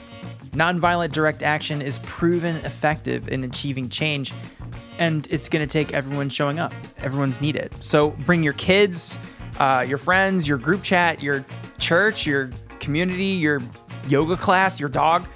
nonviolent 0.52 1.12
direct 1.12 1.44
action 1.44 1.82
is 1.82 2.00
proven 2.00 2.56
effective 2.64 3.28
in 3.28 3.44
achieving 3.44 3.90
change, 3.90 4.32
and 5.00 5.28
it's 5.30 5.50
going 5.50 5.68
to 5.68 5.72
take 5.72 5.94
everyone 5.94 6.30
showing 6.30 6.60
up. 6.60 6.74
Everyone's 7.00 7.42
needed. 7.42 7.74
So 7.82 8.12
bring 8.12 8.42
your 8.42 8.54
kids, 8.54 9.20
uh, 9.60 9.86
your 9.86 9.98
friends, 9.98 10.48
your 10.48 10.60
group 10.60 10.82
chat, 10.82 11.22
your 11.22 11.46
church, 11.78 12.26
your 12.26 12.52
community, 12.80 13.26
your 13.26 13.62
yoga 14.08 14.38
class, 14.38 14.80
your 14.80 14.88
dog. 14.88 15.28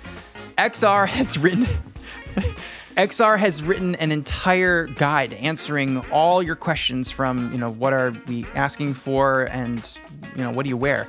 XR 0.58 1.06
has 1.06 1.38
written. 1.44 1.68
XR 3.00 3.40
has 3.40 3.64
written 3.64 3.96
an 3.96 4.12
entire 4.12 4.88
guide 4.88 5.32
answering 5.36 6.00
all 6.12 6.44
your 6.44 6.58
questions 6.58 7.10
from, 7.10 7.50
you 7.54 7.58
know, 7.58 7.72
what 7.72 7.94
are 7.94 8.14
we 8.28 8.46
asking 8.56 8.94
for 8.94 9.44
and, 9.44 9.98
you 10.36 10.44
know, 10.44 10.52
what 10.52 10.64
do 10.64 10.70
you 10.70 10.76
wear? 10.76 11.08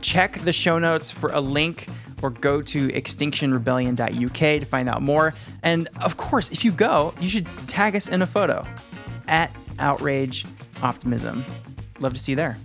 Check 0.00 0.40
the 0.40 0.52
show 0.54 0.78
notes 0.78 1.10
for 1.10 1.28
a 1.34 1.40
link 1.42 1.88
or 2.22 2.30
go 2.30 2.62
to 2.62 2.88
extinctionrebellion.uk 2.88 4.32
to 4.32 4.64
find 4.64 4.88
out 4.88 5.02
more. 5.02 5.34
And 5.62 5.90
of 6.00 6.16
course, 6.16 6.48
if 6.52 6.64
you 6.64 6.72
go, 6.72 7.12
you 7.20 7.28
should 7.28 7.46
tag 7.68 7.94
us 7.96 8.08
in 8.08 8.22
a 8.22 8.26
photo 8.26 8.66
at 9.28 9.54
Outrage 9.78 10.46
Optimism. 10.82 11.44
Love 11.98 12.14
to 12.14 12.18
see 12.18 12.32
you 12.32 12.36
there. 12.36 12.56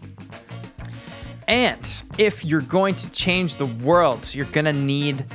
And 1.50 2.04
if 2.18 2.46
you're 2.46 2.62
going 2.62 2.96
to 2.96 3.12
change 3.12 3.58
the 3.58 3.66
world, 3.66 4.34
you're 4.34 4.46
going 4.46 4.64
to 4.64 4.74
need 4.74 5.26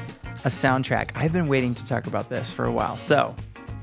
a 0.44 0.48
soundtrack. 0.48 1.10
I've 1.14 1.32
been 1.32 1.48
waiting 1.48 1.74
to 1.74 1.84
talk 1.84 2.06
about 2.06 2.28
this 2.28 2.52
for 2.52 2.64
a 2.64 2.72
while. 2.72 2.96
So, 2.96 3.34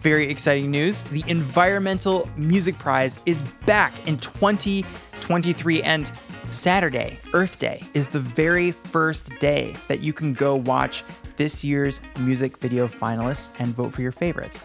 very 0.01 0.29
exciting 0.29 0.69
news. 0.69 1.03
The 1.03 1.23
Environmental 1.27 2.29
Music 2.37 2.77
Prize 2.77 3.19
is 3.25 3.41
back 3.65 4.07
in 4.07 4.17
2023 4.17 5.83
and 5.83 6.11
Saturday, 6.49 7.19
Earth 7.33 7.59
Day, 7.59 7.83
is 7.93 8.07
the 8.07 8.19
very 8.19 8.71
first 8.71 9.37
day 9.39 9.75
that 9.87 9.99
you 9.99 10.13
can 10.13 10.33
go 10.33 10.55
watch 10.55 11.03
this 11.35 11.63
year's 11.63 12.01
music 12.19 12.57
video 12.57 12.87
finalists 12.87 13.51
and 13.59 13.75
vote 13.75 13.93
for 13.93 14.01
your 14.01 14.11
favorites. 14.11 14.59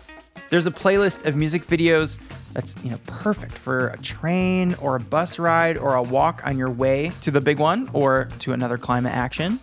There's 0.49 0.67
a 0.67 0.71
playlist 0.71 1.27
of 1.27 1.35
music 1.35 1.65
videos 1.65 2.19
that's, 2.53 2.77
you 2.85 2.91
know, 2.91 2.99
perfect 3.07 3.53
for 3.53 3.89
a 3.89 3.99
train 3.99 4.75
or 4.75 4.97
a 4.97 5.01
bus 5.01 5.39
ride 5.39 5.79
or 5.79 5.95
a 5.95 6.03
walk 6.03 6.43
on 6.47 6.59
your 6.59 6.71
way 6.71 7.11
to 7.23 7.31
the 7.31 7.41
big 7.41 7.59
one 7.59 7.89
or 7.95 8.29
to 8.41 8.53
another 8.53 8.77
climate 8.77 9.15
action. 9.15 9.59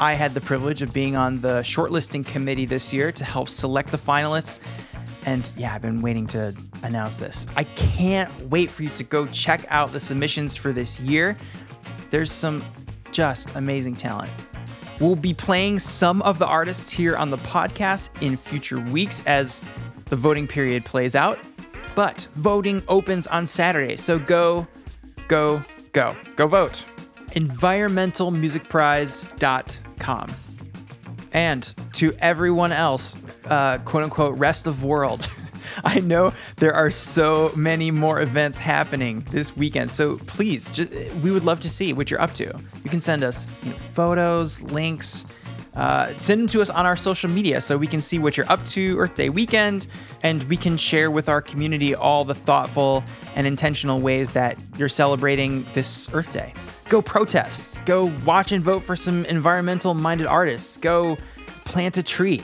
I 0.00 0.14
had 0.14 0.32
the 0.32 0.40
privilege 0.40 0.80
of 0.80 0.94
being 0.94 1.18
on 1.18 1.42
the 1.42 1.60
shortlisting 1.60 2.26
committee 2.26 2.64
this 2.64 2.90
year 2.90 3.12
to 3.12 3.22
help 3.22 3.50
select 3.50 3.90
the 3.90 3.98
finalists. 3.98 4.60
And 5.26 5.54
yeah, 5.58 5.74
I've 5.74 5.82
been 5.82 6.00
waiting 6.00 6.26
to 6.28 6.54
announce 6.82 7.18
this. 7.18 7.46
I 7.54 7.64
can't 7.64 8.32
wait 8.48 8.70
for 8.70 8.82
you 8.82 8.88
to 8.88 9.04
go 9.04 9.26
check 9.26 9.66
out 9.68 9.92
the 9.92 10.00
submissions 10.00 10.56
for 10.56 10.72
this 10.72 11.00
year. 11.00 11.36
There's 12.08 12.32
some 12.32 12.64
just 13.12 13.54
amazing 13.56 13.96
talent. 13.96 14.30
We'll 15.00 15.16
be 15.16 15.34
playing 15.34 15.80
some 15.80 16.22
of 16.22 16.38
the 16.38 16.46
artists 16.46 16.90
here 16.90 17.14
on 17.14 17.28
the 17.28 17.36
podcast 17.38 18.08
in 18.22 18.38
future 18.38 18.80
weeks 18.80 19.22
as 19.26 19.60
the 20.06 20.16
voting 20.16 20.46
period 20.46 20.86
plays 20.86 21.14
out. 21.14 21.38
But 21.94 22.26
voting 22.36 22.82
opens 22.88 23.26
on 23.26 23.46
Saturday, 23.46 23.98
so 23.98 24.18
go, 24.18 24.66
go, 25.28 25.62
go, 25.92 26.16
go 26.36 26.46
vote. 26.46 26.86
EnvironmentalMusicPrize.com. 27.32 29.89
And 31.32 31.72
to 31.94 32.12
everyone 32.18 32.72
else, 32.72 33.16
uh, 33.44 33.78
quote 33.78 34.02
unquote, 34.02 34.36
rest 34.38 34.66
of 34.66 34.82
world. 34.82 35.28
I 35.84 36.00
know 36.00 36.32
there 36.56 36.74
are 36.74 36.90
so 36.90 37.52
many 37.54 37.90
more 37.90 38.20
events 38.20 38.58
happening 38.58 39.24
this 39.30 39.56
weekend, 39.56 39.92
so 39.92 40.16
please, 40.18 40.68
just, 40.70 40.92
we 41.16 41.30
would 41.30 41.44
love 41.44 41.60
to 41.60 41.70
see 41.70 41.92
what 41.92 42.10
you're 42.10 42.20
up 42.20 42.34
to. 42.34 42.52
You 42.82 42.90
can 42.90 43.00
send 43.00 43.22
us 43.22 43.46
you 43.62 43.70
know, 43.70 43.76
photos, 43.76 44.60
links, 44.60 45.26
uh, 45.74 46.08
send 46.14 46.42
them 46.42 46.48
to 46.48 46.60
us 46.60 46.70
on 46.70 46.84
our 46.84 46.96
social 46.96 47.30
media 47.30 47.60
so 47.60 47.78
we 47.78 47.86
can 47.86 48.00
see 48.00 48.18
what 48.18 48.36
you're 48.36 48.50
up 48.50 48.64
to 48.66 48.98
Earth 48.98 49.14
Day 49.14 49.30
weekend, 49.30 49.86
and 50.22 50.42
we 50.44 50.56
can 50.56 50.76
share 50.76 51.10
with 51.10 51.28
our 51.28 51.40
community 51.40 51.94
all 51.94 52.24
the 52.24 52.34
thoughtful 52.34 53.04
and 53.36 53.46
intentional 53.46 54.00
ways 54.00 54.30
that 54.30 54.58
you're 54.76 54.88
celebrating 54.88 55.64
this 55.72 56.12
Earth 56.12 56.32
Day. 56.32 56.52
Go 56.90 57.00
protest, 57.00 57.86
go 57.86 58.12
watch 58.26 58.50
and 58.50 58.62
vote 58.62 58.82
for 58.82 58.96
some 58.96 59.24
environmental 59.26 59.94
minded 59.94 60.26
artists, 60.26 60.76
go 60.76 61.16
plant 61.64 61.96
a 61.96 62.02
tree, 62.02 62.42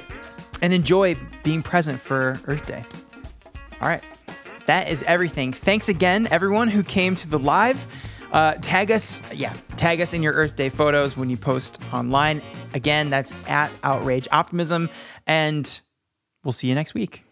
and 0.62 0.72
enjoy 0.72 1.16
being 1.42 1.64
present 1.64 2.00
for 2.00 2.40
Earth 2.46 2.64
Day. 2.64 2.84
All 3.80 3.88
right. 3.88 4.02
That 4.66 4.88
is 4.88 5.02
everything. 5.02 5.52
Thanks 5.52 5.88
again, 5.88 6.28
everyone 6.30 6.68
who 6.68 6.84
came 6.84 7.16
to 7.16 7.28
the 7.28 7.40
live. 7.40 7.86
Uh, 8.30 8.54
tag 8.60 8.92
us, 8.92 9.20
yeah, 9.32 9.52
tag 9.76 10.00
us 10.00 10.14
in 10.14 10.22
your 10.22 10.32
Earth 10.34 10.54
Day 10.54 10.68
photos 10.68 11.16
when 11.16 11.28
you 11.28 11.36
post 11.36 11.80
online. 11.92 12.40
Again, 12.72 13.10
that's 13.10 13.34
at 13.48 13.72
Outrage 13.82 14.28
Optimism. 14.30 14.90
And 15.26 15.80
we'll 16.44 16.52
see 16.52 16.68
you 16.68 16.74
next 16.76 16.94
week. 16.94 17.25